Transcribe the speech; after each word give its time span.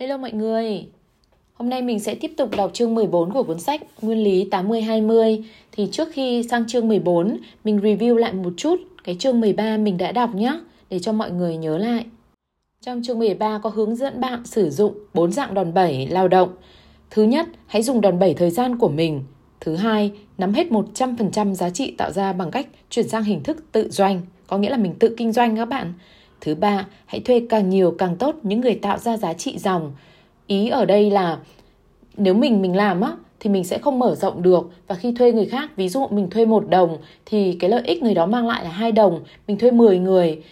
Hello 0.00 0.16
mọi 0.16 0.32
người. 0.32 0.86
Hôm 1.54 1.68
nay 1.68 1.82
mình 1.82 2.00
sẽ 2.00 2.14
tiếp 2.14 2.32
tục 2.36 2.50
đọc 2.56 2.70
chương 2.74 2.94
14 2.94 3.32
của 3.32 3.42
cuốn 3.42 3.58
sách 3.58 3.80
Nguyên 4.02 4.24
lý 4.24 4.48
80-20. 4.50 5.42
Thì 5.72 5.88
trước 5.92 6.08
khi 6.12 6.42
sang 6.50 6.66
chương 6.66 6.88
14, 6.88 7.38
mình 7.64 7.78
review 7.78 8.16
lại 8.16 8.32
một 8.32 8.52
chút 8.56 8.76
cái 9.04 9.16
chương 9.18 9.40
13 9.40 9.76
mình 9.76 9.98
đã 9.98 10.12
đọc 10.12 10.34
nhé, 10.34 10.60
để 10.90 10.98
cho 10.98 11.12
mọi 11.12 11.30
người 11.30 11.56
nhớ 11.56 11.78
lại. 11.78 12.04
Trong 12.80 13.02
chương 13.02 13.18
13 13.18 13.60
có 13.62 13.70
hướng 13.70 13.96
dẫn 13.96 14.20
bạn 14.20 14.46
sử 14.46 14.70
dụng 14.70 14.94
bốn 15.14 15.32
dạng 15.32 15.54
đòn 15.54 15.74
bẩy 15.74 16.06
lao 16.06 16.28
động. 16.28 16.48
Thứ 17.10 17.22
nhất, 17.22 17.46
hãy 17.66 17.82
dùng 17.82 18.00
đòn 18.00 18.18
bẩy 18.18 18.34
thời 18.34 18.50
gian 18.50 18.78
của 18.78 18.88
mình. 18.88 19.22
Thứ 19.60 19.76
hai, 19.76 20.12
nắm 20.38 20.52
hết 20.52 20.66
100% 20.70 21.54
giá 21.54 21.70
trị 21.70 21.94
tạo 21.98 22.12
ra 22.12 22.32
bằng 22.32 22.50
cách 22.50 22.66
chuyển 22.90 23.08
sang 23.08 23.24
hình 23.24 23.42
thức 23.42 23.72
tự 23.72 23.90
doanh, 23.90 24.20
có 24.46 24.58
nghĩa 24.58 24.70
là 24.70 24.76
mình 24.76 24.94
tự 24.98 25.14
kinh 25.16 25.32
doanh 25.32 25.56
các 25.56 25.64
bạn. 25.64 25.92
Thứ 26.40 26.54
ba, 26.54 26.86
hãy 27.06 27.20
thuê 27.20 27.42
càng 27.48 27.70
nhiều 27.70 27.94
càng 27.98 28.16
tốt 28.16 28.36
những 28.42 28.60
người 28.60 28.74
tạo 28.74 28.98
ra 28.98 29.16
giá 29.16 29.32
trị 29.32 29.58
dòng. 29.58 29.92
Ý 30.46 30.68
ở 30.68 30.84
đây 30.84 31.10
là 31.10 31.38
nếu 32.16 32.34
mình 32.34 32.62
mình 32.62 32.76
làm 32.76 33.00
á 33.00 33.12
thì 33.40 33.50
mình 33.50 33.64
sẽ 33.64 33.78
không 33.78 33.98
mở 33.98 34.14
rộng 34.14 34.42
được 34.42 34.70
và 34.88 34.94
khi 34.94 35.14
thuê 35.18 35.32
người 35.32 35.46
khác, 35.46 35.70
ví 35.76 35.88
dụ 35.88 36.06
mình 36.10 36.30
thuê 36.30 36.44
một 36.44 36.68
đồng 36.68 36.98
thì 37.26 37.56
cái 37.60 37.70
lợi 37.70 37.82
ích 37.84 38.02
người 38.02 38.14
đó 38.14 38.26
mang 38.26 38.48
lại 38.48 38.64
là 38.64 38.70
hai 38.70 38.92
đồng, 38.92 39.20
mình 39.46 39.58
thuê 39.58 39.70
10 39.70 39.98
người 39.98 40.42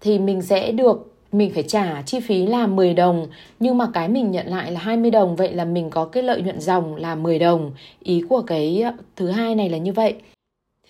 thì 0.00 0.18
mình 0.18 0.42
sẽ 0.42 0.72
được 0.72 1.10
mình 1.32 1.50
phải 1.54 1.62
trả 1.62 2.02
chi 2.02 2.20
phí 2.20 2.46
là 2.46 2.66
10 2.66 2.94
đồng 2.94 3.26
nhưng 3.60 3.78
mà 3.78 3.86
cái 3.94 4.08
mình 4.08 4.30
nhận 4.30 4.46
lại 4.46 4.72
là 4.72 4.80
20 4.80 5.10
đồng 5.10 5.36
vậy 5.36 5.52
là 5.54 5.64
mình 5.64 5.90
có 5.90 6.04
cái 6.04 6.22
lợi 6.22 6.42
nhuận 6.42 6.60
dòng 6.60 6.96
là 6.96 7.14
10 7.14 7.38
đồng. 7.38 7.72
Ý 8.00 8.22
của 8.28 8.42
cái 8.42 8.84
thứ 9.16 9.30
hai 9.30 9.54
này 9.54 9.68
là 9.68 9.78
như 9.78 9.92
vậy. 9.92 10.14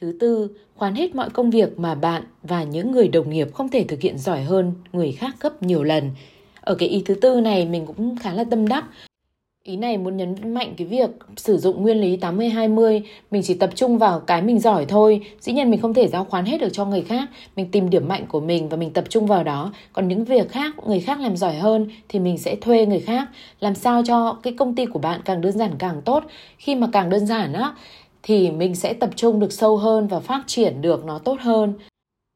Thứ 0.00 0.12
tư, 0.20 0.50
khoán 0.76 0.94
hết 0.94 1.14
mọi 1.14 1.30
công 1.30 1.50
việc 1.50 1.78
mà 1.78 1.94
bạn 1.94 2.22
và 2.42 2.64
những 2.64 2.92
người 2.92 3.08
đồng 3.08 3.30
nghiệp 3.30 3.54
không 3.54 3.68
thể 3.68 3.84
thực 3.84 4.00
hiện 4.00 4.18
giỏi 4.18 4.42
hơn 4.42 4.72
người 4.92 5.12
khác 5.12 5.36
gấp 5.40 5.62
nhiều 5.62 5.82
lần. 5.82 6.10
Ở 6.60 6.74
cái 6.74 6.88
ý 6.88 7.02
thứ 7.06 7.14
tư 7.14 7.40
này 7.40 7.66
mình 7.66 7.86
cũng 7.86 8.16
khá 8.16 8.32
là 8.32 8.44
tâm 8.44 8.68
đắc. 8.68 8.84
Ý 9.62 9.76
này 9.76 9.98
muốn 9.98 10.16
nhấn 10.16 10.54
mạnh 10.54 10.74
cái 10.76 10.86
việc 10.86 11.10
sử 11.36 11.58
dụng 11.58 11.82
nguyên 11.82 12.00
lý 12.00 12.16
80-20, 12.16 13.02
mình 13.30 13.42
chỉ 13.42 13.54
tập 13.54 13.70
trung 13.74 13.98
vào 13.98 14.20
cái 14.20 14.42
mình 14.42 14.58
giỏi 14.58 14.84
thôi. 14.86 15.20
Dĩ 15.40 15.52
nhiên 15.52 15.70
mình 15.70 15.80
không 15.80 15.94
thể 15.94 16.08
giao 16.08 16.24
khoán 16.24 16.44
hết 16.44 16.60
được 16.60 16.72
cho 16.72 16.84
người 16.84 17.02
khác. 17.02 17.28
Mình 17.56 17.70
tìm 17.70 17.90
điểm 17.90 18.08
mạnh 18.08 18.26
của 18.28 18.40
mình 18.40 18.68
và 18.68 18.76
mình 18.76 18.92
tập 18.92 19.04
trung 19.08 19.26
vào 19.26 19.44
đó. 19.44 19.72
Còn 19.92 20.08
những 20.08 20.24
việc 20.24 20.50
khác, 20.50 20.74
người 20.86 21.00
khác 21.00 21.20
làm 21.20 21.36
giỏi 21.36 21.54
hơn 21.54 21.88
thì 22.08 22.18
mình 22.18 22.38
sẽ 22.38 22.56
thuê 22.56 22.86
người 22.86 23.00
khác. 23.00 23.28
Làm 23.60 23.74
sao 23.74 24.02
cho 24.06 24.38
cái 24.42 24.52
công 24.52 24.74
ty 24.74 24.86
của 24.86 24.98
bạn 24.98 25.20
càng 25.24 25.40
đơn 25.40 25.52
giản 25.52 25.70
càng 25.78 26.02
tốt. 26.04 26.24
Khi 26.58 26.74
mà 26.74 26.88
càng 26.92 27.10
đơn 27.10 27.26
giản 27.26 27.52
á, 27.52 27.74
thì 28.22 28.50
mình 28.50 28.74
sẽ 28.74 28.94
tập 28.94 29.10
trung 29.16 29.40
được 29.40 29.52
sâu 29.52 29.76
hơn 29.76 30.06
và 30.06 30.20
phát 30.20 30.42
triển 30.46 30.82
được 30.82 31.04
nó 31.04 31.18
tốt 31.18 31.40
hơn. 31.40 31.74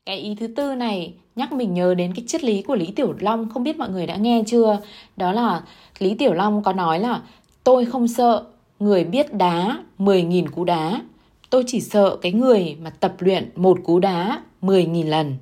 Cái 0.07 0.19
ý 0.19 0.35
thứ 0.35 0.47
tư 0.47 0.75
này 0.75 1.15
nhắc 1.37 1.53
mình 1.53 1.75
nhớ 1.75 1.95
đến 1.95 2.15
cái 2.15 2.25
triết 2.27 2.45
lý 2.45 2.63
của 2.63 2.75
Lý 2.75 2.93
Tiểu 2.97 3.15
Long, 3.21 3.49
không 3.51 3.65
biết 3.65 3.77
mọi 3.77 3.89
người 3.89 4.07
đã 4.07 4.17
nghe 4.17 4.43
chưa? 4.47 4.81
Đó 5.17 5.33
là 5.33 5.63
Lý 5.99 6.15
Tiểu 6.15 6.33
Long 6.33 6.63
có 6.63 6.73
nói 6.73 7.01
là 7.01 7.23
tôi 7.65 7.85
không 7.85 8.09
sợ 8.09 8.45
người 8.79 9.05
biết 9.05 9.35
đá 9.35 9.79
10.000 9.99 10.47
cú 10.47 10.65
đá. 10.65 11.03
Tôi 11.51 11.65
chỉ 11.67 11.81
sợ 11.81 12.17
cái 12.23 12.33
người 12.33 12.77
mà 12.83 12.91
tập 12.91 13.15
luyện 13.19 13.51
một 13.57 13.79
cú 13.85 13.99
đá 13.99 14.43
10.000 14.63 15.09
lần. 15.09 15.37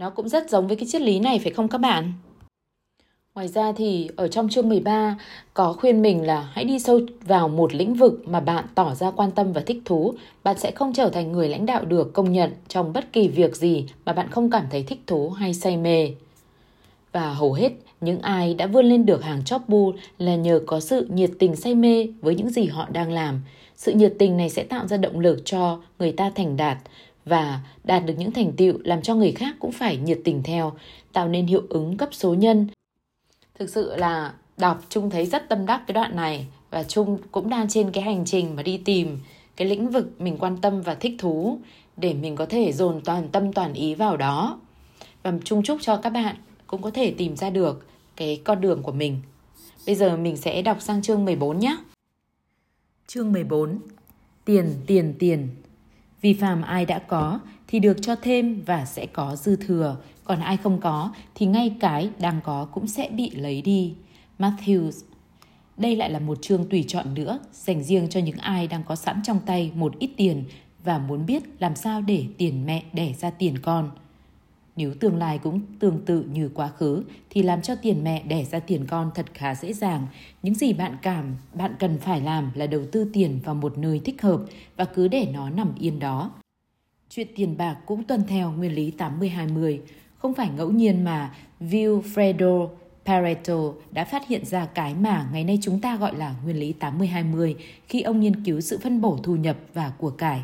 Nó 0.00 0.10
cũng 0.10 0.28
rất 0.28 0.50
giống 0.50 0.68
với 0.68 0.76
cái 0.76 0.86
triết 0.86 1.02
lý 1.02 1.20
này 1.20 1.38
phải 1.38 1.52
không 1.52 1.68
các 1.68 1.78
bạn? 1.78 2.12
Ngoài 3.38 3.48
ra 3.48 3.72
thì 3.72 4.08
ở 4.16 4.28
trong 4.28 4.48
chương 4.48 4.68
13 4.68 5.16
có 5.54 5.72
khuyên 5.72 6.02
mình 6.02 6.26
là 6.26 6.48
hãy 6.52 6.64
đi 6.64 6.78
sâu 6.78 7.00
vào 7.20 7.48
một 7.48 7.74
lĩnh 7.74 7.94
vực 7.94 8.28
mà 8.28 8.40
bạn 8.40 8.64
tỏ 8.74 8.94
ra 8.94 9.10
quan 9.10 9.30
tâm 9.30 9.52
và 9.52 9.60
thích 9.60 9.82
thú. 9.84 10.14
Bạn 10.44 10.58
sẽ 10.58 10.70
không 10.70 10.92
trở 10.92 11.08
thành 11.08 11.32
người 11.32 11.48
lãnh 11.48 11.66
đạo 11.66 11.84
được 11.84 12.12
công 12.12 12.32
nhận 12.32 12.50
trong 12.68 12.92
bất 12.92 13.12
kỳ 13.12 13.28
việc 13.28 13.56
gì 13.56 13.86
mà 14.04 14.12
bạn 14.12 14.30
không 14.30 14.50
cảm 14.50 14.64
thấy 14.70 14.82
thích 14.82 15.00
thú 15.06 15.30
hay 15.30 15.54
say 15.54 15.76
mê. 15.76 16.10
Và 17.12 17.32
hầu 17.32 17.52
hết 17.52 17.72
những 18.00 18.20
ai 18.20 18.54
đã 18.54 18.66
vươn 18.66 18.86
lên 18.86 19.06
được 19.06 19.22
hàng 19.22 19.44
chóp 19.44 19.68
bu 19.68 19.92
là 20.18 20.36
nhờ 20.36 20.60
có 20.66 20.80
sự 20.80 21.06
nhiệt 21.10 21.30
tình 21.38 21.56
say 21.56 21.74
mê 21.74 22.08
với 22.20 22.34
những 22.34 22.50
gì 22.50 22.66
họ 22.66 22.88
đang 22.92 23.12
làm. 23.12 23.40
Sự 23.76 23.92
nhiệt 23.92 24.14
tình 24.18 24.36
này 24.36 24.50
sẽ 24.50 24.62
tạo 24.62 24.86
ra 24.86 24.96
động 24.96 25.20
lực 25.20 25.42
cho 25.44 25.80
người 25.98 26.12
ta 26.12 26.30
thành 26.34 26.56
đạt 26.56 26.78
và 27.24 27.60
đạt 27.84 28.06
được 28.06 28.14
những 28.18 28.32
thành 28.32 28.52
tựu 28.52 28.74
làm 28.84 29.02
cho 29.02 29.14
người 29.14 29.32
khác 29.32 29.56
cũng 29.58 29.72
phải 29.72 29.96
nhiệt 29.96 30.18
tình 30.24 30.42
theo, 30.42 30.72
tạo 31.12 31.28
nên 31.28 31.46
hiệu 31.46 31.62
ứng 31.68 31.96
cấp 31.96 32.08
số 32.12 32.34
nhân 32.34 32.66
thực 33.58 33.70
sự 33.70 33.96
là 33.96 34.34
đọc 34.56 34.82
Trung 34.88 35.10
thấy 35.10 35.26
rất 35.26 35.48
tâm 35.48 35.66
đắc 35.66 35.82
cái 35.86 35.94
đoạn 35.94 36.16
này 36.16 36.46
và 36.70 36.82
Trung 36.82 37.18
cũng 37.32 37.50
đang 37.50 37.68
trên 37.68 37.92
cái 37.92 38.04
hành 38.04 38.24
trình 38.24 38.56
mà 38.56 38.62
đi 38.62 38.78
tìm 38.84 39.18
cái 39.56 39.68
lĩnh 39.68 39.90
vực 39.90 40.20
mình 40.20 40.36
quan 40.38 40.56
tâm 40.56 40.82
và 40.82 40.94
thích 40.94 41.14
thú 41.18 41.58
để 41.96 42.14
mình 42.14 42.36
có 42.36 42.46
thể 42.46 42.72
dồn 42.72 43.00
toàn 43.04 43.28
tâm 43.28 43.52
toàn 43.52 43.72
ý 43.72 43.94
vào 43.94 44.16
đó. 44.16 44.60
Và 45.22 45.32
Trung 45.44 45.62
chúc 45.62 45.78
cho 45.80 45.96
các 45.96 46.10
bạn 46.10 46.36
cũng 46.66 46.82
có 46.82 46.90
thể 46.90 47.14
tìm 47.18 47.36
ra 47.36 47.50
được 47.50 47.86
cái 48.16 48.40
con 48.44 48.60
đường 48.60 48.82
của 48.82 48.92
mình. 48.92 49.20
Bây 49.86 49.94
giờ 49.94 50.16
mình 50.16 50.36
sẽ 50.36 50.62
đọc 50.62 50.76
sang 50.80 51.02
chương 51.02 51.24
14 51.24 51.58
nhé. 51.58 51.76
Chương 53.06 53.32
14 53.32 53.78
Tiền, 54.44 54.74
tiền, 54.86 55.14
tiền 55.18 55.48
Vì 56.20 56.34
phàm 56.34 56.62
ai 56.62 56.84
đã 56.84 56.98
có 56.98 57.40
thì 57.66 57.78
được 57.78 57.96
cho 58.02 58.16
thêm 58.16 58.62
và 58.66 58.84
sẽ 58.84 59.06
có 59.06 59.36
dư 59.36 59.56
thừa, 59.56 59.96
còn 60.28 60.40
ai 60.40 60.56
không 60.56 60.80
có 60.80 61.12
thì 61.34 61.46
ngay 61.46 61.76
cái 61.80 62.10
đang 62.18 62.40
có 62.44 62.64
cũng 62.64 62.86
sẽ 62.86 63.08
bị 63.08 63.30
lấy 63.30 63.62
đi. 63.62 63.94
Matthews 64.38 64.90
đây 65.76 65.96
lại 65.96 66.10
là 66.10 66.18
một 66.18 66.38
chương 66.42 66.68
tùy 66.68 66.84
chọn 66.88 67.14
nữa, 67.14 67.38
dành 67.52 67.82
riêng 67.82 68.06
cho 68.10 68.20
những 68.20 68.36
ai 68.36 68.66
đang 68.66 68.84
có 68.84 68.96
sẵn 68.96 69.20
trong 69.24 69.38
tay 69.46 69.72
một 69.74 69.98
ít 69.98 70.10
tiền 70.16 70.44
và 70.84 70.98
muốn 70.98 71.26
biết 71.26 71.42
làm 71.58 71.76
sao 71.76 72.00
để 72.00 72.24
tiền 72.38 72.66
mẹ 72.66 72.82
đẻ 72.92 73.12
ra 73.18 73.30
tiền 73.30 73.58
con. 73.58 73.90
Nếu 74.76 74.94
tương 75.00 75.16
lai 75.16 75.38
cũng 75.38 75.60
tương 75.78 76.04
tự 76.04 76.24
như 76.32 76.50
quá 76.54 76.68
khứ 76.68 77.04
thì 77.30 77.42
làm 77.42 77.62
cho 77.62 77.74
tiền 77.74 78.04
mẹ 78.04 78.22
đẻ 78.22 78.44
ra 78.44 78.58
tiền 78.58 78.86
con 78.86 79.10
thật 79.14 79.26
khá 79.34 79.54
dễ 79.54 79.72
dàng. 79.72 80.06
Những 80.42 80.54
gì 80.54 80.72
bạn 80.72 80.96
cảm, 81.02 81.36
bạn 81.54 81.74
cần 81.78 81.98
phải 81.98 82.20
làm 82.20 82.50
là 82.54 82.66
đầu 82.66 82.82
tư 82.92 83.10
tiền 83.12 83.40
vào 83.44 83.54
một 83.54 83.78
nơi 83.78 84.00
thích 84.04 84.22
hợp 84.22 84.40
và 84.76 84.84
cứ 84.84 85.08
để 85.08 85.28
nó 85.32 85.50
nằm 85.50 85.74
yên 85.78 85.98
đó. 85.98 86.30
Chuyện 87.10 87.28
tiền 87.36 87.56
bạc 87.56 87.76
cũng 87.86 88.04
tuân 88.04 88.22
theo 88.28 88.52
nguyên 88.52 88.74
lý 88.74 88.92
80-20. 88.98 89.78
Không 90.18 90.34
phải 90.34 90.50
ngẫu 90.56 90.70
nhiên 90.70 91.04
mà 91.04 91.34
Vilfredo 91.60 92.68
Pareto 93.04 93.72
đã 93.90 94.04
phát 94.04 94.28
hiện 94.28 94.44
ra 94.44 94.66
cái 94.66 94.94
mà 94.94 95.28
ngày 95.32 95.44
nay 95.44 95.58
chúng 95.62 95.80
ta 95.80 95.96
gọi 95.96 96.16
là 96.16 96.34
nguyên 96.44 96.56
lý 96.56 96.74
80-20 96.80 97.54
khi 97.86 98.02
ông 98.02 98.20
nghiên 98.20 98.44
cứu 98.44 98.60
sự 98.60 98.78
phân 98.78 99.00
bổ 99.00 99.18
thu 99.22 99.36
nhập 99.36 99.56
và 99.74 99.92
của 99.98 100.10
cải. 100.10 100.42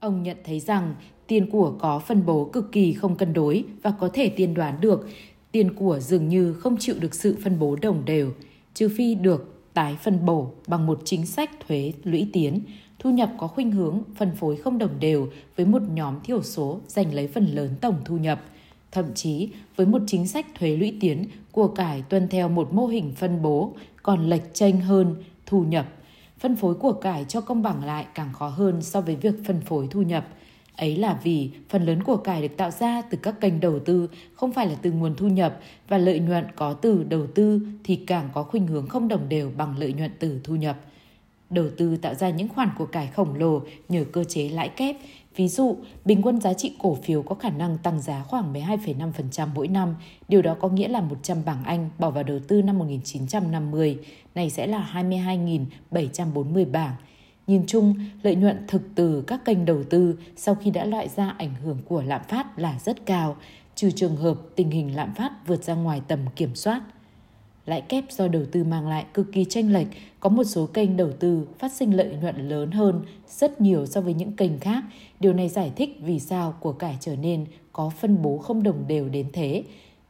Ông 0.00 0.22
nhận 0.22 0.36
thấy 0.44 0.60
rằng 0.60 0.94
tiền 1.26 1.50
của 1.50 1.76
có 1.78 1.98
phân 1.98 2.26
bố 2.26 2.44
cực 2.44 2.72
kỳ 2.72 2.92
không 2.92 3.16
cân 3.16 3.32
đối 3.32 3.64
và 3.82 3.90
có 3.90 4.08
thể 4.12 4.28
tiên 4.28 4.54
đoán 4.54 4.80
được 4.80 5.08
tiền 5.52 5.74
của 5.74 6.00
dường 6.00 6.28
như 6.28 6.52
không 6.52 6.76
chịu 6.78 6.94
được 7.00 7.14
sự 7.14 7.36
phân 7.42 7.58
bố 7.58 7.76
đồng 7.76 8.04
đều, 8.04 8.32
trừ 8.74 8.88
phi 8.96 9.14
được 9.14 9.54
tái 9.74 9.96
phân 10.02 10.24
bổ 10.26 10.50
bằng 10.66 10.86
một 10.86 11.00
chính 11.04 11.26
sách 11.26 11.50
thuế 11.68 11.92
lũy 12.04 12.28
tiến, 12.32 12.60
thu 12.98 13.10
nhập 13.10 13.30
có 13.38 13.46
khuynh 13.46 13.70
hướng 13.70 14.02
phân 14.16 14.36
phối 14.36 14.56
không 14.56 14.78
đồng 14.78 15.00
đều 15.00 15.28
với 15.56 15.66
một 15.66 15.82
nhóm 15.92 16.20
thiểu 16.24 16.42
số 16.42 16.80
giành 16.86 17.14
lấy 17.14 17.26
phần 17.26 17.46
lớn 17.46 17.74
tổng 17.80 17.96
thu 18.04 18.16
nhập. 18.16 18.44
Thậm 18.92 19.14
chí, 19.14 19.48
với 19.76 19.86
một 19.86 20.02
chính 20.06 20.26
sách 20.26 20.46
thuế 20.54 20.76
lũy 20.76 20.96
tiến, 21.00 21.24
của 21.52 21.68
cải 21.68 22.02
tuân 22.02 22.28
theo 22.28 22.48
một 22.48 22.72
mô 22.72 22.86
hình 22.86 23.12
phân 23.16 23.42
bố 23.42 23.72
còn 24.02 24.30
lệch 24.30 24.54
chênh 24.54 24.80
hơn 24.80 25.14
thu 25.46 25.64
nhập. 25.64 25.86
Phân 26.38 26.56
phối 26.56 26.74
của 26.74 26.92
cải 26.92 27.24
cho 27.24 27.40
công 27.40 27.62
bằng 27.62 27.84
lại 27.84 28.06
càng 28.14 28.32
khó 28.32 28.48
hơn 28.48 28.82
so 28.82 29.00
với 29.00 29.16
việc 29.16 29.34
phân 29.46 29.60
phối 29.60 29.88
thu 29.90 30.02
nhập. 30.02 30.28
Ấy 30.76 30.96
là 30.96 31.20
vì 31.22 31.50
phần 31.68 31.86
lớn 31.86 32.02
của 32.02 32.16
cải 32.16 32.42
được 32.42 32.56
tạo 32.56 32.70
ra 32.70 33.02
từ 33.02 33.18
các 33.22 33.40
kênh 33.40 33.60
đầu 33.60 33.78
tư, 33.78 34.08
không 34.34 34.52
phải 34.52 34.66
là 34.66 34.74
từ 34.82 34.92
nguồn 34.92 35.14
thu 35.16 35.28
nhập 35.28 35.60
và 35.88 35.98
lợi 35.98 36.18
nhuận 36.18 36.44
có 36.56 36.72
từ 36.72 37.04
đầu 37.04 37.26
tư 37.26 37.60
thì 37.84 37.96
càng 37.96 38.28
có 38.34 38.42
khuynh 38.42 38.66
hướng 38.66 38.86
không 38.86 39.08
đồng 39.08 39.28
đều 39.28 39.50
bằng 39.56 39.78
lợi 39.78 39.92
nhuận 39.92 40.10
từ 40.18 40.40
thu 40.44 40.56
nhập 40.56 40.76
đầu 41.50 41.66
tư 41.76 41.96
tạo 41.96 42.14
ra 42.14 42.30
những 42.30 42.48
khoản 42.48 42.68
của 42.78 42.86
cải 42.86 43.06
khổng 43.06 43.34
lồ 43.34 43.62
nhờ 43.88 44.04
cơ 44.12 44.24
chế 44.24 44.48
lãi 44.48 44.68
kép. 44.68 44.96
Ví 45.38 45.48
dụ, 45.48 45.76
bình 46.04 46.22
quân 46.22 46.40
giá 46.40 46.54
trị 46.54 46.72
cổ 46.78 46.94
phiếu 46.94 47.22
có 47.22 47.34
khả 47.34 47.50
năng 47.50 47.78
tăng 47.78 48.00
giá 48.00 48.22
khoảng 48.22 48.52
12,5% 48.52 49.48
mỗi 49.54 49.68
năm. 49.68 49.94
Điều 50.28 50.42
đó 50.42 50.56
có 50.60 50.68
nghĩa 50.68 50.88
là 50.88 51.00
100 51.00 51.44
bảng 51.44 51.64
Anh 51.64 51.90
bỏ 51.98 52.10
vào 52.10 52.22
đầu 52.22 52.38
tư 52.48 52.62
năm 52.62 52.78
1950, 52.78 53.98
này 54.34 54.50
sẽ 54.50 54.66
là 54.66 54.90
22.740 54.94 56.70
bảng. 56.72 56.94
Nhìn 57.46 57.62
chung, 57.66 57.94
lợi 58.22 58.34
nhuận 58.34 58.66
thực 58.68 58.82
từ 58.94 59.24
các 59.26 59.44
kênh 59.44 59.64
đầu 59.64 59.82
tư 59.90 60.18
sau 60.36 60.54
khi 60.54 60.70
đã 60.70 60.84
loại 60.84 61.08
ra 61.08 61.34
ảnh 61.38 61.54
hưởng 61.64 61.78
của 61.88 62.02
lạm 62.02 62.20
phát 62.28 62.58
là 62.58 62.78
rất 62.78 63.06
cao, 63.06 63.36
trừ 63.74 63.90
trường 63.90 64.16
hợp 64.16 64.38
tình 64.56 64.70
hình 64.70 64.96
lạm 64.96 65.14
phát 65.14 65.32
vượt 65.46 65.64
ra 65.64 65.74
ngoài 65.74 66.00
tầm 66.08 66.20
kiểm 66.36 66.54
soát– 66.54 66.82
lãi 67.68 67.80
kép 67.80 68.04
do 68.10 68.28
đầu 68.28 68.42
tư 68.52 68.64
mang 68.64 68.88
lại 68.88 69.06
cực 69.14 69.32
kỳ 69.32 69.44
tranh 69.44 69.72
lệch, 69.72 69.86
có 70.20 70.30
một 70.30 70.44
số 70.44 70.66
kênh 70.66 70.96
đầu 70.96 71.12
tư 71.12 71.48
phát 71.58 71.72
sinh 71.72 71.96
lợi 71.96 72.16
nhuận 72.20 72.48
lớn 72.48 72.70
hơn 72.70 73.02
rất 73.28 73.60
nhiều 73.60 73.86
so 73.86 74.00
với 74.00 74.14
những 74.14 74.32
kênh 74.32 74.58
khác. 74.58 74.84
Điều 75.20 75.32
này 75.32 75.48
giải 75.48 75.72
thích 75.76 75.98
vì 76.00 76.20
sao 76.20 76.54
của 76.60 76.72
cải 76.72 76.96
trở 77.00 77.16
nên 77.16 77.46
có 77.72 77.90
phân 77.90 78.22
bố 78.22 78.38
không 78.38 78.62
đồng 78.62 78.86
đều 78.88 79.08
đến 79.08 79.26
thế. 79.32 79.64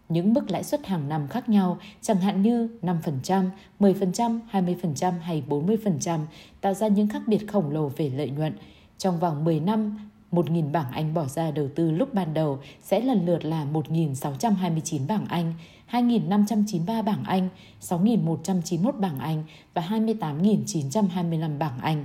Những 0.08 0.34
mức 0.34 0.50
lãi 0.50 0.64
suất 0.64 0.86
hàng 0.86 1.08
năm 1.08 1.28
khác 1.28 1.48
nhau, 1.48 1.78
chẳng 2.00 2.16
hạn 2.16 2.42
như 2.42 2.68
5%, 2.82 3.50
10%, 3.80 4.40
20% 4.52 5.12
hay 5.20 5.42
40% 5.48 6.20
tạo 6.60 6.74
ra 6.74 6.88
những 6.88 7.08
khác 7.08 7.22
biệt 7.26 7.48
khổng 7.48 7.70
lồ 7.70 7.88
về 7.88 8.08
lợi 8.08 8.30
nhuận. 8.30 8.52
Trong 8.98 9.18
vòng 9.20 9.44
10 9.44 9.60
năm, 9.60 10.10
1.000 10.32 10.72
bảng 10.72 10.92
Anh 10.92 11.14
bỏ 11.14 11.24
ra 11.24 11.50
đầu 11.50 11.68
tư 11.74 11.90
lúc 11.90 12.14
ban 12.14 12.34
đầu 12.34 12.58
sẽ 12.82 13.00
lần 13.00 13.26
lượt 13.26 13.44
là 13.44 13.66
1.629 13.72 15.06
bảng 15.06 15.26
Anh, 15.28 15.54
2.593 15.90 17.02
bảng 17.02 17.24
Anh, 17.24 17.48
6.191 17.80 18.92
bảng 18.92 19.18
Anh 19.18 19.44
và 19.74 19.82
28.925 19.82 21.58
bảng 21.58 21.78
Anh. 21.82 22.04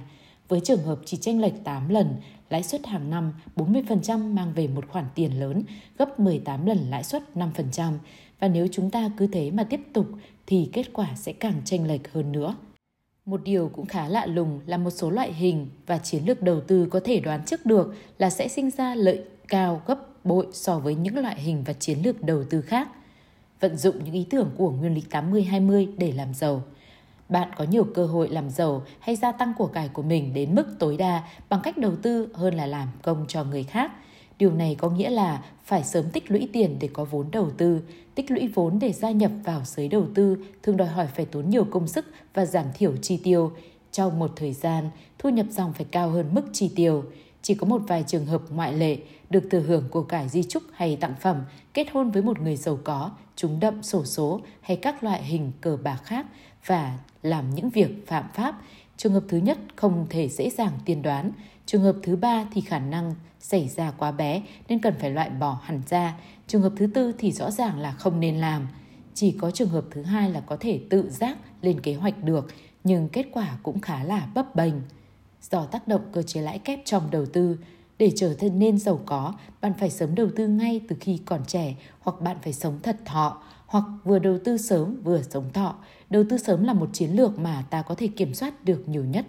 Với 0.50 0.60
trường 0.60 0.84
hợp 0.84 1.00
chỉ 1.06 1.18
tranh 1.18 1.42
lệch 1.42 1.64
8 1.64 1.90
lần, 1.90 2.16
lãi 2.54 2.64
suất 2.64 2.86
hàng 2.86 3.10
năm 3.10 3.34
40% 3.56 4.34
mang 4.34 4.54
về 4.54 4.68
một 4.68 4.88
khoản 4.90 5.06
tiền 5.16 5.40
lớn, 5.40 5.64
gấp 5.98 6.20
18 6.20 6.66
lần 6.66 6.78
lãi 6.90 7.04
suất 7.04 7.24
5%. 7.36 7.94
Và 8.40 8.48
nếu 8.48 8.68
chúng 8.72 8.90
ta 8.90 9.12
cứ 9.18 9.28
thế 9.28 9.52
mà 9.52 9.64
tiếp 9.64 9.82
tục 9.94 10.08
thì 10.48 10.70
kết 10.74 10.94
quả 10.94 11.10
sẽ 11.16 11.34
càng 11.34 11.62
chênh 11.66 11.88
lệch 11.88 12.14
hơn 12.14 12.32
nữa. 12.32 12.56
Một 13.26 13.42
điều 13.44 13.70
cũng 13.70 13.86
khá 13.86 14.08
lạ 14.08 14.26
lùng 14.26 14.60
là 14.66 14.78
một 14.78 14.90
số 14.90 15.10
loại 15.10 15.34
hình 15.34 15.68
và 15.86 15.98
chiến 15.98 16.24
lược 16.26 16.42
đầu 16.42 16.62
tư 16.62 16.88
có 16.92 17.00
thể 17.04 17.20
đoán 17.20 17.46
trước 17.46 17.66
được 17.66 17.96
là 18.18 18.30
sẽ 18.30 18.48
sinh 18.48 18.72
ra 18.72 18.96
lợi 18.96 19.24
cao 19.48 19.82
gấp 19.88 20.26
bội 20.26 20.48
so 20.52 20.80
với 20.80 20.96
những 20.96 21.18
loại 21.18 21.42
hình 21.42 21.64
và 21.64 21.74
chiến 21.74 21.98
lược 22.04 22.24
đầu 22.24 22.44
tư 22.50 22.62
khác. 22.62 22.90
Vận 23.60 23.78
dụng 23.78 24.04
những 24.04 24.14
ý 24.14 24.26
tưởng 24.30 24.50
của 24.58 24.72
nguyên 24.72 24.94
lý 24.94 25.02
80-20 25.12 25.88
để 25.98 26.12
làm 26.12 26.34
giàu. 26.34 26.64
Bạn 27.34 27.50
có 27.58 27.64
nhiều 27.64 27.88
cơ 27.96 28.06
hội 28.06 28.30
làm 28.30 28.50
giàu 28.50 28.84
hay 29.00 29.16
gia 29.16 29.32
tăng 29.32 29.54
của 29.58 29.68
cải 29.68 29.90
của 29.90 30.04
mình 30.04 30.34
đến 30.34 30.56
mức 30.56 30.66
tối 30.80 30.98
đa 30.98 31.24
bằng 31.50 31.60
cách 31.64 31.78
đầu 31.78 31.96
tư 32.02 32.30
hơn 32.34 32.54
là 32.54 32.66
làm 32.66 32.88
công 33.02 33.26
cho 33.28 33.44
người 33.44 33.64
khác– 33.64 33.92
Điều 34.44 34.52
này 34.52 34.76
có 34.76 34.90
nghĩa 34.90 35.10
là 35.10 35.44
phải 35.64 35.84
sớm 35.84 36.10
tích 36.10 36.32
lũy 36.32 36.50
tiền 36.54 36.78
để 36.80 36.90
có 36.94 37.06
vốn 37.06 37.32
đầu 37.32 37.52
tư. 37.58 37.82
Tích 38.16 38.32
lũy 38.32 38.48
vốn 38.48 38.80
để 38.80 38.94
gia 38.94 39.12
nhập 39.12 39.32
vào 39.44 39.62
giới 39.66 39.88
đầu 39.88 40.06
tư 40.16 40.38
thường 40.64 40.78
đòi 40.78 40.88
hỏi 40.88 41.08
phải 41.16 41.26
tốn 41.26 41.50
nhiều 41.50 41.66
công 41.72 41.88
sức 41.88 42.06
và 42.34 42.46
giảm 42.46 42.66
thiểu 42.74 42.96
chi 43.02 43.20
tiêu. 43.24 43.52
Trong 43.92 44.20
một 44.20 44.32
thời 44.36 44.54
gian, 44.54 44.90
thu 45.20 45.30
nhập 45.30 45.46
dòng 45.50 45.74
phải 45.74 45.86
cao 45.92 46.10
hơn 46.10 46.30
mức 46.34 46.42
chi 46.54 46.72
tiêu. 46.76 47.04
Chỉ 47.42 47.56
có 47.56 47.68
một 47.68 47.82
vài 47.88 48.04
trường 48.08 48.26
hợp 48.26 48.42
ngoại 48.50 48.74
lệ 48.74 48.98
được 49.30 49.44
thừa 49.52 49.60
hưởng 49.60 49.84
của 49.92 50.04
cải 50.04 50.30
di 50.30 50.44
trúc 50.44 50.64
hay 50.74 50.96
tặng 50.96 51.14
phẩm, 51.22 51.44
kết 51.74 51.88
hôn 51.94 52.12
với 52.12 52.22
một 52.22 52.40
người 52.40 52.56
giàu 52.56 52.80
có, 52.84 53.12
trúng 53.36 53.60
đậm 53.60 53.84
sổ 53.84 54.06
số 54.06 54.42
hay 54.62 54.78
các 54.78 55.04
loại 55.04 55.24
hình 55.24 55.52
cờ 55.62 55.78
bạc 55.84 56.00
khác 56.04 56.26
và 56.66 56.98
làm 57.22 57.50
những 57.50 57.70
việc 57.70 58.08
phạm 58.08 58.26
pháp. 58.34 58.62
Trường 58.98 59.14
hợp 59.14 59.24
thứ 59.28 59.38
nhất 59.38 59.58
không 59.76 60.08
thể 60.10 60.30
dễ 60.30 60.50
dàng 60.50 60.72
tiên 60.86 61.02
đoán. 61.02 61.32
Trường 61.66 61.82
hợp 61.82 61.96
thứ 62.04 62.16
ba 62.16 62.46
thì 62.54 62.62
khả 62.62 62.80
năng 62.80 63.16
xảy 63.40 63.70
ra 63.70 63.92
quá 63.92 64.12
bé 64.12 64.42
nên 64.68 64.80
cần 64.80 64.94
phải 65.00 65.10
loại 65.10 65.30
bỏ 65.30 65.60
hẳn 65.64 65.82
ra. 65.90 66.20
Trường 66.48 66.62
hợp 66.62 66.74
thứ 66.78 66.88
tư 66.88 67.14
thì 67.18 67.32
rõ 67.32 67.52
ràng 67.52 67.80
là 67.80 67.92
không 67.92 68.20
nên 68.20 68.38
làm. 68.38 68.68
Chỉ 69.14 69.32
có 69.32 69.52
trường 69.52 69.70
hợp 69.70 69.86
thứ 69.92 70.04
hai 70.04 70.30
là 70.30 70.40
có 70.40 70.58
thể 70.60 70.80
tự 70.90 71.10
giác 71.10 71.38
lên 71.62 71.82
kế 71.82 71.94
hoạch 71.94 72.24
được, 72.24 72.48
nhưng 72.84 73.10
kết 73.10 73.26
quả 73.32 73.58
cũng 73.64 73.80
khá 73.80 74.04
là 74.04 74.28
bấp 74.36 74.56
bềnh. 74.56 74.74
Do 75.42 75.66
tác 75.66 75.88
động 75.88 76.02
cơ 76.14 76.22
chế 76.22 76.42
lãi 76.42 76.60
kép 76.60 76.80
trong 76.86 77.12
đầu 77.12 77.26
tư, 77.26 77.58
để 77.98 78.12
trở 78.16 78.34
thành 78.34 78.60
nên 78.60 78.78
giàu 78.78 79.00
có, 79.06 79.34
bạn 79.62 79.74
phải 79.80 79.90
sớm 79.90 80.16
đầu 80.16 80.28
tư 80.36 80.48
ngay 80.48 80.82
từ 80.90 80.96
khi 81.00 81.20
còn 81.26 81.46
trẻ 81.46 81.76
hoặc 82.00 82.22
bạn 82.22 82.38
phải 82.44 82.54
sống 82.54 82.80
thật 82.84 82.98
thọ, 83.06 83.44
hoặc 83.66 83.84
vừa 84.04 84.20
đầu 84.20 84.38
tư 84.44 84.58
sớm 84.58 85.02
vừa 85.04 85.22
sống 85.22 85.54
thọ. 85.54 85.76
Đầu 86.14 86.24
tư 86.30 86.38
sớm 86.38 86.64
là 86.64 86.74
một 86.74 86.90
chiến 86.94 87.10
lược 87.12 87.40
mà 87.40 87.64
ta 87.70 87.82
có 87.82 87.96
thể 87.96 88.08
kiểm 88.08 88.34
soát 88.34 88.66
được 88.66 88.84
nhiều 88.90 89.06
nhất 89.06 89.26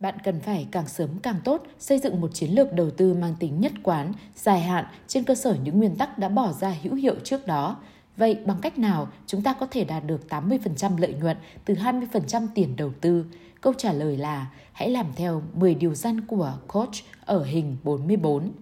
bạn 0.00 0.14
cần 0.24 0.40
phải 0.40 0.68
càng 0.70 0.88
sớm 0.88 1.10
càng 1.22 1.36
tốt 1.44 1.62
xây 1.78 1.98
dựng 1.98 2.20
một 2.20 2.34
chiến 2.34 2.50
lược 2.50 2.72
đầu 2.72 2.90
tư 2.90 3.14
mang 3.14 3.34
tính 3.40 3.60
nhất 3.60 3.72
quán, 3.82 4.12
dài 4.34 4.60
hạn 4.60 4.84
trên 5.06 5.24
cơ 5.24 5.34
sở 5.34 5.56
những 5.64 5.78
nguyên 5.78 5.96
tắc 5.96 6.18
đã 6.18 6.28
bỏ 6.28 6.52
ra 6.52 6.74
hữu 6.82 6.94
hiệu 6.94 7.14
trước 7.24 7.46
đó. 7.46 7.76
Vậy 8.16 8.38
bằng 8.46 8.56
cách 8.62 8.78
nào 8.78 9.08
chúng 9.26 9.42
ta 9.42 9.52
có 9.52 9.66
thể 9.70 9.84
đạt 9.84 10.04
được 10.06 10.20
80% 10.28 10.98
lợi 10.98 11.14
nhuận 11.14 11.36
từ 11.64 11.74
20% 11.74 12.46
tiền 12.54 12.76
đầu 12.76 12.92
tư? 13.00 13.24
Câu 13.60 13.72
trả 13.78 13.92
lời 13.92 14.16
là 14.16 14.50
hãy 14.72 14.90
làm 14.90 15.06
theo 15.16 15.42
10 15.54 15.74
điều 15.74 15.94
răn 15.94 16.20
của 16.20 16.52
coach 16.68 16.94
ở 17.24 17.44
hình 17.44 17.76
44. 17.82 18.52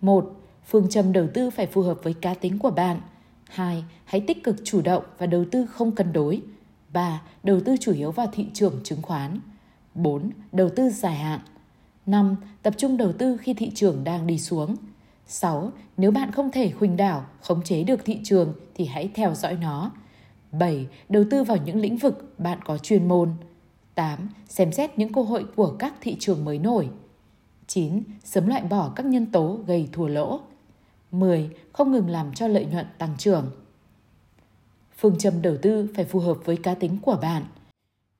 1. 0.00 0.36
Phương 0.66 0.88
châm 0.88 1.12
đầu 1.12 1.26
tư 1.34 1.50
phải 1.50 1.66
phù 1.66 1.82
hợp 1.82 1.98
với 2.02 2.14
cá 2.14 2.34
tính 2.34 2.58
của 2.58 2.70
bạn. 2.70 3.00
2. 3.52 3.84
Hãy 4.04 4.20
tích 4.20 4.44
cực 4.44 4.56
chủ 4.64 4.82
động 4.82 5.04
và 5.18 5.26
đầu 5.26 5.44
tư 5.50 5.66
không 5.66 5.92
cân 5.92 6.12
đối. 6.12 6.42
3. 6.92 7.22
Đầu 7.42 7.60
tư 7.60 7.76
chủ 7.80 7.92
yếu 7.92 8.10
vào 8.10 8.26
thị 8.32 8.46
trường 8.54 8.80
chứng 8.84 9.02
khoán. 9.02 9.40
4. 9.94 10.30
Đầu 10.52 10.68
tư 10.76 10.90
dài 10.90 11.14
hạn 11.14 11.40
5. 12.06 12.36
Tập 12.62 12.74
trung 12.76 12.96
đầu 12.96 13.12
tư 13.12 13.36
khi 13.36 13.54
thị 13.54 13.70
trường 13.74 14.04
đang 14.04 14.26
đi 14.26 14.38
xuống 14.38 14.76
6. 15.26 15.72
Nếu 15.96 16.10
bạn 16.10 16.32
không 16.32 16.50
thể 16.50 16.70
khuynh 16.70 16.96
đảo, 16.96 17.24
khống 17.40 17.62
chế 17.62 17.82
được 17.82 18.04
thị 18.04 18.20
trường 18.24 18.54
thì 18.74 18.84
hãy 18.84 19.10
theo 19.14 19.34
dõi 19.34 19.56
nó 19.60 19.90
7. 20.52 20.86
Đầu 21.08 21.24
tư 21.30 21.44
vào 21.44 21.56
những 21.64 21.80
lĩnh 21.80 21.96
vực 21.96 22.34
bạn 22.38 22.58
có 22.64 22.78
chuyên 22.78 23.08
môn 23.08 23.30
8. 23.94 24.28
Xem 24.48 24.72
xét 24.72 24.98
những 24.98 25.12
cơ 25.12 25.22
hội 25.22 25.46
của 25.56 25.76
các 25.78 25.94
thị 26.00 26.16
trường 26.20 26.44
mới 26.44 26.58
nổi 26.58 26.88
9. 27.66 28.02
Sớm 28.24 28.46
loại 28.46 28.62
bỏ 28.62 28.92
các 28.96 29.06
nhân 29.06 29.26
tố 29.26 29.58
gây 29.66 29.88
thua 29.92 30.08
lỗ 30.08 30.40
10. 31.12 31.50
Không 31.72 31.92
ngừng 31.92 32.10
làm 32.10 32.34
cho 32.34 32.48
lợi 32.48 32.66
nhuận 32.66 32.86
tăng 32.98 33.14
trưởng 33.18 33.50
Phương 34.98 35.18
châm 35.18 35.42
đầu 35.42 35.56
tư 35.62 35.88
phải 35.94 36.04
phù 36.04 36.18
hợp 36.18 36.38
với 36.44 36.56
cá 36.56 36.74
tính 36.74 36.98
của 37.02 37.18
bạn– 37.22 37.44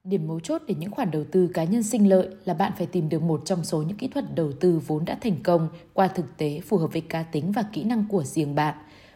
Điểm 0.05 0.29
mấu 0.29 0.41
chốt 0.41 0.63
để 0.67 0.75
những 0.79 0.91
khoản 0.91 1.11
đầu 1.11 1.25
tư 1.33 1.49
cá 1.55 1.65
nhân 1.65 1.83
sinh 1.83 2.09
lợi 2.09 2.29
là 2.45 2.55
bạn 2.55 2.73
phải 2.79 2.87
tìm 2.87 3.09
được 3.09 3.23
một 3.23 3.43
trong 3.45 3.65
số 3.65 3.83
những 3.83 3.97
kỹ 3.97 4.09
thuật 4.09 4.35
đầu 4.35 4.53
tư 4.53 4.81
vốn 4.87 5.05
đã 5.05 5.19
thành 5.21 5.43
công 5.43 5.69
qua 5.93 6.09
thực 6.09 6.37
tế 6.37 6.61
phù 6.61 6.77
hợp 6.77 6.93
với 6.93 7.01
cá 7.01 7.23
tính 7.23 7.53
và 7.53 7.63
kỹ 7.73 7.85
năng 7.85 8.05
của 8.09 8.25
riêng 8.25 8.55
bạn. 8.55 8.75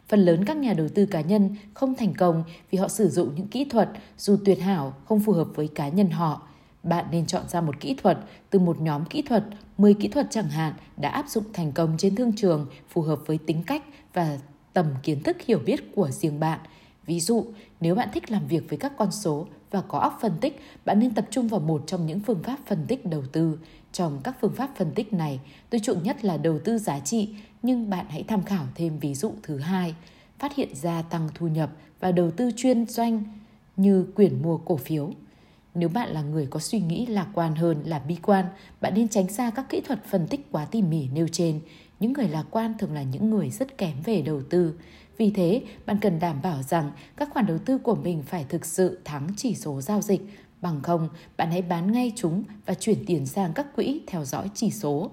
Phần 0.08 0.20
lớn 0.20 0.44
các 0.44 0.56
nhà 0.56 0.72
đầu 0.72 0.88
tư 0.88 1.06
cá 1.06 1.20
nhân 1.20 1.56
không 1.74 1.94
thành 1.94 2.14
công 2.14 2.44
vì 2.70 2.78
họ 2.78 2.88
sử 2.88 3.08
dụng 3.08 3.30
những 3.36 3.48
kỹ 3.48 3.64
thuật 3.64 3.88
dù 4.18 4.36
tuyệt 4.44 4.60
hảo 4.60 4.94
không 5.04 5.20
phù 5.20 5.32
hợp 5.32 5.48
với 5.54 5.68
cá 5.68 5.88
nhân 5.88 6.10
họ. 6.10 6.48
Bạn 6.86 7.04
nên 7.10 7.26
chọn 7.26 7.48
ra 7.48 7.60
một 7.60 7.80
kỹ 7.80 7.94
thuật 8.02 8.18
từ 8.50 8.58
một 8.58 8.80
nhóm 8.80 9.04
kỹ 9.04 9.22
thuật, 9.22 9.44
10 9.78 9.94
kỹ 9.94 10.08
thuật 10.08 10.26
chẳng 10.30 10.48
hạn 10.48 10.72
đã 10.96 11.08
áp 11.08 11.28
dụng 11.28 11.44
thành 11.52 11.72
công 11.72 11.94
trên 11.98 12.14
thương 12.14 12.32
trường 12.36 12.66
phù 12.88 13.02
hợp 13.02 13.18
với 13.26 13.38
tính 13.46 13.62
cách 13.66 13.82
và 14.12 14.38
tầm 14.72 14.86
kiến 15.02 15.22
thức 15.22 15.36
hiểu 15.42 15.58
biết 15.58 15.94
của 15.94 16.10
riêng 16.10 16.40
bạn. 16.40 16.60
Ví 17.06 17.20
dụ, 17.20 17.46
nếu 17.80 17.94
bạn 17.94 18.08
thích 18.12 18.30
làm 18.30 18.46
việc 18.46 18.68
với 18.68 18.78
các 18.78 18.92
con 18.98 19.12
số, 19.12 19.46
và 19.70 19.82
có 19.88 19.98
óc 19.98 20.18
phân 20.20 20.32
tích, 20.40 20.60
bạn 20.84 20.98
nên 20.98 21.14
tập 21.14 21.26
trung 21.30 21.48
vào 21.48 21.60
một 21.60 21.82
trong 21.86 22.06
những 22.06 22.20
phương 22.20 22.42
pháp 22.42 22.58
phân 22.66 22.84
tích 22.88 23.06
đầu 23.06 23.22
tư. 23.32 23.58
Trong 23.92 24.20
các 24.24 24.36
phương 24.40 24.52
pháp 24.52 24.70
phân 24.76 24.90
tích 24.94 25.12
này, 25.12 25.40
tôi 25.70 25.80
chuộng 25.80 26.02
nhất 26.02 26.24
là 26.24 26.36
đầu 26.36 26.58
tư 26.64 26.78
giá 26.78 27.00
trị, 27.00 27.28
nhưng 27.62 27.90
bạn 27.90 28.06
hãy 28.08 28.24
tham 28.28 28.42
khảo 28.42 28.64
thêm 28.74 28.98
ví 28.98 29.14
dụ 29.14 29.32
thứ 29.42 29.58
hai, 29.58 29.94
phát 30.38 30.56
hiện 30.56 30.74
ra 30.74 31.02
tăng 31.02 31.28
thu 31.34 31.48
nhập 31.48 31.70
và 32.00 32.12
đầu 32.12 32.30
tư 32.30 32.50
chuyên 32.56 32.86
doanh 32.86 33.22
như 33.76 34.06
quyển 34.14 34.42
mua 34.42 34.56
cổ 34.56 34.76
phiếu. 34.76 35.10
Nếu 35.78 35.88
bạn 35.88 36.10
là 36.10 36.22
người 36.22 36.46
có 36.46 36.60
suy 36.60 36.80
nghĩ 36.80 37.06
lạc 37.06 37.28
quan 37.34 37.54
hơn 37.54 37.82
là 37.84 37.98
bi 37.98 38.16
quan, 38.22 38.44
bạn 38.80 38.94
nên 38.94 39.08
tránh 39.08 39.28
xa 39.28 39.50
các 39.50 39.66
kỹ 39.68 39.80
thuật 39.80 40.04
phân 40.04 40.26
tích 40.26 40.46
quá 40.52 40.64
tỉ 40.64 40.82
mỉ 40.82 41.08
nêu 41.08 41.28
trên. 41.32 41.60
Những 42.00 42.12
người 42.12 42.28
lạc 42.28 42.44
quan 42.50 42.74
thường 42.78 42.92
là 42.92 43.02
những 43.02 43.30
người 43.30 43.50
rất 43.50 43.78
kém 43.78 44.02
về 44.04 44.22
đầu 44.22 44.42
tư. 44.50 44.74
Vì 45.18 45.30
thế, 45.30 45.62
bạn 45.86 45.98
cần 46.00 46.18
đảm 46.18 46.42
bảo 46.42 46.62
rằng 46.62 46.90
các 47.16 47.28
khoản 47.32 47.46
đầu 47.46 47.58
tư 47.58 47.78
của 47.78 47.94
mình 47.94 48.22
phải 48.22 48.44
thực 48.48 48.64
sự 48.66 49.00
thắng 49.04 49.28
chỉ 49.36 49.54
số 49.54 49.80
giao 49.80 50.00
dịch. 50.00 50.20
Bằng 50.60 50.82
không, 50.82 51.08
bạn 51.36 51.50
hãy 51.50 51.62
bán 51.62 51.92
ngay 51.92 52.12
chúng 52.16 52.44
và 52.66 52.74
chuyển 52.74 53.04
tiền 53.06 53.26
sang 53.26 53.52
các 53.52 53.76
quỹ 53.76 54.00
theo 54.06 54.24
dõi 54.24 54.50
chỉ 54.54 54.70
số. 54.70 55.10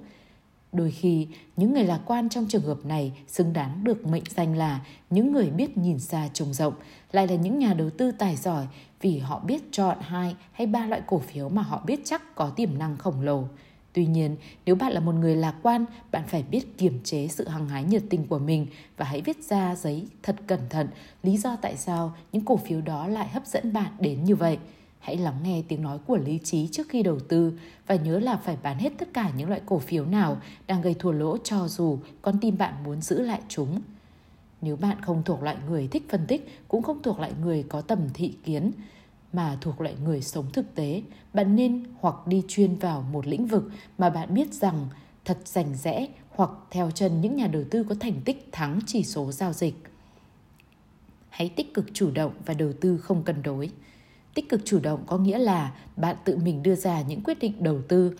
Đôi 0.72 0.92
khi, 0.92 1.28
những 1.58 1.74
người 1.74 1.84
lạc 1.84 2.00
quan 2.06 2.30
trong 2.30 2.46
trường 2.50 2.64
hợp 2.64 2.86
này 2.86 3.14
xứng 3.28 3.54
đáng 3.54 3.84
được 3.84 4.08
mệnh 4.08 4.24
danh 4.36 4.58
là 4.58 4.86
những 5.10 5.34
người 5.34 5.50
biết 5.50 5.78
nhìn 5.78 6.00
xa 6.00 6.30
trông 6.34 6.54
rộng, 6.54 6.74
lại 7.12 7.28
là 7.28 7.36
những 7.36 7.60
nhà 7.60 7.74
đầu 7.74 7.90
tư 7.90 8.12
tài 8.12 8.36
giỏi 8.36 8.68
vì 9.04 9.18
họ 9.20 9.40
biết 9.40 9.64
chọn 9.72 9.98
hai 10.02 10.36
hay 10.52 10.68
ba 10.68 10.86
loại 10.86 11.02
cổ 11.08 11.20
phiếu 11.20 11.50
mà 11.50 11.62
họ 11.62 11.82
biết 11.86 12.00
chắc 12.04 12.36
có 12.36 12.50
tiềm 12.50 12.78
năng 12.78 12.98
khổng 12.98 13.22
lồ. 13.22 13.44
Tuy 13.94 14.06
nhiên, 14.06 14.36
nếu 14.66 14.76
bạn 14.76 14.94
là 14.94 15.00
một 15.00 15.12
người 15.12 15.36
lạc 15.36 15.56
quan, 15.62 15.86
bạn 16.12 16.24
phải 16.28 16.44
biết 16.44 16.78
kiềm 16.78 17.00
chế 17.04 17.28
sự 17.28 17.48
hăng 17.48 17.70
hái 17.70 17.84
nhiệt 17.84 18.04
tình 18.10 18.28
của 18.28 18.40
mình 18.40 18.68
và 18.98 19.06
hãy 19.06 19.22
viết 19.22 19.44
ra 19.44 19.76
giấy 19.76 20.08
thật 20.24 20.36
cẩn 20.48 20.60
thận 20.70 20.88
lý 21.24 21.38
do 21.38 21.56
tại 21.56 21.78
sao 21.78 22.14
những 22.32 22.46
cổ 22.46 22.58
phiếu 22.58 22.82
đó 22.82 23.08
lại 23.08 23.28
hấp 23.28 23.46
dẫn 23.46 23.74
bạn 23.74 23.92
đến 24.00 24.24
như 24.24 24.36
vậy. 24.36 24.58
Hãy 25.00 25.18
lắng 25.18 25.40
nghe 25.44 25.64
tiếng 25.68 25.82
nói 25.82 25.98
của 26.08 26.18
lý 26.18 26.40
trí 26.44 26.68
trước 26.68 26.90
khi 26.90 27.04
đầu 27.04 27.20
tư 27.20 27.60
và 27.88 27.96
nhớ 27.96 28.20
là 28.20 28.38
phải 28.38 28.58
bán 28.64 28.78
hết 28.78 28.94
tất 28.98 29.08
cả 29.14 29.32
những 29.38 29.50
loại 29.50 29.62
cổ 29.66 29.80
phiếu 29.80 30.06
nào 30.06 30.38
đang 30.68 30.82
gây 30.82 30.96
thua 31.00 31.12
lỗ 31.12 31.38
cho 31.38 31.68
dù 31.68 32.00
con 32.22 32.40
tim 32.42 32.58
bạn 32.58 32.74
muốn 32.84 33.02
giữ 33.02 33.22
lại 33.22 33.42
chúng. 33.48 33.82
Nếu 34.64 34.76
bạn 34.76 35.02
không 35.02 35.24
thuộc 35.24 35.44
loại 35.44 35.58
người 35.70 35.88
thích 35.88 36.04
phân 36.10 36.26
tích, 36.28 36.48
cũng 36.68 36.84
không 36.84 37.04
thuộc 37.04 37.20
loại 37.20 37.32
người 37.42 37.64
có 37.70 37.82
tầm 37.82 38.00
thị 38.14 38.34
kiến, 38.44 38.72
mà 39.34 39.58
thuộc 39.62 39.82
loại 39.82 39.96
người 40.04 40.22
sống 40.22 40.46
thực 40.54 40.76
tế, 40.76 41.02
bạn 41.34 41.56
nên 41.56 41.84
hoặc 42.00 42.28
đi 42.28 42.44
chuyên 42.48 42.76
vào 42.76 43.06
một 43.12 43.28
lĩnh 43.28 43.48
vực 43.48 43.64
mà 43.98 44.10
bạn 44.10 44.34
biết 44.34 44.54
rằng 44.54 44.88
thật 45.26 45.38
rành 45.46 45.76
rẽ 45.76 46.08
hoặc 46.30 46.50
theo 46.72 46.92
chân 46.92 47.22
những 47.22 47.36
nhà 47.36 47.48
đầu 47.48 47.64
tư 47.72 47.86
có 47.90 47.96
thành 48.00 48.22
tích 48.26 48.50
thắng 48.52 48.80
chỉ 48.86 49.04
số 49.04 49.32
giao 49.32 49.54
dịch. 49.54 49.76
Hãy 51.30 51.50
tích 51.50 51.74
cực 51.74 51.86
chủ 51.94 52.12
động 52.12 52.34
và 52.46 52.54
đầu 52.54 52.74
tư 52.82 52.98
không 52.98 53.24
cân 53.24 53.44
đối. 53.44 53.70
Tích 54.34 54.50
cực 54.50 54.62
chủ 54.66 54.80
động 54.80 55.04
có 55.08 55.18
nghĩa 55.18 55.38
là 55.38 55.76
bạn 55.96 56.16
tự 56.26 56.38
mình 56.38 56.64
đưa 56.64 56.76
ra 56.76 57.02
những 57.02 57.22
quyết 57.24 57.40
định 57.40 57.64
đầu 57.64 57.82
tư 57.88 58.16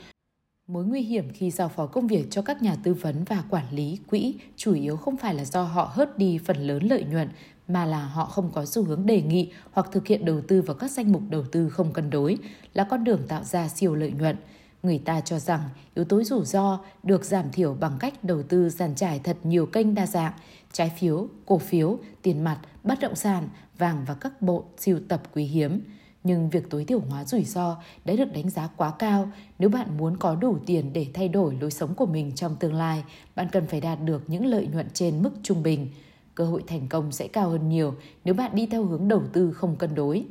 Mối 0.68 0.86
nguy 0.86 1.02
hiểm 1.02 1.30
khi 1.34 1.52
giao 1.52 1.70
phó 1.70 1.86
công 1.86 2.08
việc 2.08 2.28
cho 2.30 2.42
các 2.42 2.62
nhà 2.62 2.76
tư 2.84 2.94
vấn 2.94 3.24
và 3.24 3.44
quản 3.50 3.66
lý 3.72 4.00
quỹ 4.10 4.36
chủ 4.56 4.74
yếu 4.74 4.98
không 4.98 5.18
phải 5.18 5.34
là 5.34 5.46
do 5.46 5.64
họ 5.64 5.92
hớt 5.94 6.18
đi 6.18 6.40
phần 6.46 6.58
lớn 6.58 6.84
lợi 6.84 7.04
nhuận 7.04 7.30
mà 7.68 7.86
là 7.86 8.06
họ 8.06 8.26
không 8.26 8.52
có 8.54 8.66
xu 8.66 8.84
hướng 8.84 9.06
đề 9.06 9.22
nghị 9.22 9.52
hoặc 9.72 9.88
thực 9.92 10.08
hiện 10.08 10.26
đầu 10.26 10.42
tư 10.42 10.62
vào 10.62 10.76
các 10.76 10.92
danh 10.92 11.12
mục 11.12 11.22
đầu 11.30 11.44
tư 11.52 11.70
không 11.70 11.94
cân 11.94 12.10
đối 12.10 12.38
là 12.74 12.84
con 12.84 13.04
đường 13.04 13.22
tạo 13.28 13.44
ra 13.44 13.68
siêu 13.68 13.96
lợi 13.96 14.12
nhuận. 14.12 14.36
Người 14.84 14.98
ta 14.98 15.22
cho 15.22 15.40
rằng 15.40 15.62
yếu 15.96 16.06
tố 16.06 16.24
rủi 16.24 16.46
ro 16.46 16.80
được 17.04 17.26
giảm 17.26 17.52
thiểu 17.52 17.74
bằng 17.74 17.98
cách 18.00 18.24
đầu 18.24 18.44
tư 18.44 18.70
dàn 18.70 18.96
trải 18.96 19.20
thật 19.20 19.38
nhiều 19.44 19.66
kênh 19.66 19.96
đa 19.96 20.08
dạng, 20.08 20.34
trái 20.72 20.92
phiếu, 21.00 21.28
cổ 21.46 21.58
phiếu, 21.58 22.00
tiền 22.22 22.44
mặt, 22.44 22.60
bất 22.84 23.00
động 23.00 23.16
sản, 23.16 23.50
vàng 23.78 24.06
và 24.08 24.14
các 24.14 24.42
bộ 24.42 24.66
siêu 24.78 25.00
tập 25.08 25.24
quý 25.34 25.44
hiếm. 25.44 25.82
Nhưng 26.24 26.50
việc 26.50 26.70
tối 26.70 26.86
thiểu 26.86 27.00
hóa 27.00 27.26
rủi 27.26 27.44
ro 27.44 27.78
đã 28.06 28.16
được 28.16 28.34
đánh 28.34 28.50
giá 28.50 28.70
quá 28.78 28.92
cao. 29.00 29.32
Nếu 29.60 29.70
bạn 29.70 29.98
muốn 29.98 30.18
có 30.18 30.36
đủ 30.36 30.58
tiền 30.66 30.94
để 30.94 31.08
thay 31.14 31.30
đổi 31.30 31.58
lối 31.62 31.72
sống 31.72 31.96
của 31.96 32.06
mình 32.06 32.32
trong 32.36 32.56
tương 32.56 32.74
lai, 32.74 33.04
bạn 33.36 33.48
cần 33.52 33.68
phải 33.68 33.82
đạt 33.82 34.00
được 34.06 34.24
những 34.28 34.46
lợi 34.46 34.68
nhuận 34.68 34.88
trên 34.94 35.24
mức 35.24 35.32
trung 35.44 35.64
bình. 35.64 35.88
Cơ 36.36 36.46
hội 36.46 36.64
thành 36.68 36.88
công 36.88 37.12
sẽ 37.12 37.28
cao 37.28 37.50
hơn 37.50 37.70
nhiều 37.70 37.96
nếu 38.26 38.34
bạn 38.34 38.56
đi 38.56 38.66
theo 38.66 38.86
hướng 38.86 39.08
đầu 39.08 39.24
tư 39.34 39.54
không 39.54 39.76
cân 39.76 39.96
đối. 39.96 40.26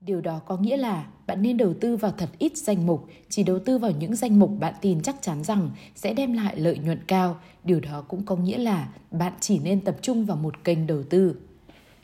Điều 0.00 0.20
đó 0.20 0.40
có 0.46 0.56
nghĩa 0.56 0.76
là 0.76 1.06
bạn 1.26 1.42
nên 1.42 1.56
đầu 1.56 1.74
tư 1.80 1.96
vào 1.96 2.12
thật 2.18 2.28
ít 2.38 2.56
danh 2.56 2.86
mục, 2.86 3.06
chỉ 3.28 3.42
đầu 3.42 3.58
tư 3.58 3.78
vào 3.78 3.90
những 3.90 4.16
danh 4.16 4.38
mục 4.38 4.50
bạn 4.58 4.74
tin 4.80 5.02
chắc 5.02 5.16
chắn 5.22 5.44
rằng 5.44 5.70
sẽ 5.94 6.14
đem 6.14 6.32
lại 6.32 6.56
lợi 6.56 6.78
nhuận 6.78 7.00
cao. 7.06 7.36
Điều 7.64 7.80
đó 7.80 8.04
cũng 8.08 8.22
có 8.24 8.36
nghĩa 8.36 8.58
là 8.58 8.88
bạn 9.10 9.32
chỉ 9.40 9.58
nên 9.58 9.80
tập 9.80 9.96
trung 10.02 10.24
vào 10.24 10.36
một 10.36 10.64
kênh 10.64 10.86
đầu 10.86 11.02
tư. 11.02 11.36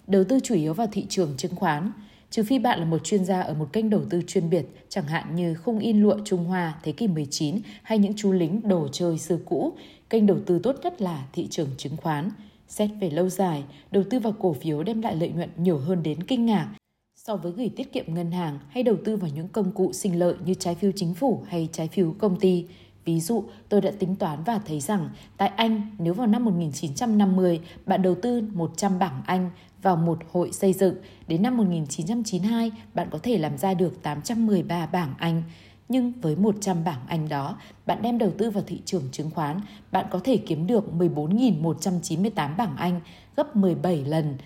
Đầu 0.07 0.25
tư 0.25 0.41
chủ 0.43 0.55
yếu 0.55 0.75
vào 0.75 0.87
thị 0.93 1.07
trường 1.09 1.35
chứng 1.37 1.57
khoán, 1.57 1.93
trừ 2.35 2.43
phi 2.43 2.59
bạn 2.59 2.79
là 2.79 2.85
một 2.85 3.05
chuyên 3.05 3.25
gia 3.25 3.41
ở 3.41 3.55
một 3.55 3.73
kênh 3.73 3.91
đầu 3.91 4.01
tư 4.11 4.23
chuyên 4.27 4.51
biệt, 4.51 4.67
chẳng 4.89 5.07
hạn 5.07 5.37
như 5.37 5.55
khung 5.55 5.79
in 5.79 6.03
lụa 6.03 6.17
Trung 6.25 6.45
Hoa 6.45 6.75
thế 6.83 6.93
kỷ 6.93 7.09
19 7.09 7.59
hay 7.83 7.99
những 7.99 8.13
chú 8.17 8.33
lính 8.33 8.61
đồ 8.69 8.89
chơi 8.93 9.19
xưa 9.19 9.39
cũ, 9.45 9.73
kênh 10.11 10.27
đầu 10.27 10.39
tư 10.47 10.59
tốt 10.63 10.77
nhất 10.83 11.03
là 11.03 11.27
thị 11.33 11.47
trường 11.51 11.69
chứng 11.77 11.97
khoán. 11.97 12.31
Xét 12.69 12.91
về 13.01 13.11
lâu 13.11 13.29
dài, 13.29 13.65
đầu 13.91 14.05
tư 14.11 14.19
vào 14.19 14.33
cổ 14.33 14.53
phiếu 14.53 14.83
đem 14.83 15.03
lại 15.03 15.17
lợi 15.17 15.29
nhuận 15.29 15.51
nhiều 15.57 15.79
hơn 15.79 16.03
đến 16.03 16.23
kinh 16.23 16.47
ngạc 16.47 16.69
so 17.17 17.37
với 17.37 17.53
gửi 17.53 17.69
tiết 17.77 17.93
kiệm 17.93 18.15
ngân 18.15 18.33
hàng 18.33 18.59
hay 18.69 18.83
đầu 18.83 18.97
tư 19.05 19.17
vào 19.17 19.31
những 19.35 19.49
công 19.49 19.73
cụ 19.73 19.93
sinh 19.93 20.19
lợi 20.19 20.35
như 20.45 20.55
trái 20.55 20.75
phiếu 20.75 20.91
chính 20.97 21.15
phủ 21.15 21.43
hay 21.49 21.69
trái 21.73 21.89
phiếu 21.89 22.15
công 22.19 22.41
ty. 22.41 22.67
Ví 23.05 23.21
dụ, 23.21 23.45
tôi 23.69 23.81
đã 23.81 23.91
tính 23.99 24.17
toán 24.17 24.45
và 24.45 24.61
thấy 24.67 24.81
rằng 24.81 25.11
tại 25.37 25.49
Anh, 25.49 25.97
nếu 25.99 26.15
vào 26.15 26.27
năm 26.27 26.45
1950 26.45 27.61
bạn 27.87 28.03
đầu 28.03 28.15
tư 28.23 28.43
100 28.53 28.99
bảng 28.99 29.23
Anh 29.27 29.51
vào 29.85 29.97
một 29.97 30.19
hội 30.33 30.53
xây 30.53 30.73
dựng, 30.73 30.95
đến 31.29 31.43
năm 31.43 31.57
1992 31.57 32.71
bạn 32.95 33.09
có 33.11 33.19
thể 33.23 33.39
làm 33.39 33.59
ra 33.59 33.75
được 33.75 34.03
813 34.03 34.87
bảng 34.87 35.15
Anh. 35.19 35.43
Nhưng 35.89 36.13
với 36.21 36.37
100 36.37 36.85
bảng 36.85 37.01
Anh 37.09 37.29
đó, 37.29 37.59
bạn 37.87 38.03
đem 38.03 38.19
đầu 38.19 38.33
tư 38.39 38.51
vào 38.51 38.65
thị 38.67 38.81
trường 38.85 39.09
chứng 39.13 39.31
khoán, 39.31 39.61
bạn 39.93 40.07
có 40.11 40.21
thể 40.25 40.37
kiếm 40.37 40.67
được 40.67 40.85
14.198 40.99 42.57
bảng 42.57 42.77
Anh, 42.77 43.01
gấp 43.37 43.57
17 43.57 44.05
lần 44.05 44.37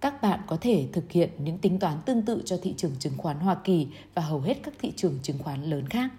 các 0.00 0.22
bạn 0.22 0.40
có 0.46 0.58
thể 0.60 0.88
thực 0.92 1.12
hiện 1.12 1.30
những 1.38 1.58
tính 1.58 1.78
toán 1.78 2.00
tương 2.06 2.22
tự 2.22 2.42
cho 2.44 2.56
thị 2.62 2.74
trường 2.76 2.96
chứng 2.98 3.16
khoán 3.16 3.40
Hoa 3.40 3.54
Kỳ 3.64 3.86
và 4.14 4.22
hầu 4.22 4.40
hết 4.40 4.54
các 4.62 4.74
thị 4.78 4.92
trường 4.96 5.18
chứng 5.22 5.38
khoán 5.38 5.62
lớn 5.64 5.88
khác. 5.88 6.10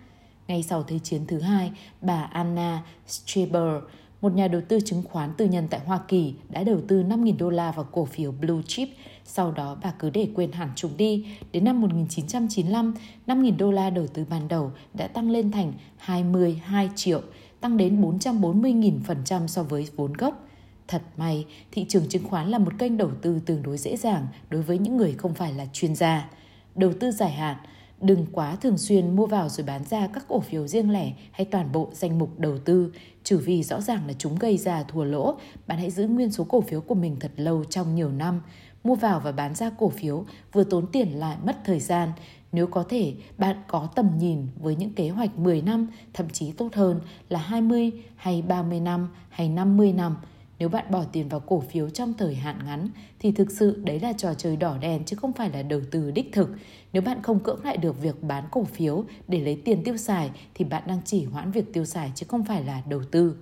Ngay 0.48 0.64
sau 0.64 0.84
Thế 0.84 1.00
chiến 1.00 1.26
thứ 1.28 1.40
hai, 1.40 1.72
bà 2.02 2.22
Anna 2.22 2.84
Streber, 3.08 3.84
một 4.22 4.34
nhà 4.34 4.48
đầu 4.48 4.62
tư 4.68 4.80
chứng 4.86 5.04
khoán 5.04 5.34
tư 5.38 5.46
nhân 5.46 5.68
tại 5.70 5.80
Hoa 5.86 6.00
Kỳ, 6.08 6.34
đã 6.50 6.64
đầu 6.64 6.82
tư 6.88 7.04
5.000 7.04 7.38
đô 7.38 7.50
la 7.50 7.72
vào 7.72 7.86
cổ 7.92 8.06
phiếu 8.06 8.32
Blue 8.32 8.62
Chip. 8.68 8.90
Sau 9.26 9.52
đó 9.52 9.78
bà 9.84 9.92
cứ 10.00 10.10
để 10.10 10.28
quên 10.36 10.52
hẳn 10.52 10.70
chúng 10.76 10.98
đi. 10.98 11.26
Đến 11.52 11.64
năm 11.64 11.82
1995, 11.82 12.94
5.000 13.28 13.58
đô 13.58 13.72
la 13.72 13.90
đầu 13.90 14.08
tư 14.08 14.26
ban 14.30 14.48
đầu 14.48 14.72
đã 14.94 15.08
tăng 15.08 15.30
lên 15.30 15.52
thành 15.52 15.74
22 15.98 16.90
triệu, 16.96 17.22
tăng 17.60 17.78
đến 17.78 18.02
440.000% 18.02 19.48
so 19.48 19.64
với 19.64 19.88
vốn 19.96 20.14
gốc. 20.14 20.48
Thật 20.88 21.02
may, 21.18 21.46
thị 21.72 21.86
trường 21.90 22.10
chứng 22.10 22.24
khoán 22.24 22.50
là 22.50 22.58
một 22.58 22.72
kênh 22.80 22.98
đầu 22.98 23.12
tư 23.22 23.40
tương 23.46 23.64
đối 23.64 23.78
dễ 23.78 23.98
dàng 23.98 24.28
đối 24.50 24.62
với 24.62 24.78
những 24.78 24.98
người 24.98 25.14
không 25.14 25.34
phải 25.34 25.54
là 25.54 25.66
chuyên 25.74 25.96
gia. 25.96 26.30
Đầu 26.76 26.94
tư 27.00 27.12
dài 27.12 27.32
hạn, 27.32 27.58
đừng 28.02 28.26
quá 28.32 28.56
thường 28.56 28.78
xuyên 28.78 29.16
mua 29.16 29.26
vào 29.26 29.50
rồi 29.50 29.66
bán 29.66 29.84
ra 29.84 30.08
các 30.08 30.26
cổ 30.28 30.40
phiếu 30.40 30.68
riêng 30.68 30.92
lẻ 30.92 31.14
hay 31.32 31.46
toàn 31.46 31.72
bộ 31.72 31.90
danh 31.94 32.20
mục 32.20 32.40
đầu 32.40 32.58
tư, 32.58 32.94
trừ 33.24 33.38
vì 33.38 33.64
rõ 33.64 33.82
ràng 33.82 34.08
là 34.08 34.14
chúng 34.18 34.36
gây 34.36 34.58
ra 34.58 34.84
thua 34.84 35.04
lỗ. 35.04 35.38
Bạn 35.68 35.78
hãy 35.78 35.92
giữ 35.92 36.08
nguyên 36.08 36.32
số 36.32 36.44
cổ 36.44 36.62
phiếu 36.62 36.82
của 36.82 36.96
mình 36.96 37.16
thật 37.20 37.32
lâu 37.36 37.64
trong 37.64 37.96
nhiều 37.96 38.12
năm. 38.12 38.42
Mua 38.84 38.96
vào 38.96 39.20
và 39.20 39.32
bán 39.32 39.56
ra 39.56 39.70
cổ 39.70 39.90
phiếu 39.90 40.26
vừa 40.54 40.64
tốn 40.64 40.88
tiền 40.92 41.20
lại 41.20 41.38
mất 41.46 41.58
thời 41.66 41.80
gian. 41.80 42.12
Nếu 42.52 42.68
có 42.68 42.84
thể, 42.84 43.14
bạn 43.38 43.56
có 43.68 43.88
tầm 43.96 44.10
nhìn 44.18 44.48
với 44.60 44.76
những 44.76 44.94
kế 44.94 45.10
hoạch 45.10 45.40
10 45.40 45.62
năm, 45.62 45.88
thậm 46.14 46.30
chí 46.30 46.52
tốt 46.52 46.70
hơn 46.74 47.02
là 47.30 47.40
20 47.40 47.92
hay 48.16 48.42
30 48.42 48.80
năm 48.80 49.10
hay 49.30 49.50
50 49.50 49.94
năm– 49.94 50.16
nếu 50.60 50.70
bạn 50.70 50.86
bỏ 50.92 51.04
tiền 51.04 51.30
vào 51.30 51.40
cổ 51.40 51.60
phiếu 51.60 51.90
trong 51.90 52.14
thời 52.14 52.36
hạn 52.36 52.60
ngắn 52.66 52.90
thì 53.20 53.32
thực 53.32 53.52
sự 53.52 53.82
đấy 53.86 54.00
là 54.00 54.14
trò 54.14 54.34
chơi 54.34 54.56
đỏ 54.56 54.78
đen 54.78 55.04
chứ 55.06 55.16
không 55.16 55.34
phải 55.34 55.50
là 55.50 55.62
đầu 55.62 55.82
tư 55.92 56.12
đích 56.12 56.30
thực. 56.34 56.50
Nếu 56.94 57.02
bạn 57.02 57.22
không 57.24 57.40
cưỡng 57.40 57.64
lại 57.64 57.78
được 57.78 58.02
việc 58.02 58.24
bán 58.24 58.44
cổ 58.52 58.64
phiếu 58.64 59.06
để 59.28 59.40
lấy 59.40 59.62
tiền 59.66 59.84
tiêu 59.84 59.98
xài 59.98 60.32
thì 60.54 60.66
bạn 60.66 60.84
đang 60.88 61.02
chỉ 61.06 61.26
hoãn 61.26 61.52
việc 61.52 61.74
tiêu 61.74 61.86
xài 61.86 62.12
chứ 62.16 62.26
không 62.30 62.44
phải 62.44 62.64
là 62.64 62.82
đầu 62.90 63.02
tư. 63.12 63.36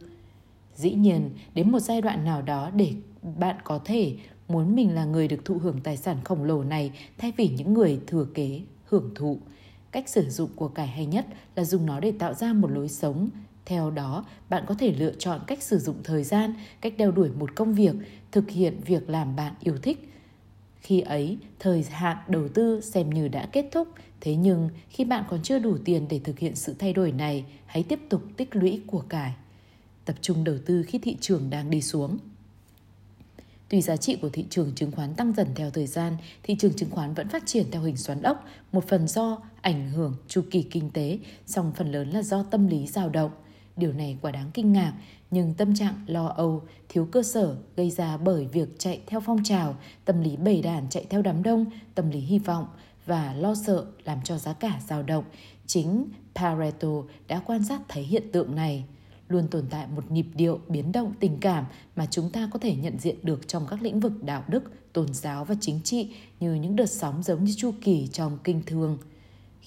Dĩ 0.75 0.91
nhiên, 0.91 1.29
đến 1.53 1.71
một 1.71 1.79
giai 1.79 2.01
đoạn 2.01 2.25
nào 2.25 2.41
đó 2.41 2.69
để 2.75 2.93
bạn 3.37 3.55
có 3.63 3.79
thể 3.85 4.15
muốn 4.47 4.75
mình 4.75 4.95
là 4.95 5.05
người 5.05 5.27
được 5.27 5.45
thụ 5.45 5.57
hưởng 5.57 5.79
tài 5.83 5.97
sản 5.97 6.17
khổng 6.23 6.43
lồ 6.43 6.63
này 6.63 6.91
thay 7.17 7.33
vì 7.37 7.47
những 7.47 7.73
người 7.73 7.99
thừa 8.07 8.27
kế 8.33 8.61
hưởng 8.85 9.11
thụ. 9.15 9.37
Cách 9.91 10.09
sử 10.09 10.29
dụng 10.29 10.49
của 10.55 10.67
cải 10.67 10.87
hay 10.87 11.05
nhất 11.05 11.25
là 11.55 11.63
dùng 11.63 11.85
nó 11.85 11.99
để 11.99 12.11
tạo 12.19 12.33
ra 12.33 12.53
một 12.53 12.71
lối 12.71 12.89
sống 12.89 13.29
theo 13.67 13.91
đó, 13.91 14.25
bạn 14.49 14.63
có 14.67 14.75
thể 14.75 14.93
lựa 14.93 15.13
chọn 15.19 15.41
cách 15.47 15.63
sử 15.63 15.79
dụng 15.79 15.95
thời 16.03 16.23
gian, 16.23 16.53
cách 16.81 16.93
đeo 16.97 17.11
đuổi 17.11 17.29
một 17.29 17.55
công 17.55 17.73
việc, 17.73 17.95
thực 18.31 18.49
hiện 18.49 18.81
việc 18.85 19.09
làm 19.09 19.35
bạn 19.35 19.53
yêu 19.59 19.77
thích. 19.77 20.13
Khi 20.81 21.01
ấy, 21.01 21.37
thời 21.59 21.83
hạn 21.83 22.17
đầu 22.27 22.47
tư 22.47 22.81
xem 22.81 23.09
như 23.09 23.27
đã 23.27 23.45
kết 23.51 23.65
thúc, 23.71 23.87
thế 24.21 24.35
nhưng 24.35 24.69
khi 24.89 25.05
bạn 25.05 25.23
còn 25.29 25.43
chưa 25.43 25.59
đủ 25.59 25.77
tiền 25.85 26.05
để 26.09 26.19
thực 26.23 26.39
hiện 26.39 26.55
sự 26.55 26.75
thay 26.79 26.93
đổi 26.93 27.11
này, 27.11 27.45
hãy 27.65 27.83
tiếp 27.83 27.99
tục 28.09 28.21
tích 28.37 28.55
lũy 28.55 28.81
của 28.87 29.01
cải. 29.09 29.33
Tập 30.05 30.15
trung 30.21 30.43
đầu 30.43 30.55
tư 30.65 30.83
khi 30.87 30.99
thị 30.99 31.17
trường 31.21 31.49
đang 31.49 31.69
đi 31.69 31.81
xuống. 31.81 32.17
Tuy 33.69 33.81
giá 33.81 33.97
trị 33.97 34.17
của 34.21 34.29
thị 34.29 34.45
trường 34.49 34.71
chứng 34.75 34.91
khoán 34.91 35.13
tăng 35.13 35.33
dần 35.33 35.47
theo 35.55 35.69
thời 35.69 35.87
gian, 35.87 36.17
thị 36.43 36.55
trường 36.59 36.73
chứng 36.73 36.89
khoán 36.89 37.13
vẫn 37.13 37.29
phát 37.29 37.43
triển 37.45 37.65
theo 37.71 37.81
hình 37.81 37.97
xoắn 37.97 38.21
ốc, 38.21 38.45
một 38.71 38.87
phần 38.87 39.07
do 39.07 39.41
ảnh 39.61 39.89
hưởng 39.89 40.15
chu 40.27 40.41
kỳ 40.51 40.63
kinh 40.63 40.89
tế, 40.89 41.19
song 41.45 41.71
phần 41.75 41.91
lớn 41.91 42.09
là 42.09 42.23
do 42.23 42.43
tâm 42.43 42.67
lý 42.67 42.87
dao 42.87 43.09
động. 43.09 43.31
Điều 43.77 43.93
này 43.93 44.17
quả 44.21 44.31
đáng 44.31 44.51
kinh 44.53 44.73
ngạc, 44.73 44.93
nhưng 45.31 45.53
tâm 45.53 45.75
trạng 45.75 45.95
lo 46.07 46.27
âu, 46.27 46.63
thiếu 46.89 47.07
cơ 47.11 47.23
sở 47.23 47.55
gây 47.75 47.91
ra 47.91 48.17
bởi 48.17 48.47
việc 48.47 48.69
chạy 48.79 49.01
theo 49.07 49.19
phong 49.19 49.43
trào, 49.43 49.75
tâm 50.05 50.21
lý 50.21 50.37
bầy 50.37 50.61
đàn 50.61 50.89
chạy 50.89 51.05
theo 51.09 51.21
đám 51.21 51.43
đông, 51.43 51.65
tâm 51.95 52.09
lý 52.09 52.19
hy 52.19 52.39
vọng 52.39 52.65
và 53.05 53.33
lo 53.33 53.55
sợ 53.55 53.85
làm 54.03 54.17
cho 54.23 54.37
giá 54.37 54.53
cả 54.53 54.79
dao 54.87 55.03
động. 55.03 55.23
Chính 55.65 56.09
Pareto 56.35 56.89
đã 57.27 57.41
quan 57.45 57.63
sát 57.63 57.81
thấy 57.87 58.03
hiện 58.03 58.31
tượng 58.31 58.55
này. 58.55 58.85
Luôn 59.29 59.47
tồn 59.47 59.65
tại 59.69 59.87
một 59.95 60.11
nhịp 60.11 60.27
điệu 60.35 60.59
biến 60.67 60.91
động 60.91 61.13
tình 61.19 61.37
cảm 61.39 61.65
mà 61.95 62.05
chúng 62.05 62.29
ta 62.31 62.49
có 62.53 62.59
thể 62.59 62.75
nhận 62.75 62.99
diện 62.99 63.15
được 63.23 63.47
trong 63.47 63.67
các 63.69 63.81
lĩnh 63.81 63.99
vực 63.99 64.23
đạo 64.23 64.43
đức, 64.47 64.93
tôn 64.93 65.13
giáo 65.13 65.45
và 65.45 65.55
chính 65.61 65.81
trị 65.83 66.15
như 66.39 66.53
những 66.53 66.75
đợt 66.75 66.89
sóng 66.89 67.23
giống 67.23 67.43
như 67.43 67.53
chu 67.57 67.71
kỳ 67.81 68.07
trong 68.07 68.37
kinh 68.43 68.61
thương– 68.65 68.97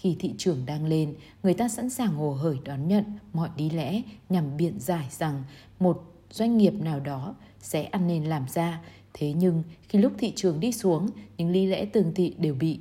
khi 0.01 0.17
thị 0.19 0.35
trường 0.39 0.67
đang 0.67 0.87
lên, 0.87 1.15
người 1.43 1.55
ta 1.55 1.69
sẵn 1.69 1.91
sàng 1.91 2.15
hồ 2.15 2.33
hởi 2.33 2.57
đón 2.65 2.89
nhận 2.89 3.05
mọi 3.33 3.51
lý 3.57 3.71
lẽ 3.71 4.03
nhằm 4.29 4.57
biện 4.57 4.75
giải 4.79 5.07
rằng 5.11 5.45
một 5.81 6.03
doanh 6.31 6.59
nghiệp 6.59 6.75
nào 6.75 7.01
đó 7.01 7.35
sẽ 7.61 7.85
ăn 7.85 8.07
nên 8.07 8.25
làm 8.25 8.47
ra. 8.49 8.81
Thế 9.15 9.33
nhưng 9.33 9.63
khi 9.89 9.99
lúc 9.99 10.13
thị 10.19 10.33
trường 10.37 10.61
đi 10.61 10.73
xuống, 10.73 11.09
những 11.39 11.51
lý 11.51 11.67
lẽ 11.67 11.85
tương 11.85 12.15
tự 12.15 12.29
đều 12.39 12.55
bị 12.55 12.81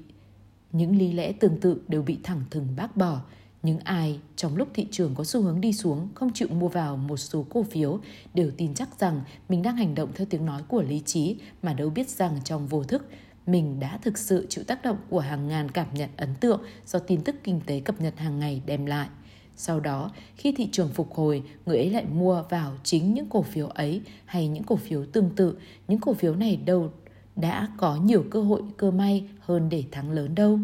những 0.72 0.98
lý 0.98 1.12
lẽ 1.12 1.32
tương 1.32 1.60
tự 1.60 1.82
đều 1.88 2.04
bị 2.04 2.18
thẳng 2.24 2.42
thừng 2.52 2.68
bác 2.78 2.98
bỏ. 2.98 3.22
Những 3.64 3.80
ai 3.80 4.20
trong 4.36 4.56
lúc 4.56 4.68
thị 4.74 4.88
trường 4.92 5.16
có 5.16 5.24
xu 5.24 5.42
hướng 5.42 5.62
đi 5.62 5.74
xuống 5.74 6.10
không 6.16 6.34
chịu 6.34 6.48
mua 6.48 6.68
vào 6.68 6.98
một 6.98 7.18
số 7.18 7.46
cổ 7.50 7.64
phiếu 7.64 8.00
đều 8.34 8.52
tin 8.58 8.74
chắc 8.74 9.00
rằng 9.00 9.22
mình 9.50 9.62
đang 9.62 9.76
hành 9.76 9.96
động 9.96 10.10
theo 10.16 10.28
tiếng 10.30 10.46
nói 10.46 10.62
của 10.68 10.82
lý 10.82 11.02
trí 11.06 11.38
mà 11.62 11.74
đâu 11.74 11.90
biết 11.90 12.10
rằng 12.10 12.40
trong 12.44 12.68
vô 12.68 12.84
thức 12.84 13.06
mình 13.52 13.80
đã 13.80 13.98
thực 14.02 14.18
sự 14.18 14.46
chịu 14.50 14.64
tác 14.64 14.84
động 14.84 14.98
của 15.10 15.20
hàng 15.20 15.48
ngàn 15.48 15.72
cảm 15.72 15.88
nhận 15.94 16.10
ấn 16.18 16.36
tượng 16.36 16.62
do 16.86 17.00
tin 17.00 17.22
tức 17.22 17.36
kinh 17.44 17.62
tế 17.66 17.80
cập 17.80 18.02
nhật 18.02 18.18
hàng 18.18 18.40
ngày 18.40 18.62
đem 18.66 18.86
lại. 18.86 19.08
Sau 19.56 19.80
đó, 19.80 20.12
khi 20.36 20.52
thị 20.52 20.70
trường 20.72 20.90
phục 20.90 21.16
hồi, 21.16 21.44
người 21.66 21.78
ấy 21.78 21.90
lại 21.90 22.06
mua 22.06 22.44
vào 22.50 22.74
chính 22.84 23.14
những 23.14 23.30
cổ 23.30 23.42
phiếu 23.42 23.68
ấy 23.68 24.02
hay 24.26 24.48
những 24.48 24.64
cổ 24.64 24.76
phiếu 24.76 25.06
tương 25.06 25.30
tự. 25.36 25.58
Những 25.88 26.00
cổ 26.00 26.14
phiếu 26.14 26.36
này 26.36 26.56
đâu 26.56 26.92
đã 27.36 27.68
có 27.78 27.96
nhiều 27.96 28.24
cơ 28.32 28.42
hội 28.42 28.62
cơ 28.78 28.92
may 28.92 29.24
hơn 29.40 29.70
để 29.70 29.84
thắng 29.92 30.12
lớn 30.12 30.36
đâu. 30.36 30.60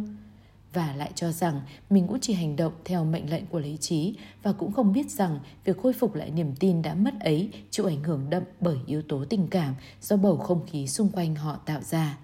Và 0.74 0.96
lại 0.98 1.12
cho 1.16 1.32
rằng 1.32 1.62
mình 1.90 2.08
cũng 2.08 2.20
chỉ 2.20 2.34
hành 2.34 2.56
động 2.56 2.74
theo 2.86 3.06
mệnh 3.06 3.30
lệnh 3.30 3.46
của 3.46 3.60
lý 3.60 3.78
trí 3.78 4.16
và 4.44 4.52
cũng 4.52 4.72
không 4.72 4.94
biết 4.94 5.12
rằng 5.12 5.40
việc 5.66 5.78
khôi 5.84 5.94
phục 5.94 6.16
lại 6.16 6.32
niềm 6.32 6.54
tin 6.60 6.82
đã 6.82 6.96
mất 6.96 7.14
ấy 7.20 7.50
chịu 7.70 7.86
ảnh 7.86 8.04
hưởng 8.04 8.30
đậm 8.30 8.44
bởi 8.62 8.78
yếu 8.86 9.02
tố 9.02 9.26
tình 9.26 9.48
cảm 9.48 9.76
do 10.02 10.18
bầu 10.18 10.38
không 10.38 10.66
khí 10.66 10.88
xung 10.88 11.10
quanh 11.10 11.36
họ 11.36 11.56
tạo 11.66 11.82
ra. 11.82 12.18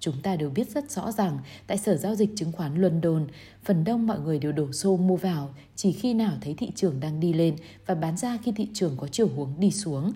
Chúng 0.00 0.14
ta 0.22 0.36
đều 0.36 0.50
biết 0.50 0.70
rất 0.70 0.90
rõ 0.90 1.12
rằng 1.12 1.38
tại 1.66 1.78
Sở 1.78 1.96
Giao 1.96 2.14
dịch 2.14 2.30
Chứng 2.36 2.52
khoán 2.52 2.74
London, 2.74 3.26
phần 3.64 3.84
đông 3.84 4.06
mọi 4.06 4.20
người 4.20 4.38
đều 4.38 4.52
đổ 4.52 4.72
xô 4.72 4.96
mua 4.96 5.16
vào 5.16 5.54
chỉ 5.76 5.92
khi 5.92 6.14
nào 6.14 6.32
thấy 6.40 6.54
thị 6.54 6.70
trường 6.74 7.00
đang 7.00 7.20
đi 7.20 7.32
lên 7.32 7.56
và 7.86 7.94
bán 7.94 8.16
ra 8.16 8.38
khi 8.44 8.52
thị 8.52 8.68
trường 8.74 8.96
có 8.96 9.08
chiều 9.08 9.28
hướng 9.36 9.52
đi 9.58 9.70
xuống. 9.70 10.12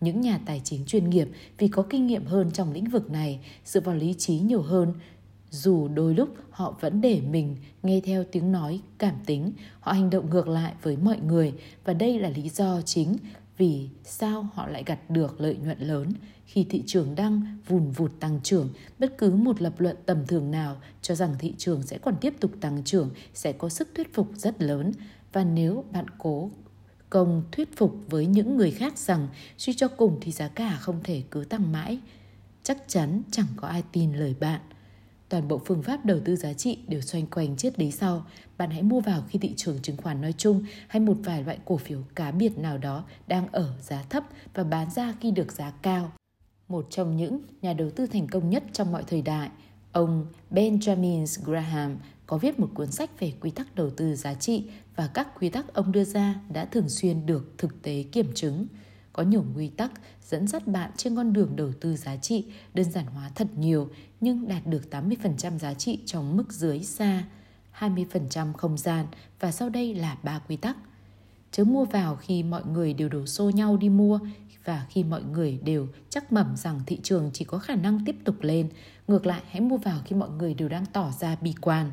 Những 0.00 0.20
nhà 0.20 0.40
tài 0.46 0.60
chính 0.64 0.84
chuyên 0.84 1.10
nghiệp 1.10 1.28
vì 1.58 1.68
có 1.68 1.82
kinh 1.90 2.06
nghiệm 2.06 2.24
hơn 2.24 2.50
trong 2.50 2.72
lĩnh 2.72 2.84
vực 2.84 3.10
này, 3.10 3.40
dựa 3.64 3.80
vào 3.80 3.94
lý 3.94 4.14
trí 4.18 4.38
nhiều 4.38 4.62
hơn, 4.62 4.94
dù 5.50 5.88
đôi 5.88 6.14
lúc 6.14 6.28
họ 6.50 6.76
vẫn 6.80 7.00
để 7.00 7.20
mình 7.30 7.56
nghe 7.82 8.00
theo 8.04 8.24
tiếng 8.32 8.52
nói 8.52 8.80
cảm 8.98 9.14
tính 9.26 9.52
họ 9.80 9.92
hành 9.92 10.10
động 10.10 10.30
ngược 10.30 10.48
lại 10.48 10.72
với 10.82 10.96
mọi 10.96 11.18
người 11.26 11.52
và 11.84 11.92
đây 11.92 12.18
là 12.18 12.28
lý 12.28 12.48
do 12.48 12.80
chính 12.82 13.16
vì 13.56 13.88
sao 14.04 14.48
họ 14.54 14.66
lại 14.66 14.82
gặt 14.86 15.10
được 15.10 15.40
lợi 15.40 15.56
nhuận 15.56 15.78
lớn 15.80 16.12
khi 16.46 16.66
thị 16.70 16.82
trường 16.86 17.14
đang 17.14 17.58
vùn 17.66 17.90
vụt 17.90 18.12
tăng 18.20 18.40
trưởng? 18.42 18.68
Bất 18.98 19.18
cứ 19.18 19.30
một 19.30 19.62
lập 19.62 19.80
luận 19.80 19.96
tầm 20.06 20.26
thường 20.26 20.50
nào 20.50 20.76
cho 21.02 21.14
rằng 21.14 21.34
thị 21.38 21.54
trường 21.58 21.82
sẽ 21.82 21.98
còn 21.98 22.16
tiếp 22.20 22.34
tục 22.40 22.50
tăng 22.60 22.84
trưởng 22.84 23.10
sẽ 23.34 23.52
có 23.52 23.68
sức 23.68 23.88
thuyết 23.94 24.14
phục 24.14 24.28
rất 24.34 24.62
lớn. 24.62 24.92
Và 25.32 25.44
nếu 25.44 25.84
bạn 25.92 26.06
cố 26.18 26.50
công 27.10 27.42
thuyết 27.52 27.76
phục 27.76 27.96
với 28.10 28.26
những 28.26 28.56
người 28.56 28.70
khác 28.70 28.98
rằng 28.98 29.28
suy 29.58 29.74
cho 29.74 29.88
cùng 29.88 30.18
thì 30.20 30.32
giá 30.32 30.48
cả 30.48 30.76
không 30.80 31.00
thể 31.04 31.22
cứ 31.30 31.44
tăng 31.44 31.72
mãi, 31.72 31.98
chắc 32.62 32.78
chắn 32.86 33.22
chẳng 33.30 33.46
có 33.56 33.68
ai 33.68 33.82
tin 33.92 34.12
lời 34.12 34.34
bạn 34.40 34.60
toàn 35.34 35.48
bộ 35.48 35.60
phương 35.64 35.82
pháp 35.82 36.04
đầu 36.04 36.20
tư 36.24 36.36
giá 36.36 36.52
trị 36.52 36.78
đều 36.88 37.00
xoay 37.00 37.26
quanh 37.30 37.56
triết 37.56 37.78
lý 37.78 37.90
sau. 37.90 38.26
Bạn 38.58 38.70
hãy 38.70 38.82
mua 38.82 39.00
vào 39.00 39.22
khi 39.28 39.38
thị 39.38 39.54
trường 39.56 39.82
chứng 39.82 39.96
khoán 39.96 40.20
nói 40.20 40.34
chung 40.38 40.64
hay 40.88 41.00
một 41.00 41.16
vài 41.24 41.42
loại 41.42 41.58
cổ 41.64 41.76
phiếu 41.76 41.98
cá 42.14 42.30
biệt 42.30 42.58
nào 42.58 42.78
đó 42.78 43.04
đang 43.26 43.48
ở 43.52 43.74
giá 43.80 44.02
thấp 44.02 44.24
và 44.54 44.64
bán 44.64 44.90
ra 44.90 45.14
khi 45.20 45.30
được 45.30 45.52
giá 45.52 45.70
cao. 45.82 46.12
Một 46.68 46.86
trong 46.90 47.16
những 47.16 47.40
nhà 47.62 47.72
đầu 47.72 47.90
tư 47.90 48.06
thành 48.06 48.28
công 48.28 48.50
nhất 48.50 48.64
trong 48.72 48.92
mọi 48.92 49.04
thời 49.06 49.22
đại, 49.22 49.50
ông 49.92 50.26
Benjamin 50.50 51.44
Graham 51.44 51.96
có 52.26 52.38
viết 52.38 52.60
một 52.60 52.68
cuốn 52.74 52.90
sách 52.90 53.20
về 53.20 53.32
quy 53.40 53.50
tắc 53.50 53.74
đầu 53.74 53.90
tư 53.90 54.16
giá 54.16 54.34
trị 54.34 54.64
và 54.96 55.10
các 55.14 55.28
quy 55.40 55.48
tắc 55.48 55.74
ông 55.74 55.92
đưa 55.92 56.04
ra 56.04 56.34
đã 56.52 56.64
thường 56.64 56.88
xuyên 56.88 57.26
được 57.26 57.54
thực 57.58 57.82
tế 57.82 58.04
kiểm 58.12 58.32
chứng. 58.34 58.66
Có 59.14 59.22
nhiều 59.22 59.44
quy 59.56 59.68
tắc 59.68 59.90
dẫn 60.22 60.46
dắt 60.46 60.66
bạn 60.66 60.90
trên 60.96 61.16
con 61.16 61.32
đường 61.32 61.56
đầu 61.56 61.72
tư 61.80 61.96
giá 61.96 62.16
trị, 62.16 62.44
đơn 62.74 62.90
giản 62.90 63.06
hóa 63.06 63.30
thật 63.34 63.46
nhiều 63.56 63.88
nhưng 64.20 64.48
đạt 64.48 64.66
được 64.66 64.82
80% 64.90 65.58
giá 65.58 65.74
trị 65.74 65.98
trong 66.06 66.36
mức 66.36 66.52
dưới 66.52 66.82
xa, 66.82 67.24
20% 67.78 68.52
không 68.52 68.78
gian 68.78 69.06
và 69.40 69.52
sau 69.52 69.68
đây 69.68 69.94
là 69.94 70.16
ba 70.22 70.38
quy 70.38 70.56
tắc. 70.56 70.76
Chớ 71.50 71.64
mua 71.64 71.84
vào 71.84 72.16
khi 72.16 72.42
mọi 72.42 72.62
người 72.66 72.94
đều 72.94 73.08
đổ 73.08 73.26
xô 73.26 73.50
nhau 73.50 73.76
đi 73.76 73.88
mua 73.88 74.20
và 74.64 74.86
khi 74.90 75.04
mọi 75.04 75.22
người 75.22 75.58
đều 75.64 75.88
chắc 76.10 76.32
mẩm 76.32 76.56
rằng 76.56 76.80
thị 76.86 76.98
trường 77.02 77.30
chỉ 77.32 77.44
có 77.44 77.58
khả 77.58 77.74
năng 77.74 78.04
tiếp 78.04 78.16
tục 78.24 78.36
lên. 78.40 78.68
Ngược 79.08 79.26
lại, 79.26 79.42
hãy 79.48 79.60
mua 79.60 79.76
vào 79.76 80.00
khi 80.04 80.16
mọi 80.16 80.30
người 80.30 80.54
đều 80.54 80.68
đang 80.68 80.86
tỏ 80.92 81.10
ra 81.20 81.36
bi 81.40 81.54
quan 81.60 81.90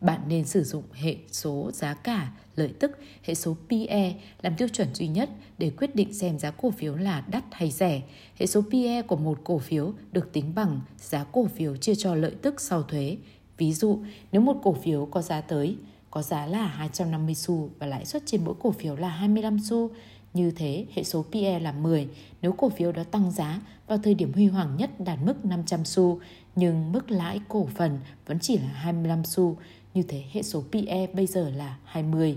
bạn 0.00 0.20
nên 0.28 0.44
sử 0.44 0.64
dụng 0.64 0.82
hệ 0.92 1.16
số 1.32 1.70
giá 1.74 1.94
cả, 1.94 2.32
lợi 2.56 2.72
tức, 2.78 2.98
hệ 3.22 3.34
số 3.34 3.56
PE 3.68 4.14
làm 4.42 4.56
tiêu 4.56 4.68
chuẩn 4.68 4.94
duy 4.94 5.08
nhất 5.08 5.30
để 5.58 5.70
quyết 5.70 5.96
định 5.96 6.14
xem 6.14 6.38
giá 6.38 6.50
cổ 6.50 6.70
phiếu 6.70 6.96
là 6.96 7.24
đắt 7.30 7.44
hay 7.50 7.70
rẻ. 7.70 8.02
Hệ 8.36 8.46
số 8.46 8.62
PE 8.70 9.02
của 9.02 9.16
một 9.16 9.38
cổ 9.44 9.58
phiếu 9.58 9.92
được 10.12 10.32
tính 10.32 10.54
bằng 10.54 10.80
giá 10.98 11.24
cổ 11.24 11.46
phiếu 11.46 11.76
chia 11.76 11.94
cho 11.94 12.14
lợi 12.14 12.34
tức 12.42 12.60
sau 12.60 12.82
thuế. 12.82 13.16
Ví 13.58 13.72
dụ, 13.72 13.98
nếu 14.32 14.42
một 14.42 14.56
cổ 14.62 14.72
phiếu 14.72 15.06
có 15.06 15.22
giá 15.22 15.40
tới, 15.40 15.76
có 16.10 16.22
giá 16.22 16.46
là 16.46 16.66
250 16.66 17.34
xu 17.34 17.70
và 17.78 17.86
lãi 17.86 18.04
suất 18.04 18.22
trên 18.26 18.44
mỗi 18.44 18.54
cổ 18.60 18.70
phiếu 18.70 18.96
là 18.96 19.08
25 19.08 19.58
xu, 19.60 19.90
như 20.34 20.50
thế, 20.50 20.86
hệ 20.94 21.04
số 21.04 21.24
PE 21.32 21.60
là 21.60 21.72
10 21.72 22.08
nếu 22.42 22.52
cổ 22.52 22.68
phiếu 22.68 22.92
đó 22.92 23.04
tăng 23.04 23.30
giá 23.30 23.60
vào 23.86 23.98
thời 23.98 24.14
điểm 24.14 24.32
huy 24.32 24.46
hoàng 24.46 24.76
nhất 24.76 24.90
đạt 25.00 25.18
mức 25.24 25.44
500 25.44 25.84
xu, 25.84 26.20
nhưng 26.56 26.92
mức 26.92 27.10
lãi 27.10 27.40
cổ 27.48 27.68
phần 27.74 27.98
vẫn 28.26 28.38
chỉ 28.38 28.58
là 28.58 28.68
25 28.68 29.24
xu, 29.24 29.56
như 29.94 30.02
thế 30.02 30.22
hệ 30.32 30.42
số 30.42 30.64
PE 30.72 31.06
bây 31.06 31.26
giờ 31.26 31.50
là 31.50 31.78
20. 31.84 32.36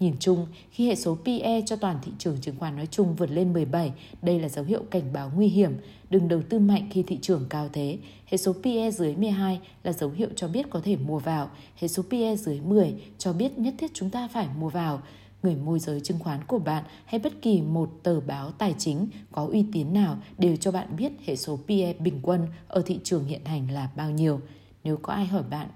Nhìn 0.00 0.14
chung, 0.20 0.46
khi 0.70 0.88
hệ 0.88 0.94
số 0.94 1.18
PE 1.24 1.60
cho 1.66 1.76
toàn 1.76 1.98
thị 2.02 2.12
trường 2.18 2.40
chứng 2.40 2.56
khoán 2.58 2.76
nói 2.76 2.86
chung 2.90 3.14
vượt 3.14 3.30
lên 3.30 3.52
17, 3.52 3.92
đây 4.22 4.40
là 4.40 4.48
dấu 4.48 4.64
hiệu 4.64 4.82
cảnh 4.90 5.12
báo 5.12 5.30
nguy 5.34 5.48
hiểm. 5.48 5.72
Đừng 6.10 6.28
đầu 6.28 6.42
tư 6.48 6.58
mạnh 6.58 6.88
khi 6.90 7.02
thị 7.02 7.18
trường 7.22 7.46
cao 7.50 7.68
thế. 7.72 7.98
Hệ 8.26 8.36
số 8.36 8.52
PE 8.62 8.90
dưới 8.90 9.16
12 9.16 9.60
là 9.84 9.92
dấu 9.92 10.10
hiệu 10.10 10.28
cho 10.36 10.48
biết 10.48 10.70
có 10.70 10.80
thể 10.80 10.96
mua 10.96 11.18
vào. 11.18 11.50
Hệ 11.76 11.88
số 11.88 12.02
PE 12.10 12.36
dưới 12.36 12.60
10 12.60 12.94
cho 13.18 13.32
biết 13.32 13.58
nhất 13.58 13.74
thiết 13.78 13.90
chúng 13.94 14.10
ta 14.10 14.28
phải 14.28 14.48
mua 14.58 14.68
vào. 14.68 15.02
Người 15.42 15.56
môi 15.56 15.78
giới 15.78 16.00
chứng 16.00 16.18
khoán 16.18 16.44
của 16.44 16.58
bạn 16.58 16.84
hay 17.04 17.20
bất 17.20 17.42
kỳ 17.42 17.62
một 17.62 17.90
tờ 18.02 18.20
báo 18.20 18.50
tài 18.50 18.74
chính 18.78 19.08
có 19.32 19.46
uy 19.52 19.64
tín 19.72 19.92
nào 19.92 20.18
đều 20.38 20.56
cho 20.56 20.72
bạn 20.72 20.96
biết 20.96 21.12
hệ 21.26 21.36
số 21.36 21.58
PE 21.68 21.92
bình 21.92 22.20
quân 22.22 22.46
ở 22.68 22.82
thị 22.86 22.98
trường 23.04 23.24
hiện 23.24 23.44
hành 23.44 23.70
là 23.70 23.90
bao 23.96 24.10
nhiêu. 24.10 24.40
Nếu 24.84 24.96
có 24.96 25.12
ai 25.12 25.26
hỏi 25.26 25.42
bạn 25.50 25.68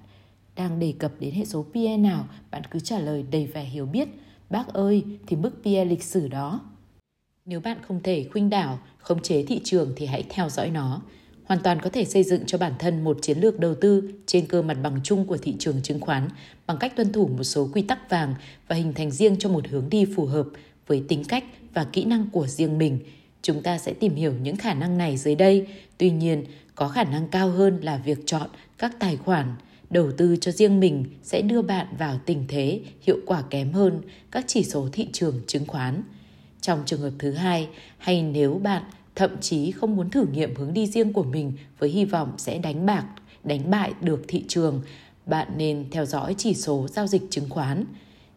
đang 0.56 0.78
đề 0.78 0.94
cập 0.98 1.12
đến 1.20 1.34
hệ 1.34 1.44
số 1.44 1.66
PE 1.74 1.96
nào, 1.96 2.28
bạn 2.50 2.62
cứ 2.70 2.80
trả 2.80 2.98
lời 2.98 3.24
đầy 3.30 3.46
vẻ 3.46 3.64
hiểu 3.64 3.86
biết. 3.86 4.08
Bác 4.50 4.68
ơi, 4.68 5.04
thì 5.26 5.36
mức 5.36 5.50
PE 5.64 5.84
lịch 5.84 6.02
sử 6.02 6.28
đó. 6.28 6.60
Nếu 7.44 7.60
bạn 7.60 7.78
không 7.88 8.00
thể 8.02 8.28
khuynh 8.32 8.50
đảo, 8.50 8.78
khống 8.98 9.22
chế 9.22 9.44
thị 9.44 9.60
trường 9.64 9.92
thì 9.96 10.06
hãy 10.06 10.24
theo 10.28 10.48
dõi 10.48 10.70
nó. 10.70 11.02
Hoàn 11.44 11.60
toàn 11.62 11.80
có 11.80 11.90
thể 11.90 12.04
xây 12.04 12.22
dựng 12.22 12.42
cho 12.46 12.58
bản 12.58 12.72
thân 12.78 13.04
một 13.04 13.18
chiến 13.22 13.38
lược 13.38 13.60
đầu 13.60 13.74
tư 13.74 14.12
trên 14.26 14.46
cơ 14.46 14.62
mặt 14.62 14.76
bằng 14.82 15.00
chung 15.04 15.26
của 15.26 15.36
thị 15.36 15.54
trường 15.58 15.82
chứng 15.82 16.00
khoán 16.00 16.28
bằng 16.66 16.76
cách 16.80 16.96
tuân 16.96 17.12
thủ 17.12 17.28
một 17.28 17.42
số 17.42 17.68
quy 17.72 17.82
tắc 17.82 18.10
vàng 18.10 18.34
và 18.68 18.76
hình 18.76 18.92
thành 18.92 19.10
riêng 19.10 19.36
cho 19.38 19.48
một 19.48 19.68
hướng 19.68 19.88
đi 19.90 20.04
phù 20.16 20.26
hợp 20.26 20.46
với 20.86 21.04
tính 21.08 21.24
cách 21.24 21.44
và 21.74 21.84
kỹ 21.84 22.04
năng 22.04 22.30
của 22.32 22.46
riêng 22.46 22.78
mình. 22.78 22.98
Chúng 23.42 23.62
ta 23.62 23.78
sẽ 23.78 23.92
tìm 23.92 24.14
hiểu 24.14 24.32
những 24.42 24.56
khả 24.56 24.74
năng 24.74 24.98
này 24.98 25.16
dưới 25.16 25.34
đây. 25.34 25.66
Tuy 25.98 26.10
nhiên, 26.10 26.44
có 26.74 26.88
khả 26.88 27.04
năng 27.04 27.28
cao 27.28 27.50
hơn 27.50 27.78
là 27.82 27.96
việc 27.96 28.18
chọn 28.26 28.50
các 28.78 28.92
tài 28.98 29.16
khoản 29.16 29.54
đầu 29.92 30.10
tư 30.16 30.36
cho 30.40 30.52
riêng 30.52 30.80
mình 30.80 31.04
sẽ 31.22 31.42
đưa 31.42 31.62
bạn 31.62 31.86
vào 31.98 32.20
tình 32.26 32.44
thế 32.48 32.80
hiệu 33.02 33.18
quả 33.26 33.42
kém 33.50 33.72
hơn 33.72 34.00
các 34.30 34.44
chỉ 34.48 34.64
số 34.64 34.88
thị 34.92 35.08
trường 35.12 35.40
chứng 35.46 35.66
khoán. 35.66 36.02
Trong 36.60 36.82
trường 36.86 37.00
hợp 37.00 37.12
thứ 37.18 37.32
hai, 37.32 37.68
hay 37.98 38.22
nếu 38.22 38.60
bạn 38.62 38.82
thậm 39.14 39.30
chí 39.40 39.70
không 39.70 39.96
muốn 39.96 40.10
thử 40.10 40.26
nghiệm 40.32 40.54
hướng 40.54 40.74
đi 40.74 40.86
riêng 40.86 41.12
của 41.12 41.22
mình 41.22 41.52
với 41.78 41.88
hy 41.90 42.04
vọng 42.04 42.32
sẽ 42.38 42.58
đánh 42.58 42.86
bạc, 42.86 43.06
đánh 43.44 43.70
bại 43.70 43.92
được 44.00 44.22
thị 44.28 44.44
trường, 44.48 44.82
bạn 45.26 45.48
nên 45.56 45.86
theo 45.90 46.04
dõi 46.04 46.34
chỉ 46.38 46.54
số 46.54 46.88
giao 46.88 47.06
dịch 47.06 47.22
chứng 47.30 47.48
khoán. 47.48 47.84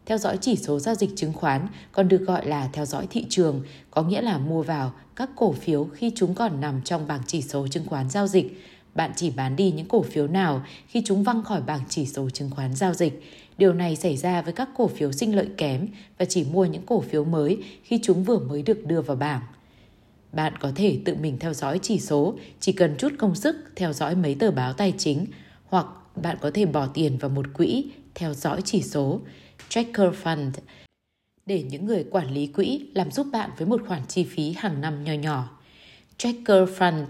Theo 0.05 0.17
dõi 0.17 0.37
chỉ 0.41 0.55
số 0.55 0.79
giao 0.79 0.95
dịch 0.95 1.09
chứng 1.15 1.33
khoán 1.33 1.67
còn 1.91 2.07
được 2.07 2.21
gọi 2.21 2.45
là 2.45 2.69
theo 2.73 2.85
dõi 2.85 3.07
thị 3.09 3.25
trường, 3.29 3.61
có 3.91 4.03
nghĩa 4.03 4.21
là 4.21 4.37
mua 4.37 4.63
vào 4.63 4.93
các 5.15 5.29
cổ 5.35 5.51
phiếu 5.51 5.83
khi 5.83 6.11
chúng 6.15 6.35
còn 6.35 6.61
nằm 6.61 6.81
trong 6.81 7.07
bảng 7.07 7.21
chỉ 7.27 7.41
số 7.41 7.67
chứng 7.67 7.85
khoán 7.85 8.09
giao 8.09 8.27
dịch 8.27 8.61
bạn 8.95 9.11
chỉ 9.15 9.29
bán 9.29 9.55
đi 9.55 9.71
những 9.71 9.87
cổ 9.87 10.01
phiếu 10.01 10.27
nào 10.27 10.65
khi 10.87 11.01
chúng 11.05 11.23
văng 11.23 11.43
khỏi 11.43 11.61
bảng 11.61 11.81
chỉ 11.89 12.05
số 12.05 12.29
chứng 12.29 12.49
khoán 12.49 12.75
giao 12.75 12.93
dịch. 12.93 13.21
Điều 13.57 13.73
này 13.73 13.95
xảy 13.95 14.17
ra 14.17 14.41
với 14.41 14.53
các 14.53 14.69
cổ 14.77 14.87
phiếu 14.87 15.11
sinh 15.11 15.35
lợi 15.35 15.47
kém 15.57 15.87
và 16.17 16.25
chỉ 16.25 16.43
mua 16.43 16.65
những 16.65 16.85
cổ 16.85 17.01
phiếu 17.01 17.25
mới 17.25 17.63
khi 17.83 17.99
chúng 18.03 18.23
vừa 18.23 18.39
mới 18.39 18.61
được 18.61 18.85
đưa 18.85 19.01
vào 19.01 19.17
bảng. 19.17 19.41
Bạn 20.31 20.53
có 20.59 20.71
thể 20.75 20.99
tự 21.05 21.15
mình 21.15 21.39
theo 21.39 21.53
dõi 21.53 21.79
chỉ 21.81 21.99
số, 21.99 22.37
chỉ 22.59 22.71
cần 22.71 22.95
chút 22.97 23.13
công 23.17 23.35
sức 23.35 23.55
theo 23.75 23.93
dõi 23.93 24.15
mấy 24.15 24.35
tờ 24.35 24.51
báo 24.51 24.73
tài 24.73 24.93
chính 24.97 25.25
hoặc 25.65 25.85
bạn 26.15 26.37
có 26.41 26.51
thể 26.53 26.65
bỏ 26.65 26.87
tiền 26.87 27.17
vào 27.17 27.29
một 27.29 27.45
quỹ 27.53 27.85
theo 28.15 28.33
dõi 28.33 28.61
chỉ 28.65 28.81
số 28.81 29.21
Tracker 29.69 30.13
Fund 30.23 30.51
để 31.45 31.63
những 31.63 31.85
người 31.85 32.05
quản 32.11 32.31
lý 32.31 32.47
quỹ 32.47 32.87
làm 32.93 33.11
giúp 33.11 33.27
bạn 33.31 33.49
với 33.57 33.67
một 33.67 33.81
khoản 33.87 34.01
chi 34.07 34.23
phí 34.23 34.53
hàng 34.57 34.81
năm 34.81 35.03
nhỏ 35.03 35.13
nhỏ. 35.13 35.57
Tracker 36.17 36.69
Fund 36.77 37.05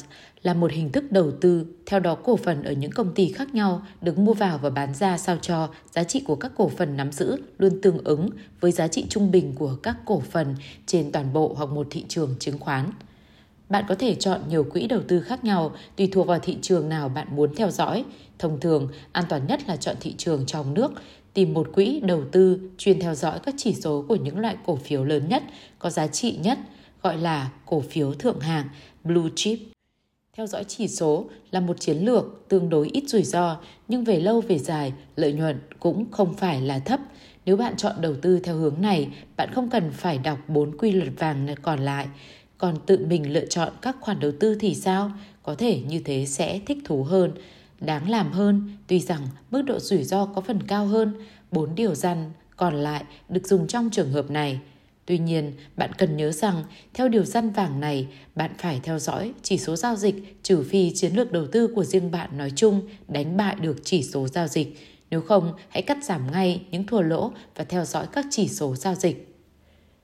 là 0.45 0.53
một 0.53 0.71
hình 0.71 0.91
thức 0.91 1.11
đầu 1.11 1.31
tư, 1.41 1.65
theo 1.85 1.99
đó 1.99 2.15
cổ 2.15 2.35
phần 2.35 2.63
ở 2.63 2.71
những 2.71 2.91
công 2.91 3.13
ty 3.13 3.31
khác 3.31 3.55
nhau 3.55 3.85
được 4.01 4.17
mua 4.17 4.33
vào 4.33 4.57
và 4.57 4.69
bán 4.69 4.93
ra 4.93 5.17
sao 5.17 5.37
cho 5.41 5.69
giá 5.91 6.03
trị 6.03 6.23
của 6.27 6.35
các 6.35 6.51
cổ 6.57 6.69
phần 6.69 6.97
nắm 6.97 7.11
giữ 7.11 7.37
luôn 7.57 7.81
tương 7.81 7.97
ứng 8.03 8.29
với 8.59 8.71
giá 8.71 8.87
trị 8.87 9.05
trung 9.09 9.31
bình 9.31 9.53
của 9.55 9.75
các 9.83 9.97
cổ 10.05 10.19
phần 10.19 10.55
trên 10.85 11.11
toàn 11.11 11.33
bộ 11.33 11.53
hoặc 11.57 11.69
một 11.69 11.87
thị 11.89 12.05
trường 12.07 12.35
chứng 12.39 12.59
khoán. 12.59 12.91
Bạn 13.69 13.83
có 13.87 13.95
thể 13.95 14.15
chọn 14.15 14.41
nhiều 14.49 14.63
quỹ 14.63 14.87
đầu 14.87 15.01
tư 15.07 15.21
khác 15.21 15.43
nhau 15.43 15.75
tùy 15.95 16.09
thuộc 16.11 16.27
vào 16.27 16.39
thị 16.39 16.57
trường 16.61 16.89
nào 16.89 17.09
bạn 17.09 17.27
muốn 17.31 17.55
theo 17.55 17.71
dõi. 17.71 18.05
Thông 18.39 18.59
thường, 18.59 18.87
an 19.11 19.25
toàn 19.29 19.47
nhất 19.47 19.59
là 19.67 19.75
chọn 19.75 19.95
thị 19.99 20.15
trường 20.17 20.45
trong 20.45 20.73
nước, 20.73 20.91
tìm 21.33 21.53
một 21.53 21.69
quỹ 21.73 21.99
đầu 21.99 22.23
tư 22.31 22.59
chuyên 22.77 22.99
theo 22.99 23.15
dõi 23.15 23.39
các 23.43 23.55
chỉ 23.57 23.73
số 23.73 24.05
của 24.07 24.15
những 24.15 24.39
loại 24.39 24.57
cổ 24.65 24.75
phiếu 24.75 25.03
lớn 25.03 25.29
nhất, 25.29 25.43
có 25.79 25.89
giá 25.89 26.07
trị 26.07 26.37
nhất, 26.43 26.59
gọi 27.03 27.17
là 27.17 27.51
cổ 27.65 27.83
phiếu 27.89 28.13
thượng 28.13 28.39
hạng, 28.39 28.67
blue 29.03 29.29
chip. 29.35 29.74
Theo 30.37 30.47
dõi 30.47 30.63
chỉ 30.63 30.87
số 30.87 31.25
là 31.51 31.59
một 31.59 31.79
chiến 31.79 31.97
lược 31.97 32.25
tương 32.49 32.69
đối 32.69 32.89
ít 32.89 33.03
rủi 33.07 33.23
ro, 33.23 33.57
nhưng 33.87 34.03
về 34.03 34.19
lâu 34.19 34.41
về 34.41 34.59
dài, 34.59 34.93
lợi 35.15 35.33
nhuận 35.33 35.59
cũng 35.79 36.11
không 36.11 36.33
phải 36.33 36.61
là 36.61 36.79
thấp. 36.79 36.99
Nếu 37.45 37.57
bạn 37.57 37.77
chọn 37.77 38.01
đầu 38.01 38.15
tư 38.21 38.39
theo 38.39 38.55
hướng 38.55 38.81
này, 38.81 39.09
bạn 39.37 39.49
không 39.53 39.69
cần 39.69 39.91
phải 39.91 40.17
đọc 40.17 40.39
bốn 40.47 40.77
quy 40.77 40.91
luật 40.91 41.09
vàng 41.17 41.47
còn 41.61 41.79
lại. 41.79 42.07
Còn 42.57 42.75
tự 42.85 43.05
mình 43.05 43.33
lựa 43.33 43.45
chọn 43.45 43.69
các 43.81 43.97
khoản 44.01 44.19
đầu 44.19 44.31
tư 44.39 44.57
thì 44.59 44.75
sao? 44.75 45.11
Có 45.43 45.55
thể 45.55 45.81
như 45.81 46.01
thế 46.05 46.25
sẽ 46.25 46.59
thích 46.65 46.77
thú 46.85 47.03
hơn, 47.03 47.31
đáng 47.79 48.09
làm 48.09 48.31
hơn, 48.31 48.77
tuy 48.87 48.99
rằng 48.99 49.21
mức 49.51 49.61
độ 49.61 49.79
rủi 49.79 50.03
ro 50.03 50.25
có 50.25 50.41
phần 50.41 50.63
cao 50.67 50.85
hơn. 50.85 51.13
Bốn 51.51 51.75
điều 51.75 51.95
răn 51.95 52.31
còn 52.57 52.75
lại 52.75 53.03
được 53.29 53.47
dùng 53.47 53.67
trong 53.67 53.89
trường 53.89 54.11
hợp 54.11 54.31
này– 54.31 54.59
Tuy 55.05 55.17
nhiên, 55.17 55.53
bạn 55.75 55.93
cần 55.97 56.17
nhớ 56.17 56.31
rằng 56.31 56.63
theo 56.93 57.07
điều 57.09 57.23
răn 57.23 57.49
vàng 57.49 57.79
này, 57.79 58.07
bạn 58.35 58.51
phải 58.57 58.79
theo 58.83 58.99
dõi 58.99 59.33
chỉ 59.41 59.57
số 59.57 59.75
giao 59.75 59.95
dịch 59.95 60.43
trừ 60.43 60.63
phi 60.69 60.91
chiến 60.95 61.13
lược 61.13 61.31
đầu 61.31 61.47
tư 61.47 61.67
của 61.67 61.83
riêng 61.83 62.11
bạn 62.11 62.37
nói 62.37 62.51
chung 62.55 62.81
đánh 63.07 63.37
bại 63.37 63.55
được 63.55 63.75
chỉ 63.83 64.03
số 64.03 64.27
giao 64.27 64.47
dịch. 64.47 64.77
Nếu 65.09 65.21
không, 65.21 65.53
hãy 65.69 65.81
cắt 65.81 65.97
giảm 66.03 66.31
ngay 66.31 66.61
những 66.71 66.85
thua 66.85 67.01
lỗ 67.01 67.31
và 67.55 67.63
theo 67.63 67.85
dõi 67.85 68.07
các 68.11 68.25
chỉ 68.29 68.47
số 68.47 68.75
giao 68.75 68.95
dịch. 68.95 69.35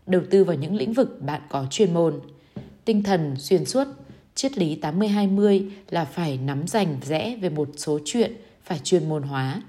Đầu 0.08 0.22
tư 0.30 0.44
vào 0.44 0.56
những 0.56 0.76
lĩnh 0.76 0.94
vực 0.94 1.22
bạn 1.22 1.42
có 1.50 1.66
chuyên 1.70 1.94
môn. 1.94 2.20
Tinh 2.86 3.04
thần 3.04 3.36
xuyên 3.40 3.66
suốt, 3.66 3.88
triết 4.36 4.58
lý 4.58 4.78
80-20 4.82 5.70
là 5.90 6.06
phải 6.06 6.38
nắm 6.38 6.68
rành 6.68 6.98
rẽ 7.02 7.38
về 7.42 7.50
một 7.50 7.70
số 7.78 8.00
chuyện 8.06 8.34
phải 8.64 8.80
chuyên 8.80 9.10
môn 9.10 9.24
hóa. 9.24 9.62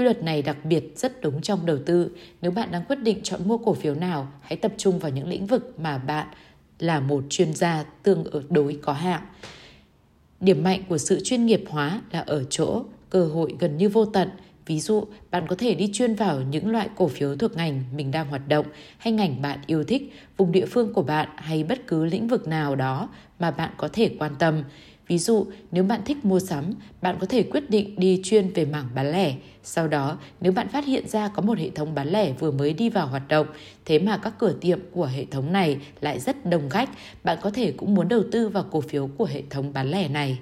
Quy 0.00 0.04
luật 0.04 0.22
này 0.22 0.42
đặc 0.42 0.56
biệt 0.64 0.98
rất 0.98 1.20
đúng 1.20 1.40
trong 1.40 1.66
đầu 1.66 1.78
tư. 1.86 2.10
Nếu 2.42 2.50
bạn 2.50 2.68
đang 2.72 2.84
quyết 2.84 2.96
định 2.96 3.20
chọn 3.22 3.40
mua 3.44 3.58
cổ 3.58 3.74
phiếu 3.74 3.94
nào, 3.94 4.32
hãy 4.40 4.56
tập 4.56 4.72
trung 4.76 4.98
vào 4.98 5.10
những 5.10 5.28
lĩnh 5.28 5.46
vực 5.46 5.80
mà 5.80 5.98
bạn 5.98 6.26
là 6.78 7.00
một 7.00 7.24
chuyên 7.30 7.54
gia 7.54 7.84
tương 8.02 8.24
đối 8.50 8.78
có 8.82 8.92
hạn. 8.92 9.22
Điểm 10.40 10.64
mạnh 10.64 10.82
của 10.88 10.98
sự 10.98 11.20
chuyên 11.24 11.46
nghiệp 11.46 11.64
hóa 11.68 12.00
là 12.10 12.20
ở 12.20 12.44
chỗ 12.50 12.84
cơ 13.10 13.26
hội 13.26 13.54
gần 13.58 13.76
như 13.76 13.88
vô 13.88 14.04
tận. 14.04 14.28
Ví 14.66 14.80
dụ, 14.80 15.04
bạn 15.30 15.46
có 15.48 15.56
thể 15.56 15.74
đi 15.74 15.90
chuyên 15.92 16.14
vào 16.14 16.40
những 16.40 16.70
loại 16.70 16.88
cổ 16.96 17.08
phiếu 17.08 17.36
thuộc 17.36 17.56
ngành 17.56 17.84
mình 17.96 18.10
đang 18.10 18.28
hoạt 18.28 18.48
động 18.48 18.66
hay 18.98 19.12
ngành 19.12 19.42
bạn 19.42 19.58
yêu 19.66 19.84
thích, 19.84 20.12
vùng 20.36 20.52
địa 20.52 20.66
phương 20.66 20.94
của 20.94 21.02
bạn 21.02 21.28
hay 21.36 21.64
bất 21.64 21.86
cứ 21.86 22.04
lĩnh 22.04 22.28
vực 22.28 22.48
nào 22.48 22.76
đó 22.76 23.08
mà 23.38 23.50
bạn 23.50 23.70
có 23.76 23.88
thể 23.92 24.10
quan 24.18 24.32
tâm. 24.38 24.62
Ví 25.10 25.18
dụ, 25.18 25.46
nếu 25.70 25.84
bạn 25.84 26.00
thích 26.04 26.24
mua 26.24 26.40
sắm, 26.40 26.64
bạn 27.02 27.16
có 27.20 27.26
thể 27.26 27.42
quyết 27.42 27.70
định 27.70 27.94
đi 28.00 28.20
chuyên 28.24 28.52
về 28.52 28.64
mảng 28.64 28.88
bán 28.94 29.12
lẻ. 29.12 29.34
Sau 29.62 29.88
đó, 29.88 30.18
nếu 30.40 30.52
bạn 30.52 30.68
phát 30.68 30.84
hiện 30.84 31.08
ra 31.08 31.28
có 31.28 31.42
một 31.42 31.58
hệ 31.58 31.70
thống 31.70 31.94
bán 31.94 32.08
lẻ 32.08 32.32
vừa 32.32 32.50
mới 32.50 32.72
đi 32.72 32.88
vào 32.88 33.06
hoạt 33.06 33.28
động, 33.28 33.46
thế 33.84 33.98
mà 33.98 34.16
các 34.16 34.34
cửa 34.38 34.52
tiệm 34.60 34.78
của 34.92 35.06
hệ 35.06 35.24
thống 35.24 35.52
này 35.52 35.78
lại 36.00 36.20
rất 36.20 36.46
đông 36.46 36.70
khách, 36.70 36.90
bạn 37.24 37.38
có 37.42 37.50
thể 37.50 37.72
cũng 37.72 37.94
muốn 37.94 38.08
đầu 38.08 38.22
tư 38.32 38.48
vào 38.48 38.64
cổ 38.70 38.80
phiếu 38.80 39.06
của 39.18 39.24
hệ 39.24 39.42
thống 39.50 39.72
bán 39.72 39.90
lẻ 39.90 40.08
này. 40.08 40.38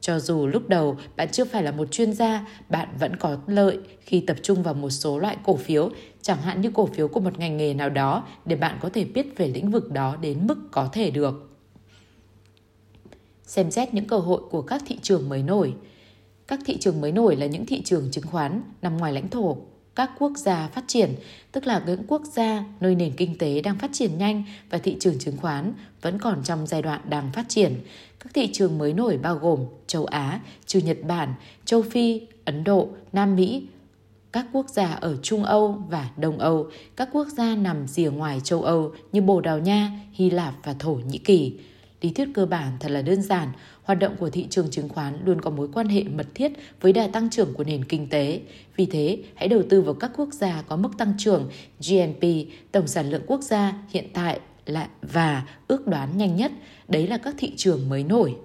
Cho 0.00 0.20
dù 0.20 0.46
lúc 0.46 0.68
đầu 0.68 0.96
bạn 1.16 1.28
chưa 1.32 1.44
phải 1.44 1.62
là 1.62 1.70
một 1.70 1.90
chuyên 1.90 2.12
gia, 2.12 2.46
bạn 2.68 2.88
vẫn 3.00 3.16
có 3.16 3.36
lợi 3.46 3.78
khi 4.00 4.20
tập 4.20 4.36
trung 4.42 4.62
vào 4.62 4.74
một 4.74 4.90
số 4.90 5.18
loại 5.18 5.36
cổ 5.44 5.56
phiếu, 5.56 5.90
chẳng 6.22 6.42
hạn 6.42 6.60
như 6.60 6.70
cổ 6.74 6.86
phiếu 6.86 7.08
của 7.08 7.20
một 7.20 7.38
ngành 7.38 7.56
nghề 7.56 7.74
nào 7.74 7.90
đó 7.90 8.24
để 8.44 8.56
bạn 8.56 8.78
có 8.80 8.88
thể 8.88 9.04
biết 9.04 9.36
về 9.36 9.48
lĩnh 9.48 9.70
vực 9.70 9.92
đó 9.92 10.16
đến 10.20 10.46
mức 10.46 10.58
có 10.70 10.88
thể 10.92 11.10
được 11.10 11.48
xem 13.48 13.70
xét 13.70 13.94
những 13.94 14.04
cơ 14.04 14.18
hội 14.18 14.40
của 14.50 14.62
các 14.62 14.82
thị 14.86 14.98
trường 15.02 15.28
mới 15.28 15.42
nổi. 15.42 15.74
Các 16.48 16.60
thị 16.66 16.76
trường 16.80 17.00
mới 17.00 17.12
nổi 17.12 17.36
là 17.36 17.46
những 17.46 17.66
thị 17.66 17.82
trường 17.84 18.10
chứng 18.10 18.26
khoán 18.26 18.62
nằm 18.82 18.96
ngoài 18.96 19.12
lãnh 19.12 19.28
thổ 19.28 19.56
các 19.94 20.10
quốc 20.18 20.32
gia 20.36 20.68
phát 20.68 20.84
triển, 20.86 21.14
tức 21.52 21.66
là 21.66 21.82
những 21.86 22.02
quốc 22.08 22.22
gia 22.32 22.64
nơi 22.80 22.94
nền 22.94 23.12
kinh 23.16 23.38
tế 23.38 23.60
đang 23.60 23.78
phát 23.78 23.90
triển 23.92 24.18
nhanh 24.18 24.42
và 24.70 24.78
thị 24.78 24.96
trường 25.00 25.18
chứng 25.18 25.36
khoán 25.36 25.72
vẫn 26.02 26.18
còn 26.18 26.42
trong 26.44 26.66
giai 26.66 26.82
đoạn 26.82 27.00
đang 27.08 27.32
phát 27.32 27.48
triển. 27.48 27.74
Các 28.20 28.34
thị 28.34 28.50
trường 28.52 28.78
mới 28.78 28.92
nổi 28.92 29.18
bao 29.18 29.36
gồm 29.36 29.64
châu 29.86 30.04
Á, 30.04 30.40
trừ 30.66 30.80
Nhật 30.80 30.98
Bản, 31.08 31.34
châu 31.64 31.82
Phi, 31.82 32.20
Ấn 32.44 32.64
Độ, 32.64 32.88
Nam 33.12 33.36
Mỹ, 33.36 33.66
các 34.32 34.46
quốc 34.52 34.68
gia 34.68 34.92
ở 34.92 35.16
Trung 35.22 35.44
Âu 35.44 35.82
và 35.88 36.10
Đông 36.16 36.38
Âu, 36.38 36.66
các 36.96 37.08
quốc 37.12 37.28
gia 37.28 37.56
nằm 37.56 37.86
rìa 37.86 38.10
ngoài 38.10 38.40
châu 38.44 38.62
Âu 38.62 38.92
như 39.12 39.20
Bồ 39.20 39.40
Đào 39.40 39.58
Nha, 39.58 39.90
Hy 40.12 40.30
Lạp 40.30 40.54
và 40.64 40.74
Thổ 40.78 40.94
Nhĩ 40.94 41.18
Kỳ. 41.18 41.52
Lý 42.00 42.10
thuyết 42.10 42.28
cơ 42.34 42.46
bản 42.46 42.72
thật 42.80 42.90
là 42.90 43.02
đơn 43.02 43.22
giản, 43.22 43.48
hoạt 43.82 43.98
động 43.98 44.16
của 44.18 44.30
thị 44.30 44.46
trường 44.50 44.70
chứng 44.70 44.88
khoán 44.88 45.18
luôn 45.24 45.40
có 45.40 45.50
mối 45.50 45.68
quan 45.72 45.88
hệ 45.88 46.02
mật 46.02 46.26
thiết 46.34 46.52
với 46.80 46.92
đà 46.92 47.08
tăng 47.08 47.30
trưởng 47.30 47.54
của 47.54 47.64
nền 47.64 47.84
kinh 47.84 48.08
tế. 48.08 48.40
Vì 48.76 48.86
thế, 48.86 49.18
hãy 49.34 49.48
đầu 49.48 49.62
tư 49.68 49.80
vào 49.80 49.94
các 49.94 50.10
quốc 50.16 50.28
gia 50.32 50.62
có 50.62 50.76
mức 50.76 50.90
tăng 50.98 51.12
trưởng 51.18 51.50
GNP, 51.88 52.24
tổng 52.72 52.86
sản 52.86 53.10
lượng 53.10 53.22
quốc 53.26 53.42
gia 53.42 53.74
hiện 53.88 54.04
tại 54.12 54.40
là 54.66 54.88
và 55.02 55.46
ước 55.68 55.86
đoán 55.86 56.18
nhanh 56.18 56.36
nhất, 56.36 56.52
đấy 56.88 57.06
là 57.06 57.18
các 57.18 57.34
thị 57.38 57.52
trường 57.56 57.88
mới 57.88 58.04
nổi. 58.04 58.36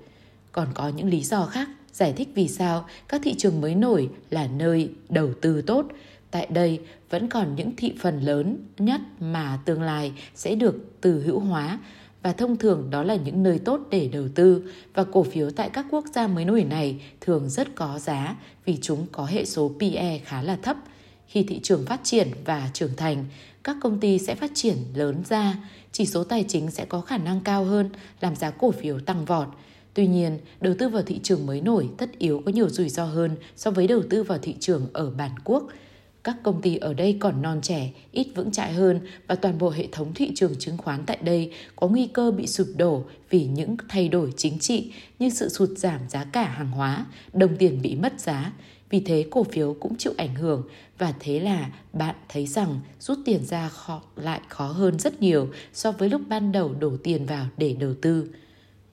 Còn 0.51 0.67
có 0.73 0.89
những 0.89 1.09
lý 1.09 1.21
do 1.21 1.45
khác 1.45 1.69
giải 1.91 2.13
thích 2.13 2.29
vì 2.35 2.47
sao 2.47 2.85
các 3.07 3.21
thị 3.23 3.33
trường 3.37 3.61
mới 3.61 3.75
nổi 3.75 4.09
là 4.29 4.47
nơi 4.47 4.89
đầu 5.09 5.29
tư 5.41 5.61
tốt. 5.61 5.85
Tại 6.31 6.47
đây 6.49 6.79
vẫn 7.09 7.29
còn 7.29 7.55
những 7.55 7.75
thị 7.75 7.93
phần 7.99 8.19
lớn 8.19 8.57
nhất 8.77 9.01
mà 9.19 9.59
tương 9.65 9.81
lai 9.81 10.11
sẽ 10.35 10.55
được 10.55 10.75
từ 11.01 11.21
hữu 11.21 11.39
hóa 11.39 11.79
và 12.23 12.33
thông 12.33 12.57
thường 12.57 12.89
đó 12.89 13.03
là 13.03 13.15
những 13.15 13.43
nơi 13.43 13.59
tốt 13.59 13.79
để 13.89 14.09
đầu 14.13 14.27
tư 14.36 14.71
và 14.93 15.03
cổ 15.03 15.23
phiếu 15.23 15.51
tại 15.51 15.69
các 15.69 15.86
quốc 15.91 16.05
gia 16.13 16.27
mới 16.27 16.45
nổi 16.45 16.63
này 16.63 17.01
thường 17.21 17.49
rất 17.49 17.75
có 17.75 17.99
giá 17.99 18.36
vì 18.65 18.77
chúng 18.81 19.05
có 19.12 19.25
hệ 19.25 19.45
số 19.45 19.71
PE 19.79 20.19
khá 20.25 20.41
là 20.41 20.55
thấp. 20.55 20.77
Khi 21.27 21.43
thị 21.43 21.59
trường 21.63 21.86
phát 21.86 21.99
triển 22.03 22.27
và 22.45 22.69
trưởng 22.73 22.95
thành, 22.97 23.25
các 23.63 23.77
công 23.81 23.99
ty 23.99 24.19
sẽ 24.19 24.36
phát 24.36 24.51
triển 24.53 24.77
lớn 24.95 25.23
ra, 25.29 25.57
chỉ 25.91 26.05
số 26.05 26.23
tài 26.23 26.45
chính 26.47 26.71
sẽ 26.71 26.86
có 26.86 27.01
khả 27.01 27.17
năng 27.17 27.41
cao 27.41 27.63
hơn, 27.65 27.89
làm 28.21 28.36
giá 28.36 28.51
cổ 28.51 28.71
phiếu 28.71 28.99
tăng 28.99 29.25
vọt. 29.25 29.47
Tuy 29.93 30.07
nhiên, 30.07 30.39
đầu 30.62 30.73
tư 30.79 30.89
vào 30.89 31.03
thị 31.03 31.19
trường 31.23 31.45
mới 31.45 31.62
nổi 31.62 31.89
tất 31.97 32.19
yếu 32.19 32.41
có 32.45 32.51
nhiều 32.51 32.69
rủi 32.69 32.89
ro 32.89 33.05
hơn 33.05 33.36
so 33.55 33.71
với 33.71 33.88
đầu 33.88 34.03
tư 34.09 34.23
vào 34.23 34.38
thị 34.38 34.55
trường 34.59 34.88
ở 34.93 35.12
bản 35.12 35.31
quốc– 35.43 35.67
các 36.23 36.38
công 36.43 36.62
ty 36.62 36.77
ở 36.77 36.93
đây 36.93 37.17
còn 37.19 37.41
non 37.41 37.59
trẻ, 37.62 37.91
ít 38.12 38.27
vững 38.36 38.51
chãi 38.51 38.73
hơn 38.73 38.99
và 39.27 39.36
toàn 39.36 39.57
bộ 39.57 39.69
hệ 39.69 39.88
thống 39.91 40.13
thị 40.13 40.31
trường 40.36 40.55
chứng 40.59 40.77
khoán 40.77 41.03
tại 41.05 41.17
đây 41.21 41.51
có 41.75 41.88
nguy 41.88 42.07
cơ 42.07 42.31
bị 42.31 42.47
sụp 42.47 42.67
đổ 42.77 43.03
vì 43.29 43.45
những 43.45 43.75
thay 43.89 44.09
đổi 44.09 44.33
chính 44.38 44.59
trị 44.59 44.91
như 45.19 45.29
sự 45.29 45.49
sụt 45.49 45.69
giảm 45.69 46.01
giá 46.09 46.23
cả 46.23 46.43
hàng 46.43 46.71
hóa, 46.71 47.05
đồng 47.33 47.57
tiền 47.57 47.81
bị 47.81 47.95
mất 47.95 48.19
giá. 48.19 48.53
Vì 48.89 48.99
thế 48.99 49.25
cổ 49.31 49.43
phiếu 49.43 49.75
cũng 49.79 49.97
chịu 49.97 50.13
ảnh 50.17 50.36
hưởng 50.36 50.63
và 50.97 51.13
thế 51.19 51.39
là 51.39 51.71
bạn 51.93 52.15
thấy 52.29 52.47
rằng 52.47 52.79
rút 52.99 53.17
tiền 53.25 53.45
ra 53.45 53.69
khó, 53.69 54.01
lại 54.15 54.41
khó 54.49 54.67
hơn 54.67 54.99
rất 54.99 55.21
nhiều 55.21 55.47
so 55.73 55.91
với 55.91 56.09
lúc 56.09 56.21
ban 56.27 56.51
đầu 56.51 56.73
đổ 56.79 56.97
tiền 57.03 57.25
vào 57.25 57.45
để 57.57 57.75
đầu 57.79 57.93
tư. 58.01 58.27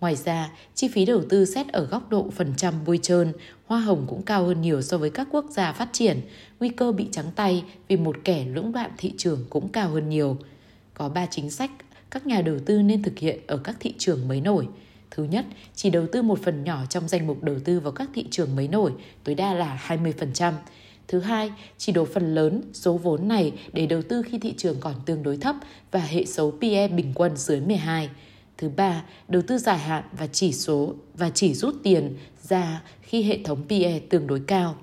Ngoài 0.01 0.17
ra, 0.17 0.51
chi 0.75 0.89
phí 0.89 1.05
đầu 1.05 1.23
tư 1.29 1.45
xét 1.45 1.69
ở 1.69 1.85
góc 1.85 2.11
độ 2.11 2.31
phần 2.31 2.53
trăm 2.57 2.75
bôi 2.87 2.99
trơn, 3.03 3.33
hoa 3.67 3.81
hồng 3.81 4.05
cũng 4.09 4.23
cao 4.23 4.45
hơn 4.45 4.61
nhiều 4.61 4.83
so 4.83 4.99
với 4.99 5.11
các 5.11 5.29
quốc 5.31 5.45
gia 5.51 5.73
phát 5.73 5.89
triển. 5.93 6.21
Nguy 6.61 6.69
cơ 6.69 6.93
bị 6.93 7.07
trắng 7.13 7.31
tay 7.37 7.65
vì 7.89 7.97
một 7.97 8.17
kẻ 8.25 8.45
lũng 8.45 8.73
đoạn 8.73 8.91
thị 8.99 9.13
trường 9.17 9.45
cũng 9.51 9.69
cao 9.69 9.89
hơn 9.89 10.09
nhiều. 10.09 10.37
Có 10.95 11.09
3 11.09 11.27
chính 11.27 11.51
sách 11.51 11.71
các 12.11 12.27
nhà 12.27 12.43
đầu 12.43 12.59
tư 12.67 12.83
nên 12.83 13.03
thực 13.03 13.19
hiện 13.19 13.39
ở 13.47 13.57
các 13.57 13.77
thị 13.81 13.95
trường 13.99 14.29
mới 14.29 14.41
nổi. 14.41 14.69
Thứ 15.11 15.25
nhất, 15.25 15.45
chỉ 15.75 15.91
đầu 15.91 16.07
tư 16.13 16.23
một 16.23 16.39
phần 16.43 16.65
nhỏ 16.65 16.81
trong 16.89 17.09
danh 17.09 17.27
mục 17.27 17.43
đầu 17.43 17.57
tư 17.65 17.81
vào 17.81 17.93
các 17.93 18.11
thị 18.15 18.27
trường 18.31 18.57
mới 18.57 18.69
nổi, 18.69 18.93
tối 19.25 19.35
đa 19.35 19.55
là 19.55 19.81
20%. 19.87 20.53
Thứ 21.09 21.21
hai, 21.21 21.53
chỉ 21.79 21.93
đổ 21.93 22.05
phần 22.05 22.35
lớn 22.35 22.63
số 22.73 22.97
vốn 22.97 23.29
này 23.29 23.53
để 23.73 23.87
đầu 23.87 24.03
tư 24.03 24.23
khi 24.23 24.39
thị 24.39 24.55
trường 24.57 24.77
còn 24.81 24.95
tương 25.07 25.23
đối 25.23 25.37
thấp 25.37 25.57
và 25.91 26.01
hệ 26.01 26.25
số 26.25 26.53
PE 26.61 26.89
bình 26.89 27.13
quân 27.15 27.37
dưới 27.37 27.61
12. 27.61 28.09
Thứ 28.61 28.69
ba, 28.69 29.05
đầu 29.29 29.43
tư 29.43 29.59
dài 29.59 29.79
hạn 29.79 30.05
và 30.13 30.27
chỉ 30.27 30.53
số 30.53 30.95
và 31.15 31.31
chỉ 31.31 31.55
rút 31.55 31.75
tiền 31.83 32.17
ra 32.43 32.83
khi 33.03 33.23
hệ 33.23 33.39
thống 33.45 33.63
PE 33.69 33.99
tương 33.99 34.27
đối 34.27 34.41
cao. 34.41 34.77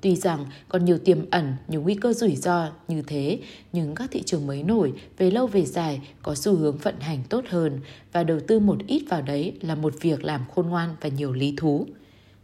Tuy 0.00 0.16
rằng 0.16 0.46
còn 0.68 0.84
nhiều 0.84 0.98
tiềm 0.98 1.30
ẩn, 1.30 1.56
nhiều 1.68 1.82
nguy 1.82 1.94
cơ 1.94 2.12
rủi 2.12 2.36
ro 2.36 2.68
như 2.88 3.02
thế, 3.02 3.38
nhưng 3.72 3.94
các 3.94 4.10
thị 4.10 4.22
trường 4.26 4.46
mới 4.46 4.62
nổi 4.62 4.92
về 5.18 5.30
lâu 5.30 5.46
về 5.46 5.64
dài 5.64 6.00
có 6.22 6.34
xu 6.34 6.56
hướng 6.56 6.76
vận 6.76 7.00
hành 7.00 7.22
tốt 7.28 7.44
hơn 7.48 7.80
và 8.12 8.24
đầu 8.24 8.40
tư 8.46 8.60
một 8.60 8.78
ít 8.86 9.02
vào 9.08 9.22
đấy 9.22 9.52
là 9.60 9.74
một 9.74 9.94
việc 10.00 10.24
làm 10.24 10.40
khôn 10.54 10.68
ngoan 10.68 10.96
và 11.00 11.08
nhiều 11.08 11.32
lý 11.32 11.54
thú. 11.56 11.86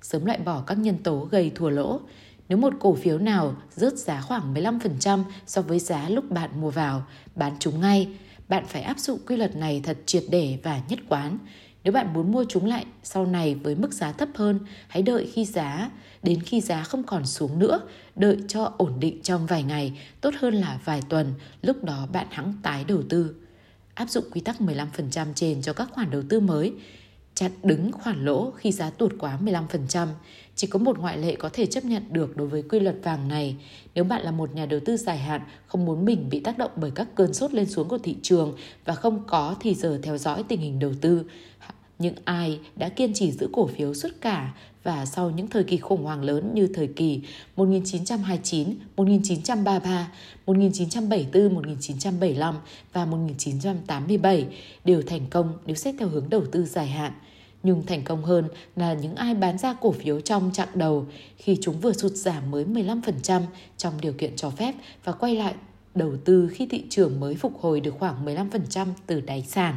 Sớm 0.02 0.24
loại 0.24 0.38
bỏ 0.38 0.64
các 0.66 0.78
nhân 0.78 0.96
tố 1.02 1.28
gây 1.30 1.52
thua 1.54 1.70
lỗ. 1.70 2.00
Nếu 2.48 2.58
một 2.58 2.72
cổ 2.80 2.94
phiếu 2.94 3.18
nào 3.18 3.56
rớt 3.76 3.98
giá 3.98 4.20
khoảng 4.20 4.54
15% 4.54 5.22
so 5.46 5.62
với 5.62 5.78
giá 5.78 6.08
lúc 6.08 6.30
bạn 6.30 6.60
mua 6.60 6.70
vào, 6.70 7.06
bán 7.34 7.56
chúng 7.58 7.80
ngay– 7.80 8.08
bạn 8.48 8.64
phải 8.66 8.82
áp 8.82 8.98
dụng 8.98 9.18
quy 9.26 9.36
luật 9.36 9.56
này 9.56 9.80
thật 9.84 9.98
triệt 10.06 10.24
để 10.30 10.58
và 10.62 10.80
nhất 10.88 10.98
quán. 11.08 11.38
Nếu 11.84 11.92
bạn 11.92 12.12
muốn 12.12 12.32
mua 12.32 12.44
chúng 12.48 12.66
lại 12.66 12.86
sau 13.02 13.26
này 13.26 13.54
với 13.54 13.74
mức 13.74 13.92
giá 13.92 14.12
thấp 14.12 14.28
hơn, 14.34 14.60
hãy 14.88 15.02
đợi 15.02 15.30
khi 15.32 15.44
giá 15.44 15.90
đến 16.22 16.42
khi 16.42 16.60
giá 16.60 16.82
không 16.82 17.02
còn 17.02 17.26
xuống 17.26 17.58
nữa, 17.58 17.80
đợi 18.16 18.36
cho 18.48 18.72
ổn 18.76 19.00
định 19.00 19.22
trong 19.22 19.46
vài 19.46 19.62
ngày, 19.62 20.00
tốt 20.20 20.34
hơn 20.38 20.54
là 20.54 20.78
vài 20.84 21.02
tuần, 21.08 21.34
lúc 21.62 21.84
đó 21.84 22.06
bạn 22.12 22.26
hãng 22.30 22.54
tái 22.62 22.84
đầu 22.88 23.02
tư. 23.08 23.34
Áp 23.94 24.10
dụng 24.10 24.24
quy 24.30 24.40
tắc 24.40 24.60
15% 24.60 25.26
trên 25.34 25.62
cho 25.62 25.72
các 25.72 25.88
khoản 25.92 26.10
đầu 26.10 26.22
tư 26.28 26.40
mới, 26.40 26.72
chặn 27.34 27.50
đứng 27.62 27.92
khoản 27.92 28.24
lỗ 28.24 28.50
khi 28.50 28.72
giá 28.72 28.90
tuột 28.90 29.12
quá 29.18 29.38
15%. 29.44 30.08
Chỉ 30.56 30.66
có 30.66 30.78
một 30.78 30.98
ngoại 30.98 31.18
lệ 31.18 31.36
có 31.36 31.48
thể 31.52 31.66
chấp 31.66 31.84
nhận 31.84 32.02
được 32.10 32.36
đối 32.36 32.48
với 32.48 32.62
quy 32.62 32.80
luật 32.80 32.96
vàng 33.02 33.28
này. 33.28 33.56
Nếu 33.94 34.04
bạn 34.04 34.22
là 34.22 34.30
một 34.30 34.54
nhà 34.54 34.66
đầu 34.66 34.80
tư 34.84 34.96
dài 34.96 35.18
hạn, 35.18 35.40
không 35.66 35.84
muốn 35.84 36.04
mình 36.04 36.28
bị 36.30 36.40
tác 36.40 36.58
động 36.58 36.70
bởi 36.76 36.90
các 36.90 37.08
cơn 37.14 37.34
sốt 37.34 37.52
lên 37.52 37.66
xuống 37.66 37.88
của 37.88 37.98
thị 37.98 38.16
trường 38.22 38.56
và 38.84 38.94
không 38.94 39.22
có 39.26 39.56
thì 39.60 39.74
giờ 39.74 40.00
theo 40.02 40.18
dõi 40.18 40.44
tình 40.48 40.60
hình 40.60 40.78
đầu 40.78 40.92
tư, 41.00 41.24
những 41.98 42.14
ai 42.24 42.60
đã 42.76 42.88
kiên 42.88 43.14
trì 43.14 43.32
giữ 43.32 43.48
cổ 43.52 43.66
phiếu 43.66 43.94
suốt 43.94 44.10
cả 44.20 44.54
và 44.82 45.06
sau 45.06 45.30
những 45.30 45.46
thời 45.46 45.64
kỳ 45.64 45.76
khủng 45.76 46.04
hoảng 46.04 46.22
lớn 46.22 46.50
như 46.54 46.68
thời 46.74 46.86
kỳ 46.86 47.20
1929, 47.56 48.74
1933, 48.96 50.12
1974, 50.46 51.54
1975 51.54 52.54
và 52.92 53.04
1987 53.04 54.46
đều 54.84 55.02
thành 55.02 55.26
công 55.30 55.52
nếu 55.66 55.76
xét 55.76 55.94
theo 55.98 56.08
hướng 56.08 56.30
đầu 56.30 56.42
tư 56.52 56.64
dài 56.64 56.86
hạn. 56.86 57.12
Nhưng 57.62 57.86
thành 57.86 58.04
công 58.04 58.24
hơn 58.24 58.48
là 58.76 58.94
những 58.94 59.14
ai 59.14 59.34
bán 59.34 59.58
ra 59.58 59.74
cổ 59.80 59.92
phiếu 59.92 60.20
trong 60.20 60.50
chặng 60.52 60.68
đầu 60.74 61.06
khi 61.36 61.58
chúng 61.60 61.80
vừa 61.80 61.92
sụt 61.92 62.12
giảm 62.12 62.50
mới 62.50 62.64
15% 62.64 63.42
trong 63.76 64.00
điều 64.00 64.12
kiện 64.12 64.36
cho 64.36 64.50
phép 64.50 64.74
và 65.04 65.12
quay 65.12 65.34
lại 65.34 65.54
đầu 65.94 66.16
tư 66.24 66.50
khi 66.54 66.66
thị 66.66 66.84
trường 66.90 67.20
mới 67.20 67.34
phục 67.34 67.60
hồi 67.60 67.80
được 67.80 67.94
khoảng 67.98 68.24
15% 68.24 68.86
từ 69.06 69.20
đáy 69.20 69.42
sàn. 69.42 69.74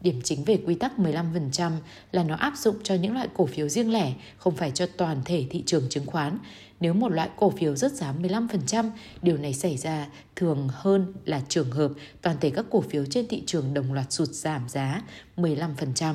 Điểm 0.00 0.20
chính 0.24 0.44
về 0.44 0.58
quy 0.66 0.74
tắc 0.74 0.92
15% 0.98 1.72
là 2.12 2.22
nó 2.22 2.36
áp 2.36 2.52
dụng 2.56 2.76
cho 2.82 2.94
những 2.94 3.14
loại 3.14 3.28
cổ 3.34 3.46
phiếu 3.46 3.68
riêng 3.68 3.92
lẻ, 3.92 4.12
không 4.36 4.56
phải 4.56 4.70
cho 4.70 4.86
toàn 4.96 5.22
thể 5.24 5.44
thị 5.50 5.62
trường 5.66 5.88
chứng 5.88 6.06
khoán. 6.06 6.38
Nếu 6.80 6.94
một 6.94 7.12
loại 7.12 7.30
cổ 7.36 7.50
phiếu 7.50 7.76
rớt 7.76 7.92
giá 7.92 8.14
15%, 8.22 8.90
điều 9.22 9.36
này 9.36 9.54
xảy 9.54 9.76
ra 9.76 10.06
thường 10.36 10.68
hơn 10.72 11.12
là 11.24 11.42
trường 11.48 11.70
hợp 11.70 11.92
toàn 12.22 12.36
thể 12.40 12.50
các 12.50 12.66
cổ 12.70 12.80
phiếu 12.80 13.04
trên 13.04 13.26
thị 13.28 13.42
trường 13.46 13.74
đồng 13.74 13.92
loạt 13.92 14.12
sụt 14.12 14.28
giảm 14.28 14.68
giá 14.68 15.02
15% 15.36 16.14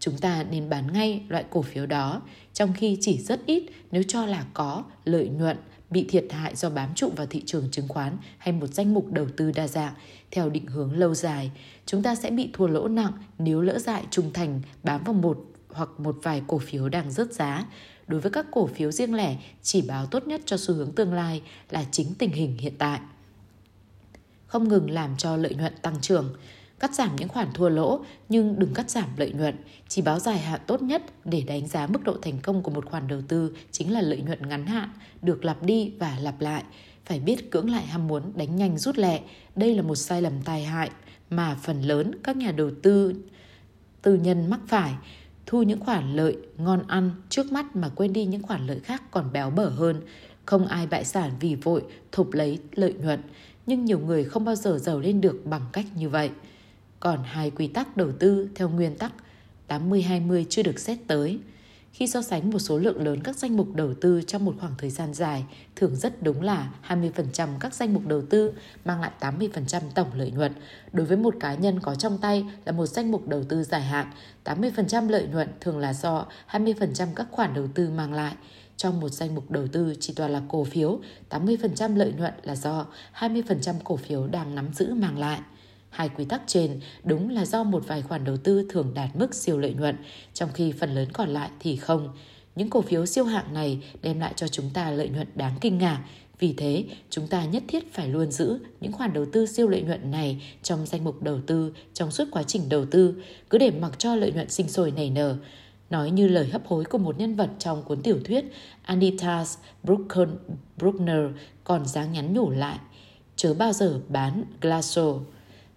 chúng 0.00 0.18
ta 0.18 0.42
nên 0.50 0.68
bán 0.68 0.92
ngay 0.92 1.22
loại 1.28 1.44
cổ 1.50 1.62
phiếu 1.62 1.86
đó, 1.86 2.22
trong 2.52 2.72
khi 2.72 2.98
chỉ 3.00 3.18
rất 3.18 3.46
ít 3.46 3.62
nếu 3.90 4.02
cho 4.08 4.26
là 4.26 4.44
có 4.54 4.84
lợi 5.04 5.28
nhuận 5.28 5.56
bị 5.90 6.06
thiệt 6.08 6.26
hại 6.30 6.56
do 6.56 6.70
bám 6.70 6.94
trụ 6.94 7.10
vào 7.16 7.26
thị 7.26 7.42
trường 7.46 7.70
chứng 7.70 7.88
khoán 7.88 8.16
hay 8.38 8.52
một 8.52 8.66
danh 8.66 8.94
mục 8.94 9.12
đầu 9.12 9.26
tư 9.36 9.52
đa 9.52 9.68
dạng 9.68 9.94
theo 10.30 10.50
định 10.50 10.66
hướng 10.66 10.98
lâu 10.98 11.14
dài, 11.14 11.50
chúng 11.86 12.02
ta 12.02 12.14
sẽ 12.14 12.30
bị 12.30 12.50
thua 12.52 12.66
lỗ 12.66 12.88
nặng 12.88 13.12
nếu 13.38 13.60
lỡ 13.60 13.78
dại 13.78 14.04
trung 14.10 14.32
thành 14.32 14.60
bám 14.82 15.04
vào 15.04 15.14
một 15.14 15.44
hoặc 15.68 15.88
một 15.98 16.16
vài 16.22 16.42
cổ 16.46 16.58
phiếu 16.58 16.88
đang 16.88 17.10
rớt 17.10 17.32
giá. 17.32 17.66
Đối 18.06 18.20
với 18.20 18.32
các 18.32 18.46
cổ 18.50 18.66
phiếu 18.66 18.90
riêng 18.90 19.14
lẻ, 19.14 19.36
chỉ 19.62 19.82
báo 19.82 20.06
tốt 20.06 20.26
nhất 20.26 20.40
cho 20.46 20.56
xu 20.56 20.74
hướng 20.74 20.92
tương 20.92 21.12
lai 21.12 21.42
là 21.70 21.84
chính 21.90 22.14
tình 22.18 22.32
hình 22.32 22.56
hiện 22.58 22.74
tại. 22.78 23.00
Không 24.46 24.68
ngừng 24.68 24.90
làm 24.90 25.16
cho 25.16 25.36
lợi 25.36 25.54
nhuận 25.54 25.72
tăng 25.82 26.00
trưởng, 26.00 26.34
cắt 26.80 26.94
giảm 26.94 27.16
những 27.16 27.28
khoản 27.28 27.48
thua 27.54 27.68
lỗ 27.68 28.04
nhưng 28.28 28.58
đừng 28.58 28.74
cắt 28.74 28.90
giảm 28.90 29.08
lợi 29.16 29.32
nhuận. 29.32 29.56
Chỉ 29.88 30.02
báo 30.02 30.18
dài 30.18 30.38
hạn 30.38 30.60
tốt 30.66 30.82
nhất 30.82 31.02
để 31.24 31.42
đánh 31.46 31.68
giá 31.68 31.86
mức 31.86 32.04
độ 32.04 32.16
thành 32.22 32.38
công 32.42 32.62
của 32.62 32.70
một 32.70 32.86
khoản 32.86 33.08
đầu 33.08 33.20
tư 33.28 33.56
chính 33.70 33.92
là 33.92 34.00
lợi 34.00 34.22
nhuận 34.22 34.48
ngắn 34.48 34.66
hạn, 34.66 34.88
được 35.22 35.44
lặp 35.44 35.62
đi 35.62 35.92
và 35.98 36.18
lặp 36.20 36.40
lại. 36.40 36.64
Phải 37.04 37.20
biết 37.20 37.50
cưỡng 37.50 37.70
lại 37.70 37.86
ham 37.86 38.08
muốn 38.08 38.22
đánh 38.34 38.56
nhanh 38.56 38.78
rút 38.78 38.98
lẹ. 38.98 39.20
Đây 39.56 39.74
là 39.74 39.82
một 39.82 39.94
sai 39.94 40.22
lầm 40.22 40.42
tai 40.44 40.64
hại 40.64 40.90
mà 41.30 41.56
phần 41.62 41.82
lớn 41.82 42.12
các 42.22 42.36
nhà 42.36 42.52
đầu 42.52 42.70
tư 42.82 43.14
tư 44.02 44.14
nhân 44.14 44.50
mắc 44.50 44.60
phải 44.68 44.94
thu 45.46 45.62
những 45.62 45.80
khoản 45.80 46.16
lợi 46.16 46.36
ngon 46.58 46.82
ăn 46.88 47.10
trước 47.28 47.52
mắt 47.52 47.76
mà 47.76 47.88
quên 47.88 48.12
đi 48.12 48.24
những 48.24 48.42
khoản 48.42 48.66
lợi 48.66 48.80
khác 48.80 49.02
còn 49.10 49.32
béo 49.32 49.50
bở 49.50 49.68
hơn. 49.68 50.00
Không 50.46 50.66
ai 50.66 50.86
bại 50.86 51.04
sản 51.04 51.30
vì 51.40 51.54
vội 51.54 51.82
thụp 52.12 52.32
lấy 52.32 52.58
lợi 52.72 52.94
nhuận, 53.02 53.20
nhưng 53.66 53.84
nhiều 53.84 53.98
người 53.98 54.24
không 54.24 54.44
bao 54.44 54.54
giờ 54.54 54.78
giàu 54.78 55.00
lên 55.00 55.20
được 55.20 55.40
bằng 55.44 55.62
cách 55.72 55.86
như 55.96 56.08
vậy. 56.08 56.30
Còn 57.00 57.22
hai 57.24 57.50
quy 57.50 57.66
tắc 57.66 57.96
đầu 57.96 58.12
tư 58.12 58.48
theo 58.54 58.68
nguyên 58.68 58.96
tắc 58.96 59.12
80-20 59.68 60.44
chưa 60.48 60.62
được 60.62 60.78
xét 60.78 60.98
tới. 61.06 61.38
Khi 61.92 62.06
so 62.06 62.22
sánh 62.22 62.50
một 62.50 62.58
số 62.58 62.78
lượng 62.78 63.04
lớn 63.04 63.20
các 63.22 63.36
danh 63.36 63.56
mục 63.56 63.74
đầu 63.74 63.94
tư 63.94 64.22
trong 64.26 64.44
một 64.44 64.54
khoảng 64.60 64.74
thời 64.78 64.90
gian 64.90 65.14
dài, 65.14 65.44
thường 65.76 65.96
rất 65.96 66.22
đúng 66.22 66.42
là 66.42 66.70
20% 66.88 67.48
các 67.60 67.74
danh 67.74 67.94
mục 67.94 68.06
đầu 68.06 68.22
tư 68.30 68.52
mang 68.84 69.00
lại 69.00 69.10
80% 69.20 69.80
tổng 69.94 70.08
lợi 70.14 70.30
nhuận. 70.30 70.52
Đối 70.92 71.06
với 71.06 71.16
một 71.16 71.34
cá 71.40 71.54
nhân 71.54 71.80
có 71.80 71.94
trong 71.94 72.18
tay 72.18 72.46
là 72.64 72.72
một 72.72 72.86
danh 72.86 73.10
mục 73.10 73.28
đầu 73.28 73.44
tư 73.44 73.64
dài 73.64 73.82
hạn, 73.82 74.10
80% 74.44 75.08
lợi 75.08 75.26
nhuận 75.26 75.48
thường 75.60 75.78
là 75.78 75.92
do 75.92 76.26
20% 76.50 77.06
các 77.16 77.26
khoản 77.30 77.54
đầu 77.54 77.68
tư 77.74 77.90
mang 77.90 78.12
lại. 78.12 78.34
Trong 78.76 79.00
một 79.00 79.08
danh 79.08 79.34
mục 79.34 79.50
đầu 79.50 79.66
tư 79.66 79.94
chỉ 80.00 80.12
toàn 80.16 80.30
là 80.30 80.42
cổ 80.48 80.64
phiếu, 80.64 81.00
80% 81.30 81.96
lợi 81.96 82.12
nhuận 82.16 82.32
là 82.42 82.56
do 82.56 82.86
20% 83.18 83.74
cổ 83.84 83.96
phiếu 83.96 84.26
đang 84.26 84.54
nắm 84.54 84.68
giữ 84.74 84.94
mang 84.94 85.18
lại. 85.18 85.40
Hai 85.90 86.08
quy 86.08 86.24
tắc 86.24 86.42
trên 86.46 86.80
đúng 87.04 87.30
là 87.30 87.44
do 87.44 87.64
một 87.64 87.86
vài 87.86 88.02
khoản 88.02 88.24
đầu 88.24 88.36
tư 88.36 88.66
thường 88.70 88.92
đạt 88.94 89.16
mức 89.16 89.34
siêu 89.34 89.58
lợi 89.58 89.74
nhuận, 89.74 89.96
trong 90.34 90.50
khi 90.54 90.72
phần 90.72 90.94
lớn 90.94 91.08
còn 91.12 91.28
lại 91.28 91.50
thì 91.60 91.76
không. 91.76 92.08
Những 92.56 92.70
cổ 92.70 92.80
phiếu 92.82 93.06
siêu 93.06 93.24
hạng 93.24 93.54
này 93.54 93.82
đem 94.02 94.20
lại 94.20 94.32
cho 94.36 94.48
chúng 94.48 94.70
ta 94.74 94.90
lợi 94.90 95.08
nhuận 95.08 95.26
đáng 95.34 95.54
kinh 95.60 95.78
ngạc. 95.78 96.04
Vì 96.38 96.54
thế, 96.56 96.84
chúng 97.10 97.26
ta 97.26 97.44
nhất 97.44 97.62
thiết 97.68 97.94
phải 97.94 98.08
luôn 98.08 98.30
giữ 98.30 98.58
những 98.80 98.92
khoản 98.92 99.12
đầu 99.12 99.26
tư 99.32 99.46
siêu 99.46 99.68
lợi 99.68 99.82
nhuận 99.82 100.10
này 100.10 100.42
trong 100.62 100.86
danh 100.86 101.04
mục 101.04 101.22
đầu 101.22 101.40
tư 101.46 101.72
trong 101.94 102.10
suốt 102.10 102.24
quá 102.30 102.42
trình 102.42 102.68
đầu 102.68 102.84
tư, 102.84 103.14
cứ 103.50 103.58
để 103.58 103.70
mặc 103.70 103.98
cho 103.98 104.14
lợi 104.14 104.32
nhuận 104.32 104.50
sinh 104.50 104.68
sôi 104.68 104.90
nảy 104.90 105.10
nở. 105.10 105.36
Nói 105.90 106.10
như 106.10 106.28
lời 106.28 106.48
hấp 106.48 106.66
hối 106.66 106.84
của 106.84 106.98
một 106.98 107.18
nhân 107.18 107.34
vật 107.34 107.50
trong 107.58 107.82
cuốn 107.82 108.02
tiểu 108.02 108.18
thuyết 108.24 108.44
Anita 108.82 109.44
Bruckner 110.76 111.30
còn 111.64 111.86
dáng 111.86 112.12
nhắn 112.12 112.34
nhủ 112.34 112.50
lại, 112.50 112.78
chớ 113.36 113.54
bao 113.54 113.72
giờ 113.72 114.00
bán 114.08 114.44
Glasso 114.60 115.14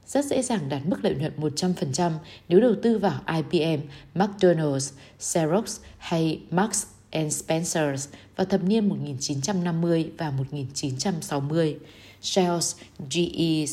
rất 0.08 0.26
dễ 0.26 0.42
dàng 0.42 0.70
đạt 0.70 0.82
mức 0.86 0.98
lợi 1.04 1.16
nhuận 1.16 1.34
100% 1.38 2.12
nếu 2.50 2.60
đầu 2.60 2.76
tư 2.84 2.98
vào 2.98 3.22
IBM, 3.28 3.82
McDonald's, 4.16 4.92
Xerox 5.20 5.80
hay 5.98 6.42
Marks 6.52 6.86
and 7.12 7.44
Spencer's 7.44 8.08
vào 8.36 8.46
thập 8.46 8.64
niên 8.64 8.90
1950 8.90 10.12
và 10.18 10.32
1960, 10.32 11.78
Shells, 12.22 12.76
GE, 13.10 13.66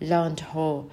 London, 0.00 0.88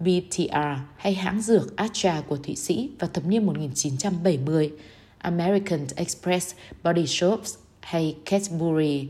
BTR 0.00 0.56
hay 0.96 1.14
hãng 1.14 1.42
dược 1.42 1.76
Astra 1.76 2.20
của 2.20 2.36
Thụy 2.36 2.56
Sĩ 2.56 2.90
vào 2.98 3.10
thập 3.12 3.24
niên 3.24 3.46
1970, 3.46 4.72
American 5.18 5.86
Express 5.96 6.54
Body 6.84 7.06
Shops 7.06 7.54
hay 7.80 8.16
Cadbury 8.24 9.08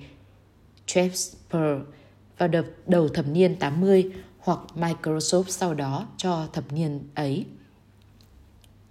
Trapper 0.87 1.79
vào 2.39 2.49
đầu 2.87 3.09
thập 3.09 3.29
niên 3.29 3.57
80 3.57 4.11
hoặc 4.38 4.59
Microsoft 4.77 5.44
sau 5.48 5.74
đó 5.74 6.09
cho 6.16 6.46
thập 6.53 6.72
niên 6.72 7.01
ấy. 7.14 7.44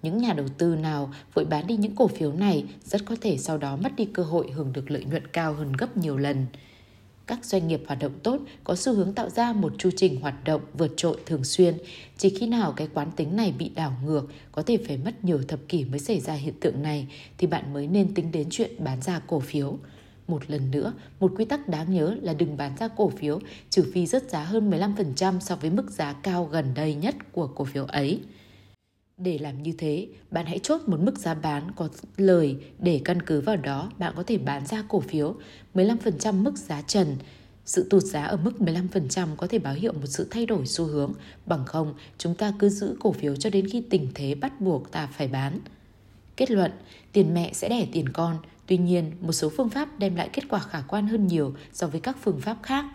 Những 0.02 0.18
nhà 0.18 0.34
đầu 0.34 0.48
tư 0.58 0.76
nào 0.76 1.14
vội 1.34 1.46
bán 1.46 1.68
đi 1.68 1.78
những 1.78 1.96
cổ 1.96 2.08
phiếu 2.08 2.34
này 2.34 2.66
rất 2.84 3.06
có 3.06 3.16
thể 3.22 3.38
sau 3.38 3.58
đó 3.58 3.76
mất 3.76 3.96
đi 3.96 4.06
cơ 4.06 4.24
hội 4.24 4.52
hưởng 4.52 4.74
được 4.74 4.92
lợi 4.92 5.06
nhuận 5.06 5.28
cao 5.28 5.54
hơn 5.54 5.74
gấp 5.74 5.98
nhiều 5.98 6.18
lần. 6.18 6.46
Các 7.28 7.46
doanh 7.46 7.68
nghiệp 7.68 7.84
hoạt 7.88 8.00
động 8.00 8.12
tốt 8.24 8.40
có 8.64 8.76
xu 8.76 8.94
hướng 8.94 9.14
tạo 9.14 9.30
ra 9.30 9.54
một 9.54 9.74
chu 9.78 9.90
trình 9.96 10.22
hoạt 10.22 10.44
động 10.44 10.62
vượt 10.78 10.94
trội 10.98 11.18
thường 11.26 11.44
xuyên. 11.44 11.78
Chỉ 12.18 12.30
khi 12.30 12.48
nào 12.48 12.74
cái 12.76 12.88
quán 12.94 13.12
tính 13.16 13.36
này 13.36 13.54
bị 13.58 13.70
đảo 13.70 13.94
ngược, 14.06 14.28
có 14.52 14.62
thể 14.62 14.78
phải 14.88 14.98
mất 14.98 15.24
nhiều 15.24 15.42
thập 15.48 15.60
kỷ 15.68 15.86
mới 15.86 16.00
xảy 16.00 16.20
ra 16.20 16.34
hiện 16.34 16.54
tượng 16.60 16.82
này, 16.82 17.08
thì 17.38 17.48
bạn 17.48 17.74
mới 17.74 17.88
nên 17.88 18.14
tính 18.14 18.32
đến 18.32 18.48
chuyện 18.50 18.72
bán 18.84 19.02
ra 19.02 19.22
cổ 19.28 19.40
phiếu. 19.40 19.78
Một 20.28 20.50
lần 20.50 20.72
nữa, 20.72 20.94
một 21.20 21.34
quy 21.38 21.46
tắc 21.46 21.70
đáng 21.70 21.94
nhớ 21.94 22.16
là 22.22 22.34
đừng 22.34 22.58
bán 22.58 22.78
ra 22.78 22.88
cổ 22.88 23.10
phiếu 23.10 23.40
trừ 23.70 23.86
phi 23.94 24.06
rớt 24.06 24.30
giá 24.30 24.44
hơn 24.44 24.72
15% 24.72 25.40
so 25.40 25.56
với 25.56 25.70
mức 25.70 25.92
giá 25.92 26.14
cao 26.14 26.46
gần 26.46 26.74
đây 26.76 26.96
nhất 26.96 27.16
của 27.32 27.48
cổ 27.48 27.66
phiếu 27.66 27.86
ấy. 27.86 28.22
Để 29.18 29.38
làm 29.38 29.64
như 29.64 29.74
thế, 29.78 30.08
bạn 30.32 30.46
hãy 30.46 30.60
chốt 30.64 30.82
một 30.88 31.00
mức 31.00 31.18
giá 31.18 31.34
bán 31.34 31.72
có 31.76 31.90
lời 32.18 32.58
để 32.80 33.02
căn 33.06 33.22
cứ 33.22 33.42
vào 33.42 33.56
đó 33.56 33.92
bạn 33.98 34.14
có 34.16 34.24
thể 34.24 34.38
bán 34.38 34.66
ra 34.66 34.84
cổ 34.88 35.00
phiếu 35.00 35.36
15% 35.74 36.34
mức 36.34 36.58
giá 36.58 36.82
trần. 36.82 37.16
Sự 37.66 37.88
tụt 37.90 38.04
giá 38.04 38.24
ở 38.24 38.38
mức 38.38 38.52
15% 38.60 39.36
có 39.36 39.48
thể 39.48 39.60
báo 39.60 39.74
hiệu 39.74 39.94
một 39.94 40.06
sự 40.06 40.28
thay 40.32 40.46
đổi 40.46 40.66
xu 40.66 40.86
hướng, 40.86 41.14
bằng 41.46 41.66
không 41.66 41.94
chúng 42.18 42.36
ta 42.36 42.54
cứ 42.60 42.70
giữ 42.70 42.96
cổ 43.00 43.12
phiếu 43.12 43.36
cho 43.36 43.50
đến 43.50 43.70
khi 43.70 43.84
tình 43.90 44.08
thế 44.16 44.36
bắt 44.36 44.62
buộc 44.62 44.92
ta 44.92 45.08
phải 45.08 45.28
bán. 45.28 45.60
Kết 46.38 46.52
luận, 46.52 46.72
tiền 47.12 47.34
mẹ 47.34 47.54
sẽ 47.54 47.70
đẻ 47.70 47.88
tiền 47.92 48.10
con, 48.10 48.38
Tuy 48.68 48.78
nhiên, 48.78 49.12
một 49.22 49.34
số 49.34 49.50
phương 49.50 49.70
pháp 49.70 50.00
đem 50.00 50.16
lại 50.16 50.30
kết 50.34 50.44
quả 50.50 50.60
khả 50.60 50.82
quan 50.88 51.08
hơn 51.08 51.28
nhiều 51.28 51.54
so 51.74 51.88
với 51.88 52.02
các 52.02 52.18
phương 52.22 52.42
pháp 52.42 52.58
khác. 52.64 52.86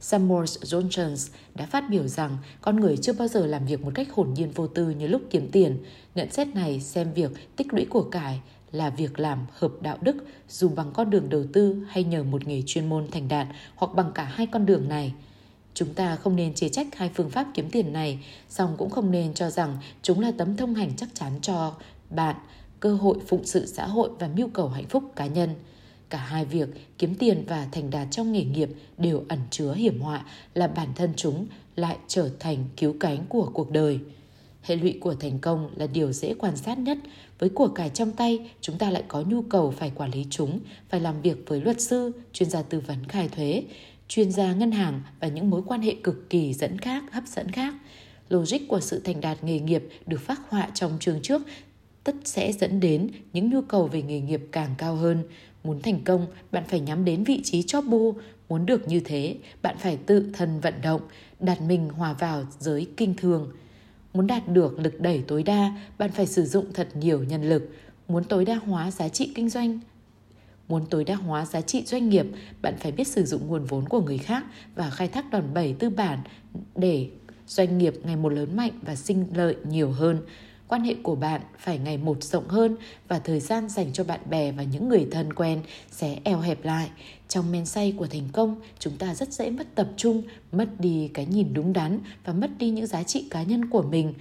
Samuels 0.00 0.58
Johnson 0.58 1.30
đã 1.54 1.66
phát 1.66 1.84
biểu 1.90 2.06
rằng 2.08 2.38
con 2.60 2.76
người 2.76 2.96
chưa 2.96 3.12
bao 3.12 3.28
giờ 3.28 3.46
làm 3.46 3.66
việc 3.66 3.82
một 3.84 3.90
cách 3.94 4.08
hồn 4.12 4.34
nhiên 4.34 4.50
vô 4.50 4.66
tư 4.66 4.90
như 4.90 5.06
lúc 5.06 5.22
kiếm 5.30 5.48
tiền. 5.52 5.78
Nhận 6.14 6.30
xét 6.30 6.48
này 6.48 6.80
xem 6.80 7.12
việc 7.12 7.30
tích 7.56 7.74
lũy 7.74 7.84
của 7.84 8.02
cải 8.02 8.40
là 8.72 8.90
việc 8.90 9.18
làm 9.18 9.46
hợp 9.52 9.72
đạo 9.80 9.98
đức 10.00 10.16
dù 10.48 10.68
bằng 10.68 10.90
con 10.92 11.10
đường 11.10 11.28
đầu 11.28 11.44
tư 11.52 11.76
hay 11.88 12.04
nhờ 12.04 12.24
một 12.24 12.46
nghề 12.46 12.62
chuyên 12.66 12.88
môn 12.88 13.06
thành 13.10 13.28
đạt 13.28 13.46
hoặc 13.74 13.94
bằng 13.94 14.12
cả 14.14 14.24
hai 14.24 14.46
con 14.46 14.66
đường 14.66 14.88
này. 14.88 15.14
Chúng 15.74 15.94
ta 15.94 16.16
không 16.16 16.36
nên 16.36 16.54
chế 16.54 16.68
trách 16.68 16.86
hai 16.96 17.10
phương 17.14 17.30
pháp 17.30 17.46
kiếm 17.54 17.70
tiền 17.70 17.92
này, 17.92 18.24
song 18.48 18.74
cũng 18.78 18.90
không 18.90 19.10
nên 19.10 19.34
cho 19.34 19.50
rằng 19.50 19.78
chúng 20.02 20.20
là 20.20 20.32
tấm 20.38 20.56
thông 20.56 20.74
hành 20.74 20.96
chắc 20.96 21.08
chắn 21.14 21.32
cho 21.42 21.74
bạn 22.10 22.36
cơ 22.80 22.94
hội 22.94 23.18
phụng 23.26 23.44
sự 23.44 23.66
xã 23.66 23.86
hội 23.86 24.10
và 24.18 24.28
mưu 24.36 24.48
cầu 24.48 24.68
hạnh 24.68 24.88
phúc 24.88 25.04
cá 25.16 25.26
nhân. 25.26 25.50
Cả 26.10 26.18
hai 26.18 26.44
việc 26.44 26.68
kiếm 26.98 27.14
tiền 27.14 27.44
và 27.48 27.68
thành 27.72 27.90
đạt 27.90 28.08
trong 28.10 28.32
nghề 28.32 28.44
nghiệp 28.44 28.68
đều 28.98 29.22
ẩn 29.28 29.38
chứa 29.50 29.74
hiểm 29.74 30.00
họa 30.00 30.24
là 30.54 30.66
bản 30.66 30.88
thân 30.96 31.12
chúng 31.16 31.46
lại 31.76 31.96
trở 32.08 32.30
thành 32.38 32.64
cứu 32.76 32.94
cánh 33.00 33.24
của 33.28 33.50
cuộc 33.54 33.70
đời. 33.70 33.98
Hệ 34.62 34.76
lụy 34.76 34.98
của 35.00 35.14
thành 35.14 35.38
công 35.38 35.70
là 35.76 35.86
điều 35.86 36.12
dễ 36.12 36.34
quan 36.34 36.56
sát 36.56 36.78
nhất. 36.78 36.98
Với 37.38 37.48
của 37.48 37.68
cải 37.68 37.88
trong 37.88 38.12
tay, 38.12 38.50
chúng 38.60 38.78
ta 38.78 38.90
lại 38.90 39.04
có 39.08 39.22
nhu 39.22 39.42
cầu 39.42 39.70
phải 39.70 39.92
quản 39.94 40.10
lý 40.10 40.26
chúng, 40.30 40.60
phải 40.88 41.00
làm 41.00 41.22
việc 41.22 41.36
với 41.46 41.60
luật 41.60 41.80
sư, 41.80 42.12
chuyên 42.32 42.50
gia 42.50 42.62
tư 42.62 42.80
vấn 42.80 43.04
khai 43.08 43.28
thuế, 43.28 43.62
chuyên 44.08 44.32
gia 44.32 44.52
ngân 44.52 44.70
hàng 44.70 45.02
và 45.20 45.28
những 45.28 45.50
mối 45.50 45.62
quan 45.66 45.82
hệ 45.82 45.94
cực 46.02 46.30
kỳ 46.30 46.54
dẫn 46.54 46.78
khác, 46.78 47.04
hấp 47.12 47.24
dẫn 47.26 47.50
khác. 47.50 47.74
Logic 48.28 48.68
của 48.68 48.80
sự 48.80 49.00
thành 49.00 49.20
đạt 49.20 49.44
nghề 49.44 49.60
nghiệp 49.60 49.88
được 50.06 50.20
phát 50.20 50.40
họa 50.48 50.68
trong 50.74 50.96
chương 51.00 51.22
trước 51.22 51.42
tất 52.04 52.14
sẽ 52.24 52.52
dẫn 52.52 52.80
đến 52.80 53.08
những 53.32 53.50
nhu 53.50 53.60
cầu 53.60 53.86
về 53.86 54.02
nghề 54.02 54.20
nghiệp 54.20 54.46
càng 54.52 54.74
cao 54.78 54.96
hơn. 54.96 55.24
Muốn 55.64 55.82
thành 55.82 56.04
công, 56.04 56.26
bạn 56.52 56.64
phải 56.68 56.80
nhắm 56.80 57.04
đến 57.04 57.24
vị 57.24 57.40
trí 57.44 57.62
chóp 57.62 57.84
bu. 57.84 58.14
Muốn 58.48 58.66
được 58.66 58.88
như 58.88 59.00
thế, 59.00 59.36
bạn 59.62 59.76
phải 59.78 59.96
tự 59.96 60.30
thân 60.32 60.60
vận 60.60 60.74
động, 60.82 61.00
đặt 61.40 61.60
mình 61.60 61.88
hòa 61.88 62.12
vào 62.12 62.44
giới 62.58 62.86
kinh 62.96 63.14
thường. 63.16 63.52
Muốn 64.14 64.26
đạt 64.26 64.48
được 64.48 64.78
lực 64.78 65.00
đẩy 65.00 65.22
tối 65.26 65.42
đa, 65.42 65.72
bạn 65.98 66.10
phải 66.12 66.26
sử 66.26 66.44
dụng 66.44 66.72
thật 66.74 66.88
nhiều 66.94 67.24
nhân 67.24 67.48
lực. 67.48 67.70
Muốn 68.08 68.24
tối 68.24 68.44
đa 68.44 68.54
hóa 68.54 68.90
giá 68.90 69.08
trị 69.08 69.32
kinh 69.34 69.50
doanh, 69.50 69.80
Muốn 70.70 70.86
tối 70.86 71.04
đa 71.04 71.14
hóa 71.14 71.46
giá 71.46 71.60
trị 71.60 71.82
doanh 71.86 72.08
nghiệp, 72.08 72.26
bạn 72.62 72.74
phải 72.78 72.92
biết 72.92 73.08
sử 73.08 73.24
dụng 73.24 73.46
nguồn 73.46 73.64
vốn 73.64 73.88
của 73.88 74.00
người 74.00 74.18
khác 74.18 74.44
và 74.74 74.90
khai 74.90 75.08
thác 75.08 75.30
đòn 75.30 75.54
bẩy 75.54 75.74
tư 75.78 75.90
bản 75.90 76.18
để 76.74 77.08
doanh 77.46 77.78
nghiệp 77.78 77.94
ngày 78.04 78.16
một 78.16 78.28
lớn 78.28 78.56
mạnh 78.56 78.72
và 78.82 78.94
sinh 78.94 79.26
lợi 79.34 79.56
nhiều 79.64 79.90
hơn 79.90 80.18
quan 80.70 80.84
hệ 80.84 80.94
của 81.02 81.14
bạn 81.14 81.40
phải 81.58 81.78
ngày 81.78 81.98
một 81.98 82.24
rộng 82.24 82.48
hơn 82.48 82.76
và 83.08 83.18
thời 83.18 83.40
gian 83.40 83.68
dành 83.68 83.92
cho 83.92 84.04
bạn 84.04 84.20
bè 84.30 84.52
và 84.52 84.62
những 84.62 84.88
người 84.88 85.08
thân 85.10 85.32
quen 85.32 85.62
sẽ 85.90 86.18
eo 86.24 86.38
hẹp 86.38 86.64
lại. 86.64 86.90
Trong 87.28 87.52
men 87.52 87.66
say 87.66 87.94
của 87.96 88.06
thành 88.06 88.28
công, 88.32 88.60
chúng 88.78 88.96
ta 88.96 89.14
rất 89.14 89.32
dễ 89.32 89.50
mất 89.50 89.74
tập 89.74 89.88
trung, 89.96 90.22
mất 90.52 90.68
đi 90.78 91.10
cái 91.14 91.26
nhìn 91.26 91.54
đúng 91.54 91.72
đắn 91.72 91.98
và 92.24 92.32
mất 92.32 92.50
đi 92.58 92.70
những 92.70 92.86
giá 92.86 93.02
trị 93.02 93.26
cá 93.30 93.42
nhân 93.42 93.70
của 93.70 93.82
mình. 93.82 94.14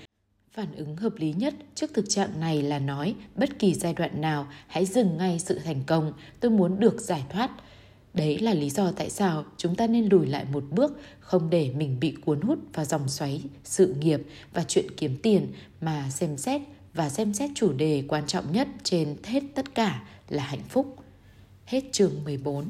Phản 0.52 0.76
ứng 0.76 0.96
hợp 0.96 1.14
lý 1.16 1.34
nhất 1.34 1.54
trước 1.76 1.94
thực 1.94 2.10
trạng 2.10 2.40
này 2.40 2.62
là 2.62 2.80
nói 2.80 3.16
bất 3.36 3.60
kỳ 3.60 3.74
giai 3.74 3.94
đoạn 3.94 4.22
nào 4.22 4.48
hãy 4.68 4.86
dừng 4.86 5.18
ngay 5.18 5.40
sự 5.40 5.60
thành 5.60 5.84
công, 5.88 6.14
tôi 6.40 6.52
muốn 6.52 6.80
được 6.80 7.02
giải 7.02 7.24
thoát. 7.30 7.52
Đấy 8.14 8.40
là 8.40 8.54
lý 8.54 8.70
do 8.70 8.92
tại 8.92 9.10
sao 9.10 9.46
chúng 9.58 9.76
ta 9.76 9.88
nên 9.88 10.06
lùi 10.06 10.28
lại 10.28 10.46
một 10.52 10.64
bước, 10.72 11.00
không 11.20 11.50
để 11.50 11.72
mình 11.76 12.00
bị 12.00 12.16
cuốn 12.26 12.42
hút 12.42 12.60
vào 12.74 12.86
dòng 12.86 13.10
xoáy 13.10 13.44
sự 13.64 13.94
nghiệp 14.00 14.22
và 14.54 14.64
chuyện 14.68 14.86
kiếm 14.98 15.18
tiền 15.24 15.48
mà 15.82 16.10
xem 16.10 16.38
xét 16.38 16.62
và 16.94 17.10
xem 17.10 17.34
xét 17.34 17.50
chủ 17.56 17.74
đề 17.74 18.04
quan 18.08 18.28
trọng 18.28 18.52
nhất 18.52 18.68
trên 18.84 19.16
hết 19.24 19.44
tất 19.56 19.76
cả 19.76 20.04
là 20.30 20.44
hạnh 20.44 20.64
phúc. 20.70 20.96
Hết 21.66 21.84
chương 21.92 22.24
14 22.24 22.66